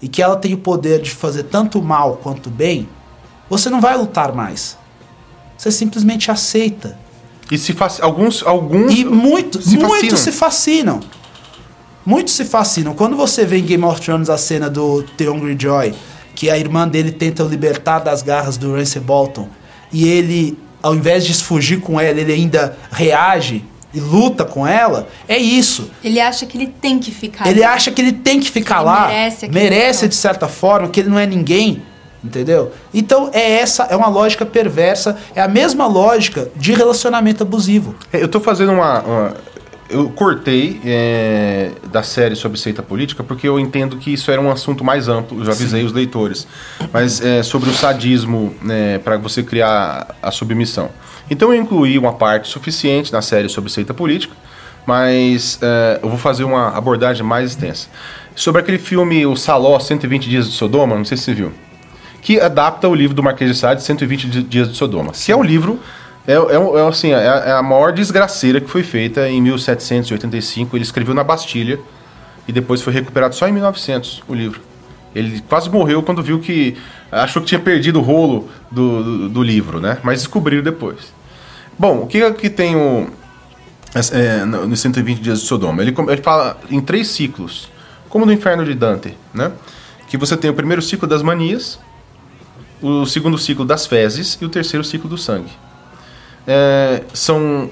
e 0.01 0.07
que 0.07 0.19
ela 0.19 0.35
tem 0.35 0.55
o 0.55 0.57
poder 0.57 0.99
de 0.99 1.11
fazer 1.11 1.43
tanto 1.43 1.79
mal 1.79 2.17
quanto 2.23 2.49
bem, 2.49 2.89
você 3.47 3.69
não 3.69 3.79
vai 3.79 3.95
lutar 3.95 4.33
mais. 4.33 4.75
Você 5.55 5.71
simplesmente 5.71 6.31
aceita. 6.31 7.02
E 7.51 7.57
se 7.57 7.73
faz, 7.73 7.99
alguns 8.01 8.43
alguns 8.43 8.93
E 8.93 9.05
muitos 9.05 9.65
se 9.65 9.77
muitos 9.77 9.91
fascinam. 9.91 10.17
se 10.17 10.31
fascinam. 10.31 10.99
Muitos 12.05 12.33
se 12.33 12.45
fascinam. 12.45 12.93
Quando 12.93 13.15
você 13.15 13.45
vê 13.45 13.57
em 13.57 13.65
Game 13.65 13.83
of 13.83 14.01
Thrones 14.01 14.29
a 14.29 14.37
cena 14.37 14.69
do 14.69 15.03
Theon 15.17 15.39
Greyjoy, 15.39 15.93
que 16.35 16.49
a 16.49 16.57
irmã 16.57 16.87
dele 16.87 17.11
tenta 17.11 17.43
o 17.43 17.47
libertar 17.47 17.99
das 17.99 18.21
garras 18.21 18.57
do 18.57 18.75
Ramsay 18.75 19.01
Bolton 19.01 19.47
e 19.91 20.07
ele, 20.07 20.57
ao 20.81 20.95
invés 20.95 21.25
de 21.25 21.33
fugir 21.35 21.79
com 21.79 21.99
ela, 21.99 22.19
ele 22.19 22.33
ainda 22.33 22.77
reage 22.91 23.63
e 23.93 23.99
luta 23.99 24.43
com 24.43 24.65
ela, 24.65 25.07
é 25.27 25.37
isso. 25.37 25.89
Ele 26.03 26.19
acha 26.19 26.45
que 26.47 26.57
ele 26.57 26.67
tem 26.67 26.97
que 26.97 27.11
ficar 27.11 27.47
Ele 27.47 27.63
acha 27.63 27.91
que 27.91 28.01
ele 28.01 28.11
tem 28.11 28.39
que 28.39 28.49
ficar 28.49 28.79
que 28.79 28.85
lá. 28.85 29.07
Merece, 29.07 29.47
merece 29.49 30.07
de 30.07 30.15
certa 30.15 30.47
forma, 30.47 30.89
que 30.89 31.01
ele 31.01 31.09
não 31.09 31.19
é 31.19 31.27
ninguém. 31.27 31.83
Entendeu? 32.23 32.71
Então 32.93 33.29
é 33.33 33.59
essa, 33.59 33.83
é 33.83 33.95
uma 33.95 34.07
lógica 34.07 34.45
perversa, 34.45 35.17
é 35.35 35.41
a 35.41 35.47
mesma 35.47 35.85
lógica 35.85 36.49
de 36.55 36.71
relacionamento 36.71 37.43
abusivo. 37.43 37.95
É, 38.13 38.21
eu 38.21 38.27
estou 38.27 38.39
fazendo 38.39 38.71
uma, 38.71 39.01
uma, 39.01 39.33
Eu 39.89 40.09
cortei 40.09 40.79
é, 40.85 41.71
da 41.91 42.01
série 42.01 42.35
sobre 42.35 42.57
seita 42.57 42.81
política 42.81 43.23
porque 43.23 43.45
eu 43.45 43.59
entendo 43.59 43.97
que 43.97 44.13
isso 44.13 44.31
era 44.31 44.39
um 44.39 44.49
assunto 44.49 44.85
mais 44.85 45.09
amplo, 45.09 45.41
eu 45.41 45.45
já 45.45 45.51
avisei 45.51 45.81
Sim. 45.81 45.87
os 45.87 45.91
leitores. 45.91 46.47
Mas 46.93 47.19
é, 47.19 47.43
sobre 47.43 47.69
o 47.69 47.73
sadismo 47.73 48.55
né, 48.61 48.99
para 48.99 49.17
você 49.17 49.43
criar 49.43 50.15
a 50.21 50.31
submissão. 50.31 50.89
Então 51.29 51.53
eu 51.53 51.61
incluí 51.61 51.99
uma 51.99 52.13
parte 52.13 52.47
suficiente 52.47 53.11
na 53.11 53.21
série 53.21 53.49
sobre 53.49 53.69
seita 53.69 53.93
política, 53.93 54.33
mas 54.85 55.59
é, 55.61 55.99
eu 56.01 56.07
vou 56.07 56.17
fazer 56.17 56.45
uma 56.45 56.69
abordagem 56.69 57.23
mais 57.23 57.49
extensa. 57.49 57.89
Sobre 58.33 58.61
aquele 58.61 58.77
filme 58.77 59.25
O 59.25 59.35
Saló, 59.35 59.77
120 59.77 60.29
Dias 60.29 60.49
de 60.49 60.53
Sodoma, 60.53 60.95
não 60.95 61.03
sei 61.03 61.17
se 61.17 61.23
você 61.23 61.33
viu 61.33 61.51
que 62.23 62.39
adapta 62.39 62.87
o 62.87 62.95
livro 62.95 63.13
do 63.13 63.21
Marquês 63.21 63.51
de 63.51 63.57
Sade, 63.57 63.83
120 63.83 64.43
Dias 64.43 64.69
de 64.69 64.77
Sodoma. 64.77 65.13
Sim. 65.13 65.25
Que 65.25 65.31
é 65.33 65.35
um 65.35 65.43
livro, 65.43 65.77
é, 66.25 66.31
é, 66.31 66.35
é 66.35 66.87
assim, 66.87 67.11
é, 67.11 67.17
é, 67.17 67.51
a 67.51 67.61
maior 67.61 67.91
desgraceira 67.91 68.61
que 68.61 68.69
foi 68.69 68.81
feita 68.81 69.27
em 69.29 69.41
1785. 69.41 70.75
Ele 70.75 70.83
escreveu 70.83 71.13
na 71.13 71.23
Bastilha 71.23 71.79
e 72.47 72.53
depois 72.53 72.81
foi 72.81 72.93
recuperado 72.93 73.35
só 73.35 73.45
em 73.45 73.51
1900 73.51 74.23
o 74.27 74.33
livro. 74.33 74.61
Ele 75.13 75.41
quase 75.41 75.69
morreu 75.69 76.01
quando 76.01 76.23
viu 76.23 76.39
que. 76.39 76.77
achou 77.11 77.41
que 77.41 77.49
tinha 77.49 77.59
perdido 77.59 77.99
o 77.99 78.01
rolo 78.01 78.49
do, 78.71 79.03
do, 79.03 79.29
do 79.29 79.43
livro, 79.43 79.79
né? 79.81 79.97
Mas 80.01 80.19
descobriram 80.19 80.63
depois. 80.63 81.13
Bom, 81.77 82.03
o 82.03 82.07
que, 82.07 82.23
é 82.23 82.31
que 82.31 82.49
tem 82.49 82.75
o. 82.75 83.07
É, 84.11 84.43
nos 84.45 84.79
120 84.79 85.19
Dias 85.19 85.41
de 85.41 85.45
Sodoma? 85.45 85.83
Ele, 85.83 85.93
ele 86.09 86.21
fala 86.21 86.57
em 86.71 86.79
três 86.79 87.09
ciclos, 87.09 87.69
como 88.09 88.25
no 88.25 88.31
Inferno 88.31 88.65
de 88.65 88.73
Dante, 88.73 89.15
né? 89.33 89.51
Que 90.07 90.17
você 90.17 90.35
tem 90.35 90.49
o 90.49 90.53
primeiro 90.53 90.81
ciclo 90.81 91.07
das 91.07 91.21
manias, 91.21 91.79
o 92.83 93.05
segundo 93.05 93.37
ciclo 93.37 93.63
das 93.63 93.87
fezes 93.87 94.37
e 94.41 94.45
o 94.45 94.49
terceiro 94.49 94.83
ciclo 94.83 95.09
do 95.09 95.17
sangue. 95.17 95.51
É, 96.45 97.01
são 97.13 97.71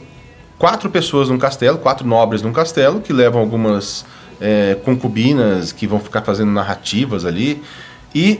quatro 0.57 0.89
pessoas 0.89 1.27
num 1.27 1.37
castelo, 1.37 1.77
quatro 1.77 2.07
nobres 2.07 2.41
num 2.41 2.53
castelo, 2.53 3.01
que 3.01 3.11
levam 3.11 3.41
algumas 3.41 4.05
é, 4.39 4.77
concubinas 4.85 5.73
que 5.73 5.85
vão 5.85 5.99
ficar 5.99 6.21
fazendo 6.21 6.51
narrativas 6.51 7.25
ali, 7.25 7.61
e 8.15 8.39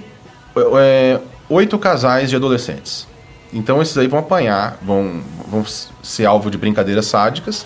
é, 0.77 1.19
oito 1.49 1.77
casais 1.77 2.29
de 2.29 2.37
adolescentes. 2.37 3.05
Então 3.53 3.81
esses 3.81 3.97
aí 3.97 4.07
vão 4.07 4.19
apanhar, 4.19 4.77
vão, 4.81 5.21
vão 5.45 5.65
ser 6.01 6.25
alvo 6.25 6.49
de 6.49 6.57
brincadeiras 6.57 7.05
sádicas. 7.05 7.65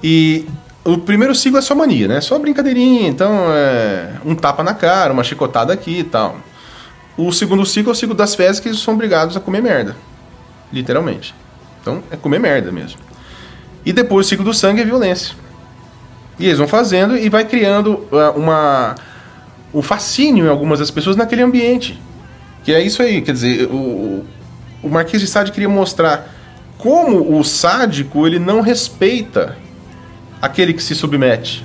E 0.00 0.46
o 0.84 0.96
primeiro 0.98 1.34
ciclo 1.34 1.58
é 1.58 1.62
só 1.62 1.74
mania, 1.74 2.06
né? 2.06 2.20
Só 2.20 2.38
brincadeirinha, 2.38 3.08
então 3.08 3.46
é 3.52 4.12
um 4.24 4.36
tapa 4.36 4.62
na 4.62 4.74
cara, 4.74 5.12
uma 5.12 5.24
chicotada 5.24 5.72
aqui 5.72 5.98
e 5.98 6.04
tal. 6.04 6.36
O 7.16 7.30
segundo 7.32 7.64
ciclo 7.66 7.90
é 7.90 7.92
o 7.92 7.96
ciclo 7.96 8.14
das 8.14 8.34
fezes 8.34 8.60
que 8.60 8.72
são 8.74 8.94
obrigados 8.94 9.36
a 9.36 9.40
comer 9.40 9.62
merda. 9.62 9.96
Literalmente. 10.72 11.34
Então 11.80 12.02
é 12.10 12.16
comer 12.16 12.38
merda 12.38 12.72
mesmo. 12.72 13.00
E 13.84 13.92
depois 13.92 14.26
o 14.26 14.28
ciclo 14.28 14.44
do 14.44 14.54
sangue 14.54 14.80
é 14.80 14.84
violência. 14.84 15.34
E 16.38 16.46
eles 16.46 16.58
vão 16.58 16.68
fazendo 16.68 17.16
e 17.16 17.28
vai 17.28 17.44
criando 17.44 18.06
uh, 18.10 18.36
uma 18.36 18.94
o 19.72 19.80
fascínio 19.80 20.46
em 20.46 20.48
algumas 20.48 20.78
das 20.78 20.90
pessoas 20.90 21.16
naquele 21.16 21.42
ambiente. 21.42 22.00
Que 22.62 22.72
é 22.72 22.80
isso 22.80 23.02
aí, 23.02 23.20
quer 23.22 23.32
dizer, 23.32 23.66
o, 23.66 24.24
o 24.82 24.88
Marquês 24.88 25.20
de 25.20 25.26
Sade 25.26 25.50
queria 25.50 25.68
mostrar 25.68 26.28
como 26.78 27.38
o 27.38 27.42
sádico 27.42 28.26
ele 28.26 28.38
não 28.38 28.60
respeita 28.60 29.56
aquele 30.40 30.72
que 30.72 30.82
se 30.82 30.94
submete. 30.94 31.64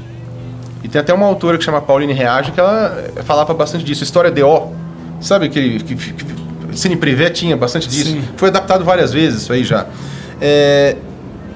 E 0.84 0.88
tem 0.88 1.02
até 1.02 1.14
uma 1.14 1.26
autora 1.26 1.58
que 1.58 1.64
chama 1.64 1.82
Pauline 1.82 2.14
Reage 2.14 2.52
que 2.52 2.60
ela 2.60 3.12
falava 3.26 3.54
bastante 3.54 3.84
disso, 3.84 4.04
história 4.04 4.32
de 4.32 4.44
O 4.44 4.72
Sabe 5.20 5.46
aquele 5.48 5.80
que, 5.80 5.96
que, 5.96 6.14
que 6.14 6.78
Cine 6.78 6.96
Privé 6.96 7.30
tinha 7.30 7.58
bastante 7.58 7.88
disso? 7.88 8.12
Sim. 8.12 8.24
Foi 8.36 8.50
adaptado 8.50 8.84
várias 8.84 9.12
vezes 9.12 9.42
isso 9.42 9.54
aí 9.54 9.64
já. 9.64 9.88
É, 10.40 10.96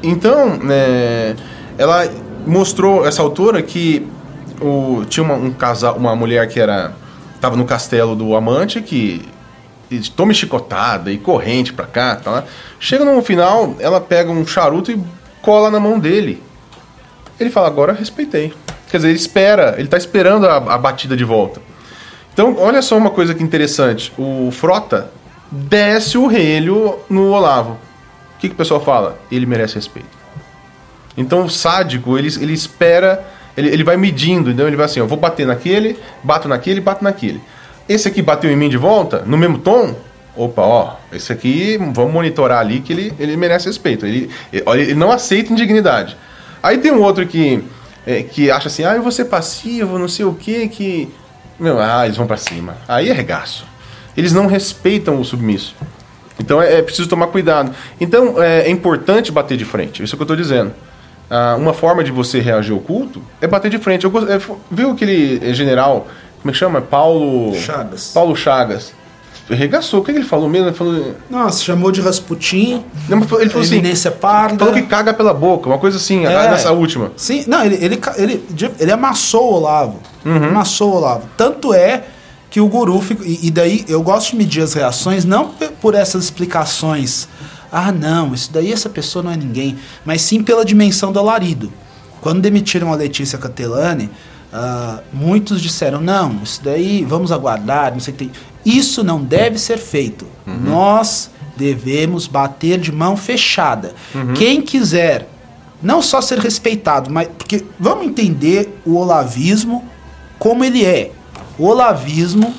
então, 0.01 0.59
é, 0.69 1.35
ela 1.77 2.09
mostrou 2.45 3.05
essa 3.05 3.21
autora 3.21 3.61
que 3.61 4.07
o, 4.59 5.03
tinha 5.07 5.23
uma, 5.23 5.35
um 5.35 5.51
casal, 5.51 5.95
uma 5.95 6.15
mulher 6.15 6.47
que 6.47 6.59
era 6.59 6.93
estava 7.35 7.55
no 7.55 7.65
castelo 7.65 8.15
do 8.15 8.35
amante 8.35 8.81
que 8.81 9.27
toma 10.15 10.33
chicotada 10.33 11.11
e 11.11 11.17
corrente 11.17 11.73
pra 11.73 11.85
cá, 11.85 12.15
tá 12.15 12.43
Chega 12.79 13.03
no 13.03 13.21
final, 13.21 13.75
ela 13.79 13.99
pega 13.99 14.31
um 14.31 14.45
charuto 14.45 14.91
e 14.91 15.03
cola 15.41 15.69
na 15.69 15.79
mão 15.79 15.99
dele. 15.99 16.41
Ele 17.39 17.49
fala: 17.49 17.67
"Agora 17.67 17.93
respeitei". 17.93 18.53
Quer 18.89 18.97
dizer, 18.97 19.09
ele 19.09 19.17
espera, 19.17 19.75
ele 19.77 19.87
tá 19.87 19.97
esperando 19.97 20.45
a, 20.47 20.57
a 20.57 20.77
batida 20.77 21.15
de 21.17 21.23
volta. 21.23 21.61
Então, 22.33 22.55
olha 22.57 22.81
só 22.81 22.97
uma 22.97 23.09
coisa 23.09 23.33
que 23.33 23.43
interessante. 23.43 24.11
O 24.17 24.49
Frota 24.51 25.11
desce 25.51 26.17
o 26.17 26.27
relho 26.27 26.99
no 27.09 27.31
Olavo. 27.31 27.73
O 28.35 28.39
que, 28.39 28.47
que 28.47 28.53
o 28.53 28.57
pessoal 28.57 28.81
fala? 28.81 29.19
Ele 29.31 29.45
merece 29.45 29.75
respeito. 29.75 30.09
Então, 31.17 31.43
o 31.43 31.49
sádico, 31.49 32.17
ele, 32.17 32.29
ele 32.39 32.53
espera, 32.53 33.25
ele, 33.55 33.69
ele 33.69 33.83
vai 33.83 33.97
medindo, 33.97 34.49
então 34.49 34.65
ele 34.65 34.77
vai 34.77 34.85
assim, 34.85 34.99
eu 34.99 35.07
vou 35.07 35.17
bater 35.17 35.45
naquele, 35.45 35.97
bato 36.23 36.47
naquele, 36.47 36.79
bato 36.79 37.03
naquele. 37.03 37.41
Esse 37.87 38.07
aqui 38.07 38.21
bateu 38.21 38.49
em 38.49 38.55
mim 38.55 38.69
de 38.69 38.77
volta, 38.77 39.23
no 39.25 39.37
mesmo 39.37 39.57
tom, 39.57 39.93
opa, 40.35 40.61
ó, 40.61 40.95
esse 41.11 41.33
aqui, 41.33 41.77
vamos 41.93 42.13
monitorar 42.13 42.59
ali 42.59 42.79
que 42.79 42.93
ele, 42.93 43.13
ele 43.19 43.35
merece 43.35 43.67
respeito. 43.67 44.05
Ele, 44.05 44.29
ele, 44.51 44.95
não 44.95 45.11
aceita 45.11 45.51
indignidade. 45.51 46.15
Aí 46.63 46.77
tem 46.77 46.91
um 46.91 47.01
outro 47.01 47.27
que, 47.27 47.63
é, 48.05 48.23
que 48.23 48.49
acha 48.49 48.67
assim, 48.67 48.85
ah, 48.85 48.95
eu 48.95 49.03
vou 49.03 49.11
ser 49.11 49.25
passivo, 49.25 49.99
não 49.99 50.07
sei 50.07 50.25
o 50.25 50.33
que, 50.33 50.67
que 50.69 51.09
meu, 51.61 51.79
ah, 51.79 52.05
eles 52.05 52.17
vão 52.17 52.25
para 52.25 52.37
cima. 52.37 52.75
Aí 52.87 53.09
é 53.09 53.13
regaço. 53.13 53.65
Eles 54.17 54.33
não 54.33 54.47
respeitam 54.47 55.21
o 55.21 55.23
submisso. 55.23 55.75
Então 56.39 56.59
é, 56.59 56.79
é 56.79 56.81
preciso 56.81 57.07
tomar 57.07 57.27
cuidado. 57.27 57.71
Então 57.99 58.41
é, 58.41 58.61
é, 58.61 58.69
importante 58.69 59.31
bater 59.31 59.55
de 59.55 59.63
frente. 59.63 60.03
Isso 60.03 60.13
é 60.13 60.15
o 60.15 60.17
que 60.17 60.23
eu 60.23 60.25
estou 60.25 60.35
dizendo. 60.35 60.73
Ah, 61.29 61.55
uma 61.57 61.71
forma 61.71 62.03
de 62.03 62.11
você 62.11 62.39
reagir 62.39 62.73
ao 62.73 62.79
culto 62.79 63.21
é 63.39 63.45
bater 63.45 63.69
de 63.69 63.77
frente. 63.77 64.05
Eu, 64.05 64.11
é, 64.27 64.41
viu 64.71 64.89
aquele 64.89 65.53
general, 65.53 66.07
como 66.41 66.49
é 66.49 66.51
que 66.51 66.57
chama? 66.57 66.81
Paulo 66.81 67.53
Chagas. 67.55 68.11
Paulo 68.11 68.35
Chagas 68.35 68.93
regaçou. 69.49 70.01
O 70.01 70.03
que, 70.03 70.11
ele 70.11 70.23
falou 70.23 70.49
mesmo? 70.49 70.69
Ele 70.69 70.75
falou. 70.75 71.15
Nossa, 71.29 71.63
chamou 71.63 71.91
de 71.91 72.01
Rasputin. 72.01 72.83
Não, 73.07 73.19
ele 73.39 73.49
falou 73.49 73.65
assim. 73.65 74.11
parda. 74.19 74.57
Falou 74.57 74.73
que 74.73 74.83
caga 74.83 75.13
pela 75.13 75.33
boca, 75.33 75.67
uma 75.67 75.77
coisa 75.77 75.97
assim, 75.97 76.25
é, 76.25 76.49
nessa 76.49 76.71
última. 76.71 77.11
Sim, 77.15 77.43
não, 77.47 77.63
ele, 77.63 77.75
ele, 77.75 77.99
ele, 78.17 78.43
ele 78.79 78.91
amassou 78.91 79.51
o 79.51 79.55
Olavo. 79.55 79.99
Uhum. 80.25 80.49
Amassou 80.49 80.91
o 80.91 80.95
Olavo. 80.95 81.27
Tanto 81.35 81.73
é 81.73 82.05
que 82.49 82.59
o 82.59 82.67
guru 82.67 82.99
ficou. 83.01 83.25
E, 83.25 83.47
e, 83.47 83.51
daí 83.51 83.85
eu 83.87 84.01
gosto 84.01 84.31
de 84.31 84.37
medir 84.37 84.61
as 84.61 84.73
reações, 84.73 85.25
não 85.25 85.51
por 85.81 85.95
essas 85.95 86.25
explicações. 86.25 87.27
Ah, 87.71 87.91
não, 87.91 88.33
isso 88.33 88.51
daí 88.51 88.71
essa 88.71 88.89
pessoa 88.89 89.23
não 89.23 89.31
é 89.31 89.37
ninguém. 89.37 89.77
Mas 90.05 90.21
sim 90.21 90.43
pela 90.43 90.65
dimensão 90.65 91.11
do 91.11 91.19
alarido. 91.19 91.71
Quando 92.19 92.41
demitiram 92.41 92.91
a 92.91 92.95
Letícia 92.95 93.37
Catelani. 93.37 94.09
Uh, 94.51 95.01
muitos 95.13 95.61
disseram, 95.61 96.01
não, 96.01 96.41
isso 96.43 96.61
daí 96.61 97.05
vamos 97.05 97.31
aguardar, 97.31 97.93
não 97.93 98.01
sei 98.01 98.13
o 98.13 98.17
que 98.17 98.25
tem. 98.25 98.33
Isso 98.65 99.01
não 99.01 99.23
deve 99.23 99.57
ser 99.57 99.77
feito. 99.77 100.27
Uhum. 100.45 100.59
Nós 100.65 101.31
devemos 101.55 102.27
bater 102.27 102.77
de 102.77 102.91
mão 102.91 103.15
fechada. 103.15 103.93
Uhum. 104.13 104.33
Quem 104.33 104.61
quiser 104.61 105.29
não 105.81 106.01
só 106.01 106.21
ser 106.21 106.39
respeitado, 106.39 107.09
mas 107.09 107.27
porque 107.29 107.63
vamos 107.79 108.05
entender 108.05 108.81
o 108.85 108.95
olavismo 108.95 109.83
como 110.41 110.65
ele 110.65 110.83
é. 110.83 111.11
O 111.59 111.67
olavismo 111.67 112.51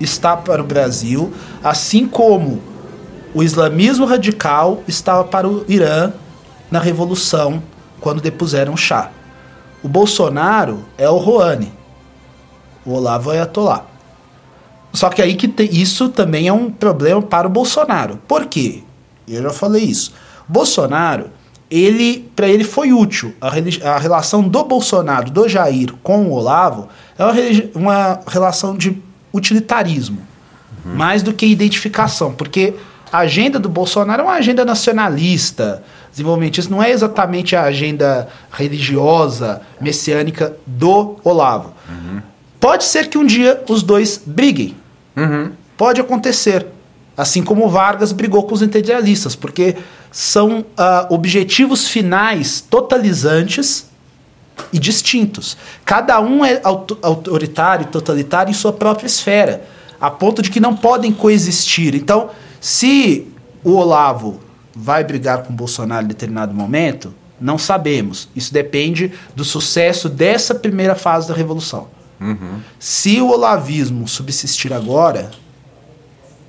está 0.00 0.36
para 0.36 0.62
o 0.62 0.64
Brasil, 0.64 1.32
assim 1.64 2.06
como 2.06 2.62
o 3.34 3.42
islamismo 3.42 4.06
radical 4.06 4.84
estava 4.86 5.24
para 5.24 5.48
o 5.48 5.64
Irã 5.68 6.12
na 6.70 6.78
revolução 6.78 7.60
quando 8.00 8.22
depuseram 8.22 8.76
chá. 8.76 9.10
O 9.82 9.88
Bolsonaro 9.88 10.84
é 10.96 11.10
o 11.10 11.16
Rouhani. 11.16 11.72
O 12.86 12.92
Olavo 12.92 13.32
é 13.32 13.40
Atolá. 13.40 13.84
Só 14.92 15.10
que 15.10 15.20
aí 15.20 15.34
que 15.34 15.48
te, 15.48 15.64
isso 15.64 16.10
também 16.10 16.46
é 16.46 16.52
um 16.52 16.70
problema 16.70 17.20
para 17.20 17.48
o 17.48 17.50
Bolsonaro. 17.50 18.20
Por 18.28 18.46
quê? 18.46 18.84
Eu 19.26 19.42
já 19.42 19.50
falei 19.50 19.82
isso. 19.82 20.12
Bolsonaro, 20.46 21.30
ele 21.82 22.30
para 22.34 22.48
ele 22.48 22.64
foi 22.64 22.92
útil. 22.92 23.34
A, 23.40 23.48
a, 23.48 23.98
relação 23.98 24.42
do 24.42 24.64
Bolsonaro, 24.64 25.30
do 25.30 25.48
Jair 25.48 25.92
com 26.02 26.26
o 26.26 26.32
Olavo 26.32 26.88
é 27.18 27.24
uma, 27.24 27.32
uma 27.74 28.20
relação 28.26 28.76
de 28.76 29.00
utilitarismo, 29.32 30.18
uhum. 30.84 30.94
mais 30.94 31.22
do 31.22 31.32
que 31.32 31.46
identificação, 31.46 32.32
porque 32.32 32.74
a 33.12 33.18
agenda 33.18 33.58
do 33.58 33.68
Bolsonaro 33.68 34.22
é 34.22 34.24
uma 34.24 34.34
agenda 34.34 34.64
nacionalista, 34.64 35.82
desenvolvimentista, 36.10 36.72
não 36.72 36.82
é 36.82 36.90
exatamente 36.90 37.56
a 37.56 37.62
agenda 37.62 38.28
religiosa, 38.52 39.60
messiânica 39.80 40.56
do 40.66 41.16
Olavo. 41.24 41.72
Uhum. 41.88 42.20
Pode 42.60 42.84
ser 42.84 43.08
que 43.08 43.18
um 43.18 43.26
dia 43.26 43.62
os 43.68 43.82
dois 43.82 44.20
briguem, 44.24 44.76
Uhum. 45.16 45.52
Pode 45.76 46.00
acontecer. 46.00 46.66
Assim 47.16 47.42
como 47.42 47.68
Vargas 47.68 48.12
brigou 48.12 48.42
com 48.42 48.54
os 48.54 48.62
integralistas, 48.62 49.36
porque 49.36 49.76
são 50.10 50.60
uh, 50.60 50.64
objetivos 51.10 51.88
finais 51.88 52.60
totalizantes 52.60 53.86
e 54.72 54.78
distintos. 54.78 55.56
Cada 55.84 56.20
um 56.20 56.44
é 56.44 56.60
autoritário 56.62 57.84
e 57.84 57.88
totalitário 57.88 58.50
em 58.50 58.54
sua 58.54 58.72
própria 58.72 59.06
esfera, 59.06 59.64
a 60.00 60.10
ponto 60.10 60.42
de 60.42 60.50
que 60.50 60.60
não 60.60 60.76
podem 60.76 61.12
coexistir. 61.12 61.94
Então, 61.94 62.30
se 62.60 63.28
o 63.62 63.72
Olavo 63.72 64.40
vai 64.74 65.04
brigar 65.04 65.44
com 65.44 65.52
o 65.52 65.56
Bolsonaro 65.56 66.04
em 66.04 66.08
determinado 66.08 66.52
momento, 66.52 67.14
não 67.40 67.58
sabemos. 67.58 68.28
Isso 68.34 68.52
depende 68.52 69.12
do 69.34 69.44
sucesso 69.44 70.08
dessa 70.08 70.54
primeira 70.54 70.94
fase 70.94 71.28
da 71.28 71.34
revolução. 71.34 71.88
Uhum. 72.20 72.60
Se 72.78 73.20
o 73.20 73.28
olavismo 73.28 74.06
subsistir 74.08 74.72
agora, 74.72 75.30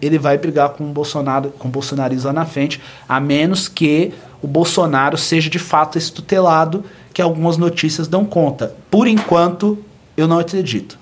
ele 0.01 0.19
vai 0.19 0.37
brigar 0.37 0.69
com 0.69 0.83
o 0.83 0.93
Bolsonaro, 0.93 1.49
com 1.51 1.67
o 1.67 1.71
bolsonarismo 1.71 2.27
lá 2.27 2.33
na 2.33 2.45
frente, 2.45 2.81
a 3.07 3.19
menos 3.19 3.67
que 3.67 4.13
o 4.41 4.47
Bolsonaro 4.47 5.17
seja 5.17 5.49
de 5.49 5.59
fato 5.59 5.97
esse 5.97 6.11
tutelado 6.11 6.83
que 7.13 7.21
algumas 7.21 7.57
notícias 7.57 8.07
dão 8.07 8.25
conta. 8.25 8.75
Por 8.91 9.07
enquanto, 9.07 9.77
eu 10.15 10.27
não 10.27 10.39
acredito. 10.39 10.99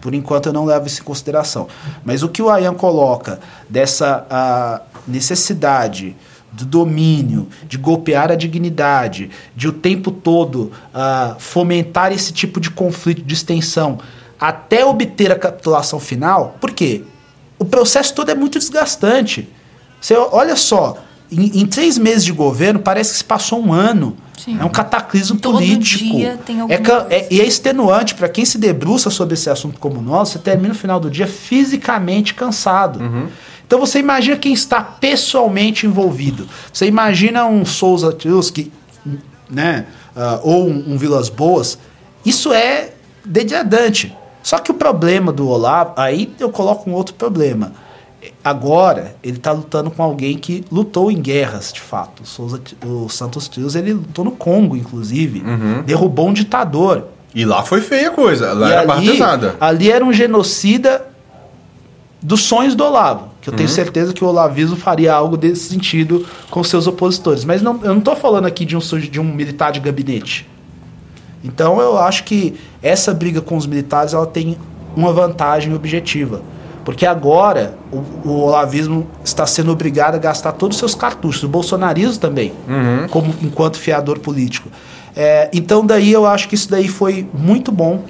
Por 0.00 0.14
enquanto, 0.14 0.46
eu 0.46 0.52
não 0.52 0.64
levo 0.64 0.86
isso 0.86 1.00
em 1.00 1.04
consideração. 1.04 1.66
Mas 2.04 2.22
o 2.22 2.28
que 2.28 2.40
o 2.40 2.48
Ayan 2.48 2.74
coloca 2.74 3.40
dessa 3.68 4.82
necessidade 5.06 6.16
do 6.50 6.64
domínio, 6.64 7.48
de 7.66 7.76
golpear 7.76 8.32
a 8.32 8.34
dignidade, 8.34 9.30
de 9.54 9.68
o 9.68 9.72
tempo 9.72 10.10
todo 10.10 10.72
uh, 10.94 11.38
fomentar 11.38 12.10
esse 12.10 12.32
tipo 12.32 12.58
de 12.58 12.70
conflito, 12.70 13.22
de 13.22 13.34
extensão, 13.34 13.98
até 14.40 14.84
obter 14.84 15.30
a 15.30 15.38
capitulação 15.38 16.00
final, 16.00 16.56
por 16.60 16.70
quê? 16.70 17.04
O 17.58 17.64
processo 17.64 18.14
todo 18.14 18.30
é 18.30 18.34
muito 18.34 18.58
desgastante. 18.58 19.48
Você 20.00 20.14
olha 20.14 20.56
só, 20.56 20.98
em, 21.30 21.60
em 21.60 21.66
três 21.66 21.98
meses 21.98 22.24
de 22.24 22.32
governo, 22.32 22.80
parece 22.80 23.12
que 23.12 23.18
se 23.18 23.24
passou 23.24 23.60
um 23.60 23.72
ano. 23.72 24.16
Sim. 24.36 24.56
É 24.60 24.64
um 24.64 24.68
cataclismo 24.68 25.38
Todo 25.38 25.54
político. 25.54 26.04
Dia 26.04 26.38
tem 26.44 26.60
é, 26.60 27.16
é, 27.16 27.28
e 27.30 27.40
é 27.40 27.44
extenuante 27.44 28.14
para 28.14 28.28
quem 28.28 28.44
se 28.44 28.56
debruça 28.56 29.10
sobre 29.10 29.34
esse 29.34 29.50
assunto 29.50 29.80
como 29.80 30.00
nós, 30.00 30.30
você 30.30 30.38
termina 30.38 30.68
no 30.68 30.74
final 30.74 31.00
do 31.00 31.10
dia 31.10 31.26
fisicamente 31.26 32.34
cansado. 32.34 33.00
Uhum. 33.00 33.28
Então 33.66 33.78
você 33.78 33.98
imagina 33.98 34.36
quem 34.36 34.52
está 34.52 34.80
pessoalmente 34.80 35.86
envolvido. 35.86 36.48
Você 36.72 36.86
imagina 36.86 37.44
um 37.44 37.66
Souza 37.66 38.16
que, 38.52 38.72
né, 39.50 39.86
uh, 40.16 40.40
ou 40.42 40.68
um, 40.68 40.94
um 40.94 40.96
Vilas 40.96 41.28
Boas. 41.28 41.78
Isso 42.24 42.52
é 42.52 42.92
degradante. 43.24 44.16
Só 44.42 44.58
que 44.58 44.70
o 44.70 44.74
problema 44.74 45.32
do 45.32 45.48
Olavo, 45.48 45.92
aí 45.96 46.32
eu 46.38 46.50
coloco 46.50 46.88
um 46.88 46.94
outro 46.94 47.14
problema. 47.14 47.72
Agora, 48.42 49.14
ele 49.22 49.36
está 49.36 49.52
lutando 49.52 49.90
com 49.90 50.02
alguém 50.02 50.36
que 50.36 50.64
lutou 50.72 51.10
em 51.10 51.20
guerras, 51.20 51.72
de 51.72 51.80
fato. 51.80 52.22
O, 52.22 52.26
Souza, 52.26 52.60
o 52.84 53.08
Santos 53.08 53.46
Trios, 53.46 53.74
ele 53.76 53.92
lutou 53.92 54.24
no 54.24 54.32
Congo, 54.32 54.76
inclusive. 54.76 55.40
Uhum. 55.40 55.82
Derrubou 55.82 56.28
um 56.28 56.32
ditador. 56.32 57.04
E 57.34 57.44
lá 57.44 57.62
foi 57.62 57.80
feia 57.80 58.08
a 58.08 58.10
coisa, 58.10 58.52
lá 58.52 58.68
e 58.68 58.72
era 58.72 58.92
ali. 58.92 59.20
Ali 59.60 59.90
era 59.90 60.04
um 60.04 60.12
genocida 60.12 61.06
dos 62.20 62.40
sonhos 62.42 62.74
do 62.74 62.84
Olavo. 62.84 63.28
Que 63.40 63.50
eu 63.50 63.54
tenho 63.54 63.68
uhum. 63.68 63.74
certeza 63.74 64.12
que 64.12 64.24
o 64.24 64.26
olavismo 64.26 64.76
faria 64.76 65.12
algo 65.14 65.36
desse 65.36 65.68
sentido 65.68 66.26
com 66.50 66.64
seus 66.64 66.86
opositores. 66.86 67.44
Mas 67.44 67.62
não, 67.62 67.80
eu 67.82 67.90
não 67.90 67.98
estou 67.98 68.16
falando 68.16 68.46
aqui 68.46 68.64
de 68.64 68.76
um, 68.76 68.80
de 68.80 69.20
um 69.20 69.24
militar 69.24 69.70
de 69.70 69.78
gabinete. 69.78 70.48
Então 71.42 71.80
eu 71.80 71.98
acho 71.98 72.24
que 72.24 72.54
essa 72.82 73.14
briga 73.14 73.40
com 73.40 73.56
os 73.56 73.66
militares 73.66 74.12
ela 74.12 74.26
tem 74.26 74.56
uma 74.96 75.12
vantagem 75.12 75.74
objetiva. 75.74 76.42
Porque 76.84 77.04
agora 77.04 77.76
o, 77.92 78.28
o 78.28 78.40
olavismo 78.44 79.06
está 79.22 79.46
sendo 79.46 79.70
obrigado 79.70 80.14
a 80.14 80.18
gastar 80.18 80.52
todos 80.52 80.76
os 80.76 80.78
seus 80.78 80.94
cartuchos, 80.94 81.42
o 81.42 81.48
bolsonarismo 81.48 82.18
também, 82.18 82.52
uhum. 82.66 83.06
como 83.08 83.34
enquanto 83.42 83.76
fiador 83.76 84.18
político. 84.18 84.70
É, 85.14 85.50
então 85.52 85.84
daí 85.84 86.10
eu 86.10 86.26
acho 86.26 86.48
que 86.48 86.54
isso 86.54 86.70
daí 86.70 86.88
foi 86.88 87.28
muito 87.34 87.70
bom, 87.70 88.04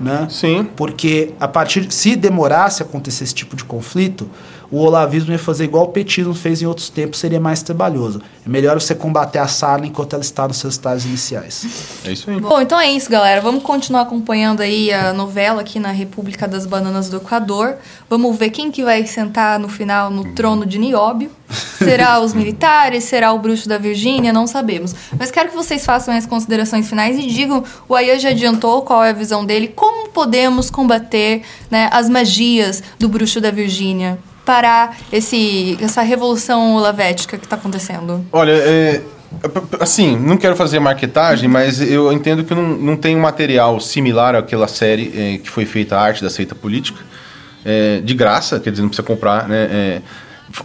né? 0.00 0.28
Sim. 0.30 0.68
Porque 0.76 1.34
a 1.40 1.48
partir 1.48 1.90
se 1.90 2.14
demorasse 2.14 2.82
a 2.82 2.86
acontecer 2.86 3.24
esse 3.24 3.34
tipo 3.34 3.56
de 3.56 3.64
conflito, 3.64 4.28
o 4.70 4.78
olavismo 4.78 5.32
ia 5.32 5.38
fazer 5.38 5.64
igual 5.64 5.84
o 5.84 5.88
petismo 5.88 6.32
fez 6.32 6.62
em 6.62 6.66
outros 6.66 6.88
tempos, 6.88 7.18
seria 7.18 7.40
mais 7.40 7.62
trabalhoso. 7.62 8.22
É 8.46 8.48
melhor 8.48 8.80
você 8.80 8.94
combater 8.94 9.38
a 9.38 9.48
sarna 9.48 9.86
enquanto 9.86 10.12
ela 10.12 10.22
está 10.22 10.46
nos 10.46 10.58
seus 10.58 10.74
estágios 10.74 11.06
iniciais. 11.06 11.66
É 12.04 12.12
isso 12.12 12.30
aí. 12.30 12.40
Bom, 12.40 12.60
então 12.60 12.78
é 12.78 12.90
isso, 12.90 13.10
galera. 13.10 13.40
Vamos 13.40 13.64
continuar 13.64 14.02
acompanhando 14.02 14.60
aí 14.60 14.92
a 14.92 15.12
novela 15.12 15.62
aqui 15.62 15.80
na 15.80 15.90
República 15.90 16.46
das 16.46 16.66
Bananas 16.66 17.08
do 17.08 17.16
Equador. 17.16 17.76
Vamos 18.08 18.36
ver 18.36 18.50
quem 18.50 18.70
que 18.70 18.84
vai 18.84 19.04
sentar 19.06 19.58
no 19.58 19.68
final 19.68 20.08
no 20.08 20.34
trono 20.34 20.64
de 20.64 20.78
Nióbio. 20.78 21.30
Será 21.78 22.20
os 22.20 22.32
militares? 22.32 23.04
Será 23.04 23.32
o 23.32 23.38
bruxo 23.38 23.68
da 23.68 23.76
Virgínia? 23.76 24.32
Não 24.32 24.46
sabemos. 24.46 24.94
Mas 25.18 25.32
quero 25.32 25.48
que 25.48 25.56
vocês 25.56 25.84
façam 25.84 26.14
as 26.14 26.26
considerações 26.26 26.88
finais 26.88 27.18
e 27.18 27.26
digam, 27.26 27.64
o 27.88 27.94
Aya 27.96 28.18
já 28.20 28.30
adiantou 28.30 28.82
qual 28.82 29.02
é 29.02 29.10
a 29.10 29.14
visão 29.14 29.44
dele, 29.44 29.66
como 29.66 30.10
podemos 30.10 30.70
combater 30.70 31.42
né, 31.70 31.88
as 31.92 32.08
magias 32.08 32.82
do 32.98 33.08
bruxo 33.08 33.40
da 33.40 33.50
Virgínia? 33.50 34.18
Parar 34.50 34.96
esse, 35.12 35.78
essa 35.80 36.02
revolução 36.02 36.74
olavética 36.74 37.38
que 37.38 37.46
está 37.46 37.54
acontecendo? 37.54 38.26
Olha, 38.32 38.50
é, 38.50 39.00
assim, 39.78 40.16
não 40.16 40.36
quero 40.36 40.56
fazer 40.56 40.80
marketagem, 40.80 41.46
mas 41.48 41.80
eu 41.80 42.12
entendo 42.12 42.42
que 42.42 42.52
não, 42.52 42.70
não 42.70 42.96
tem 42.96 43.16
um 43.16 43.20
material 43.20 43.78
similar 43.78 44.34
àquela 44.34 44.66
série 44.66 45.12
é, 45.16 45.38
que 45.38 45.48
foi 45.48 45.64
feita 45.64 45.96
a 45.96 46.02
arte 46.02 46.20
da 46.20 46.28
seita 46.28 46.56
política, 46.56 46.98
é, 47.64 48.00
de 48.00 48.12
graça, 48.12 48.58
quer 48.58 48.70
dizer, 48.70 48.82
não 48.82 48.88
precisa 48.88 49.06
comprar, 49.06 49.48
né? 49.48 49.68
É, 49.70 50.02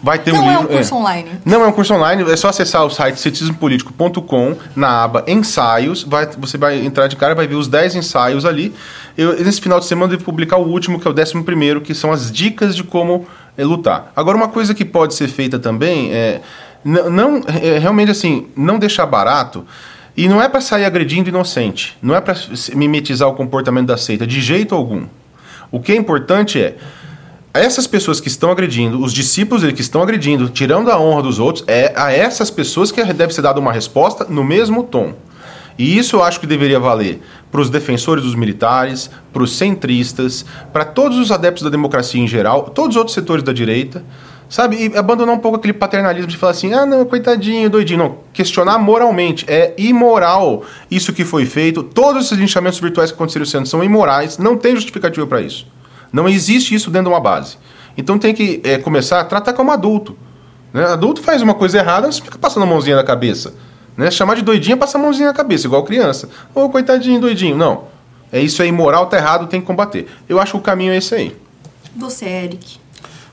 vai 0.01 0.17
ter 0.17 0.33
não 0.33 0.39
um 0.39 0.49
livro. 0.49 0.63
Não 0.63 0.71
é 0.71 0.73
um 0.73 0.77
curso 0.77 0.93
é. 0.93 0.97
online. 0.97 1.29
Não 1.45 1.63
é 1.63 1.67
um 1.67 1.71
curso 1.71 1.93
online, 1.93 2.31
é 2.31 2.35
só 2.35 2.49
acessar 2.49 2.83
o 2.83 2.89
site 2.89 3.19
ceticismopolitico.com, 3.19 4.55
na 4.75 5.03
aba 5.03 5.23
ensaios, 5.27 6.03
vai, 6.03 6.27
você 6.39 6.57
vai 6.57 6.83
entrar 6.83 7.05
de 7.07 7.15
cara 7.15 7.33
e 7.33 7.35
vai 7.35 7.45
ver 7.45 7.55
os 7.55 7.67
10 7.67 7.95
ensaios 7.95 8.45
ali. 8.45 8.73
Eu, 9.15 9.37
nesse 9.43 9.61
final 9.61 9.79
de 9.79 9.85
semana 9.85 10.11
eu 10.11 10.17
devo 10.17 10.25
publicar 10.25 10.57
o 10.57 10.67
último, 10.67 10.99
que 10.99 11.07
é 11.07 11.11
o 11.11 11.13
11 11.13 11.43
primeiro, 11.43 11.81
que 11.81 11.93
são 11.93 12.11
as 12.11 12.31
dicas 12.31 12.75
de 12.75 12.83
como 12.83 13.27
é 13.27 13.44
lutar. 13.63 14.11
Agora, 14.15 14.35
uma 14.35 14.47
coisa 14.47 14.73
que 14.73 14.83
pode 14.83 15.15
ser 15.15 15.27
feita 15.27 15.57
também 15.57 16.11
é 16.13 16.41
não 16.83 17.41
é, 17.47 17.79
realmente 17.79 18.11
assim, 18.11 18.47
não 18.55 18.77
deixar 18.77 19.05
barato. 19.05 19.65
E 20.15 20.29
não 20.29 20.41
é 20.41 20.47
para 20.47 20.61
sair 20.61 20.85
agredindo 20.85 21.27
inocente, 21.27 21.97
não 22.01 22.15
é 22.15 22.21
para 22.21 22.35
mimetizar 22.73 23.27
o 23.27 23.33
comportamento 23.33 23.87
da 23.87 23.97
seita 23.97 24.25
de 24.25 24.39
jeito 24.39 24.73
algum. 24.73 25.07
O 25.69 25.79
que 25.79 25.91
é 25.91 25.95
importante 25.95 26.61
é 26.61 26.77
essas 27.53 27.85
pessoas 27.85 28.21
que 28.21 28.29
estão 28.29 28.49
agredindo, 28.49 29.01
os 29.01 29.13
discípulos 29.13 29.63
que 29.73 29.81
estão 29.81 30.01
agredindo, 30.01 30.47
tirando 30.49 30.89
a 30.89 30.99
honra 30.99 31.23
dos 31.23 31.39
outros, 31.39 31.65
é 31.67 31.93
a 31.97 32.13
essas 32.13 32.49
pessoas 32.49 32.91
que 32.91 33.03
deve 33.13 33.33
ser 33.33 33.41
dada 33.41 33.59
uma 33.59 33.73
resposta 33.73 34.25
no 34.25 34.43
mesmo 34.43 34.83
tom. 34.83 35.13
E 35.77 35.97
isso 35.97 36.15
eu 36.15 36.23
acho 36.23 36.39
que 36.39 36.47
deveria 36.47 36.79
valer 36.79 37.21
para 37.55 37.61
os 37.61 37.69
defensores 37.69 38.21
dos 38.21 38.35
militares, 38.35 39.09
para 39.31 39.41
os 39.41 39.55
centristas, 39.57 40.45
para 40.73 40.83
todos 40.83 41.17
os 41.17 41.31
adeptos 41.31 41.63
da 41.63 41.69
democracia 41.69 42.21
em 42.21 42.27
geral, 42.27 42.63
todos 42.63 42.97
os 42.97 42.97
outros 42.97 43.13
setores 43.13 43.41
da 43.41 43.53
direita, 43.53 44.03
sabe? 44.49 44.91
E 44.93 44.97
abandonar 44.97 45.33
um 45.33 45.39
pouco 45.39 45.55
aquele 45.55 45.71
paternalismo 45.71 46.27
de 46.27 46.35
falar 46.35 46.51
assim, 46.51 46.73
ah, 46.73 46.85
não, 46.85 47.05
coitadinho, 47.05 47.69
doidinho. 47.69 47.99
Não, 47.99 48.17
questionar 48.33 48.77
moralmente. 48.77 49.45
É 49.47 49.73
imoral 49.77 50.65
isso 50.91 51.13
que 51.13 51.23
foi 51.23 51.45
feito. 51.45 51.81
Todos 51.81 52.25
esses 52.25 52.37
linchamentos 52.37 52.77
virtuais 52.77 53.09
que 53.09 53.15
aconteceram 53.15 53.45
sendo 53.45 53.65
são 53.69 53.81
imorais, 53.81 54.37
não 54.37 54.57
tem 54.57 54.75
justificativa 54.75 55.25
para 55.25 55.39
isso. 55.39 55.65
Não 56.11 56.27
existe 56.27 56.75
isso 56.75 56.91
dentro 56.91 57.09
de 57.09 57.13
uma 57.13 57.21
base. 57.21 57.55
Então 57.97 58.19
tem 58.19 58.33
que 58.33 58.59
é, 58.65 58.77
começar 58.77 59.21
a 59.21 59.23
tratar 59.23 59.53
como 59.53 59.71
adulto. 59.71 60.17
Né? 60.73 60.83
Adulto 60.83 61.21
faz 61.21 61.41
uma 61.41 61.53
coisa 61.53 61.77
errada, 61.77 62.05
não 62.05 62.11
fica 62.11 62.37
passando 62.37 62.63
a 62.63 62.65
mãozinha 62.65 62.97
na 62.97 63.03
cabeça. 63.05 63.53
Né? 63.97 64.11
Chamar 64.11 64.35
de 64.35 64.41
doidinha, 64.41 64.75
passa 64.75 64.97
a 64.97 65.01
mãozinha 65.01 65.27
na 65.27 65.33
cabeça, 65.33 65.67
igual 65.67 65.83
criança. 65.83 66.29
Ô, 66.53 66.63
oh, 66.63 66.69
coitadinho, 66.69 67.19
doidinho. 67.19 67.57
Não. 67.57 67.85
É 68.31 68.41
isso 68.41 68.61
aí, 68.61 68.71
moral, 68.71 69.07
tá 69.07 69.17
errado, 69.17 69.47
tem 69.47 69.61
que 69.61 69.67
combater. 69.67 70.07
Eu 70.27 70.39
acho 70.39 70.53
que 70.53 70.57
o 70.57 70.61
caminho 70.61 70.91
é 70.91 70.97
esse 70.97 71.15
aí. 71.15 71.35
Você, 71.95 72.25
Eric. 72.25 72.77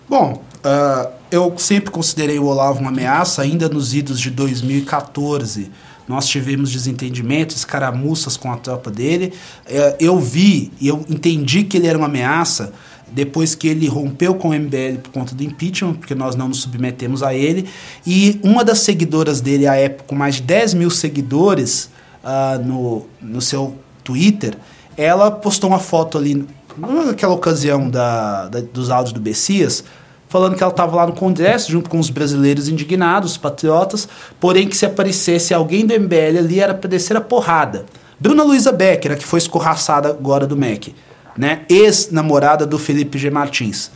Bom, 0.09 0.43
uh, 0.65 1.11
eu 1.31 1.55
sempre 1.57 1.91
considerei 1.91 2.39
o 2.39 2.45
Olavo 2.45 2.81
uma 2.81 2.91
ameaça, 2.91 3.43
ainda 3.43 3.69
nos 3.69 3.95
idos 3.95 4.21
de 4.21 4.31
2014. 4.31 5.71
Nós 6.07 6.27
tivemos 6.29 6.71
desentendimentos, 6.71 7.57
escaramuças 7.57 8.37
com 8.37 8.53
a 8.53 8.57
tropa 8.57 8.91
dele. 8.91 9.33
Uh, 9.67 9.97
eu 9.99 10.21
vi 10.21 10.71
e 10.81 10.87
eu 10.87 11.05
entendi 11.09 11.65
que 11.65 11.77
ele 11.77 11.89
era 11.89 11.99
uma 11.99 12.07
ameaça 12.07 12.73
depois 13.13 13.55
que 13.55 13.69
ele 13.69 13.87
rompeu 13.87 14.35
com 14.35 14.49
o 14.49 14.55
MBL 14.55 14.99
por 15.03 15.11
conta 15.13 15.35
do 15.35 15.43
impeachment, 15.43 15.95
porque 15.95 16.15
nós 16.15 16.35
não 16.35 16.49
nos 16.49 16.63
submetemos 16.63 17.23
a 17.23 17.35
ele. 17.35 17.69
E 18.07 18.41
uma 18.43 18.65
das 18.65 18.81
seguidoras 18.81 19.41
dele, 19.41 19.67
à 19.67 19.75
época, 19.75 20.05
com 20.07 20.15
mais 20.15 20.37
de 20.37 20.43
10 20.43 20.75
mil 20.75 20.91
seguidores 20.91 21.91
uh, 22.25 22.63
no, 22.65 23.07
no 23.21 23.41
seu 23.41 23.77
Twitter, 24.03 24.57
ela 24.97 25.31
postou 25.31 25.71
uma 25.71 25.79
foto 25.79 26.17
ali, 26.17 26.47
naquela 26.77 27.35
ocasião 27.35 27.89
da, 27.91 28.49
da 28.49 28.61
dos 28.61 28.91
áudios 28.91 29.13
do 29.13 29.21
Bessias, 29.21 29.85
falando 30.29 30.57
que 30.57 30.63
ela 30.63 30.73
estava 30.73 30.97
lá 30.97 31.07
no 31.07 31.13
Congresso, 31.13 31.71
junto 31.71 31.91
com 31.91 31.99
os 31.99 32.09
brasileiros 32.09 32.67
indignados, 32.67 33.33
os 33.33 33.37
patriotas, 33.37 34.09
porém 34.41 34.67
que 34.67 34.77
se 34.77 34.87
aparecesse 34.87 35.53
alguém 35.53 35.85
do 35.85 35.93
MBL 35.93 36.39
ali 36.39 36.61
era 36.61 36.73
para 36.73 36.89
descer 36.89 37.17
a 37.17 37.21
porrada. 37.21 37.85
Bruna 38.19 38.43
Luiza 38.43 38.73
Becker, 38.73 39.19
que 39.19 39.27
foi 39.27 39.39
escorraçada 39.39 40.09
agora 40.09 40.47
do 40.47 40.57
MEC 40.57 40.95
né? 41.37 41.63
Ex-namorada 41.69 42.67
do 42.67 42.79
Felipe 42.79 43.19
G. 43.19 43.31
Martins. 43.31 43.91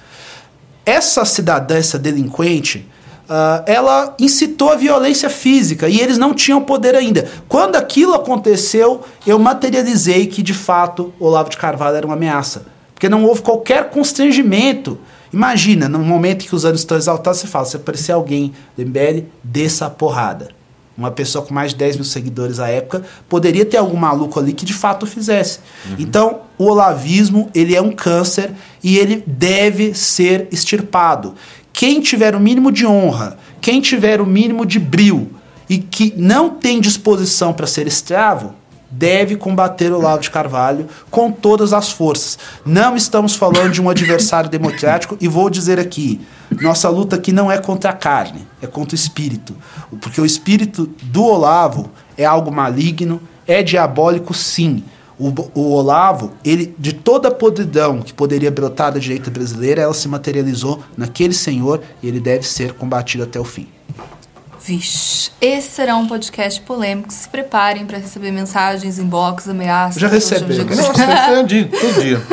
essa 0.85 1.25
cidadã, 1.25 1.77
essa 1.77 1.99
delinquente, 1.99 2.89
Uh, 3.27 3.59
ela 3.67 4.15
incitou 4.21 4.71
a 4.71 4.77
violência 4.77 5.29
física 5.29 5.89
e 5.89 6.01
eles 6.01 6.17
não 6.17 6.33
tinham 6.33 6.63
poder 6.63 6.95
ainda. 6.95 7.29
Quando 7.49 7.75
aquilo 7.75 8.15
aconteceu, 8.15 9.03
eu 9.27 9.37
materializei 9.37 10.29
que 10.29 10.45
de 10.45 10.55
fato 10.55 11.13
Olavo 11.19 11.51
de 11.51 11.57
Carvalho 11.57 11.97
era 11.97 12.07
uma 12.07 12.15
ameaça. 12.15 12.67
Porque 12.95 13.09
não 13.09 13.25
houve 13.25 13.43
qualquer 13.43 13.91
constrangimento. 13.91 14.97
Imagina, 15.33 15.89
no 15.89 15.99
momento 15.99 16.47
que 16.47 16.55
os 16.55 16.65
anos 16.65 16.81
estão 16.81 16.97
exaltados, 16.97 17.41
você 17.41 17.49
fala: 17.49 17.65
se 17.65 17.77
aparecer 17.77 18.13
alguém 18.13 18.55
do 18.79 19.27
desça 19.43 19.87
a 19.87 19.91
porrada. 19.91 20.56
Uma 20.97 21.11
pessoa 21.11 21.45
com 21.45 21.53
mais 21.53 21.73
de 21.73 21.77
10 21.77 21.97
mil 21.97 22.05
seguidores 22.05 22.59
à 22.59 22.69
época 22.69 23.03
poderia 23.29 23.65
ter 23.65 23.77
algum 23.77 23.97
maluco 23.97 24.41
ali 24.41 24.53
que 24.53 24.65
de 24.65 24.73
fato 24.73 25.07
fizesse. 25.07 25.61
Uhum. 25.87 25.97
Então, 25.99 26.41
o 26.57 26.65
olavismo 26.65 27.51
ele 27.55 27.75
é 27.75 27.83
um 27.83 27.93
câncer 27.93 28.53
e 28.83 28.97
ele 28.97 29.23
deve 29.27 29.93
ser 29.95 30.49
extirpado. 30.51 31.35
Quem 31.73 32.01
tiver 32.01 32.35
o 32.35 32.41
mínimo 32.41 32.73
de 32.73 32.87
honra, 32.87 33.37
quem 33.61 33.81
tiver 33.81 34.21
o 34.21 34.27
mínimo 34.27 34.65
de 34.65 34.79
bril 34.79 35.31
e 35.69 35.79
que 35.79 36.15
não 36.17 36.49
tem 36.49 36.81
disposição 36.81 37.53
para 37.53 37.67
ser 37.67 37.87
escravo, 37.87 38.55
deve 38.91 39.37
combater 39.37 39.93
o 39.93 40.01
Lavo 40.01 40.23
de 40.23 40.31
Carvalho 40.31 40.87
com 41.11 41.31
todas 41.31 41.73
as 41.73 41.91
forças. 41.91 42.39
Não 42.65 42.97
estamos 42.97 43.35
falando 43.35 43.73
de 43.73 43.83
um 43.83 43.91
adversário 43.91 44.49
democrático 44.49 45.17
e 45.21 45.29
vou 45.29 45.51
dizer 45.51 45.79
aqui, 45.79 46.21
nossa 46.61 46.89
luta 46.89 47.17
aqui 47.17 47.33
não 47.33 47.51
é 47.51 47.59
contra 47.59 47.91
a 47.91 47.95
carne, 47.95 48.47
é 48.63 48.67
contra 48.67 48.95
o 48.95 48.99
espírito. 48.99 49.57
Porque 50.01 50.21
o 50.21 50.27
espírito 50.27 50.89
do 51.03 51.25
Olavo 51.25 51.91
é 52.17 52.25
algo 52.25 52.51
maligno, 52.51 53.21
é 53.47 53.63
diabólico 53.63 54.33
sim. 54.33 54.85
O, 55.19 55.33
o, 55.55 55.73
Olavo, 55.73 56.33
ele 56.45 56.75
de 56.79 56.93
toda 56.93 57.29
a 57.29 57.31
podridão 57.31 58.03
que 58.03 58.13
poderia 58.13 58.51
brotar 58.51 58.93
da 58.93 58.99
direita 58.99 59.31
brasileira, 59.31 59.81
ela 59.81 59.95
se 59.95 60.07
materializou 60.09 60.83
naquele 60.95 61.33
senhor 61.33 61.81
e 62.03 62.09
ele 62.09 62.21
deve 62.21 62.47
ser 62.47 62.75
combatido 62.75 63.25
até 63.25 63.41
o 63.41 63.45
fim. 63.45 63.67
Vixe, 64.67 65.31
esse 65.41 65.71
será 65.71 65.95
um 65.95 66.09
podcast 66.09 66.61
polêmico. 66.63 67.13
Se 67.13 67.29
preparem 67.29 67.87
para 67.87 67.99
receber 67.99 68.33
mensagens, 68.33 68.99
inbox, 68.99 69.49
ameaças. 69.49 70.03
Já 70.03 70.09
recebeu. 70.09 70.65
Nossa, 70.65 71.05
é 71.05 71.37
todo 71.37 71.47
dia. 71.47 71.71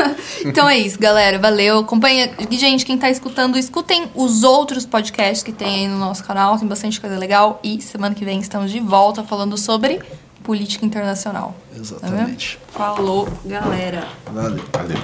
então 0.43 0.67
é 0.67 0.79
isso, 0.79 0.97
galera. 0.97 1.37
Valeu. 1.37 1.77
Acompanha. 1.77 2.31
Gente, 2.49 2.87
quem 2.87 2.95
está 2.95 3.07
escutando, 3.07 3.55
escutem 3.55 4.09
os 4.15 4.43
outros 4.43 4.83
podcasts 4.83 5.43
que 5.43 5.51
tem 5.51 5.81
aí 5.81 5.87
no 5.87 5.99
nosso 5.99 6.23
canal. 6.23 6.57
Tem 6.57 6.67
bastante 6.67 6.99
coisa 6.99 7.19
legal. 7.19 7.59
E 7.63 7.79
semana 7.79 8.15
que 8.15 8.25
vem 8.25 8.39
estamos 8.39 8.71
de 8.71 8.79
volta 8.79 9.23
falando 9.23 9.55
sobre 9.55 10.01
política 10.41 10.83
internacional. 10.83 11.55
Exatamente. 11.75 12.59
Tá 12.73 12.95
Falou, 12.95 13.29
galera. 13.45 14.07
Valeu. 14.25 14.65
Valeu. 14.73 14.97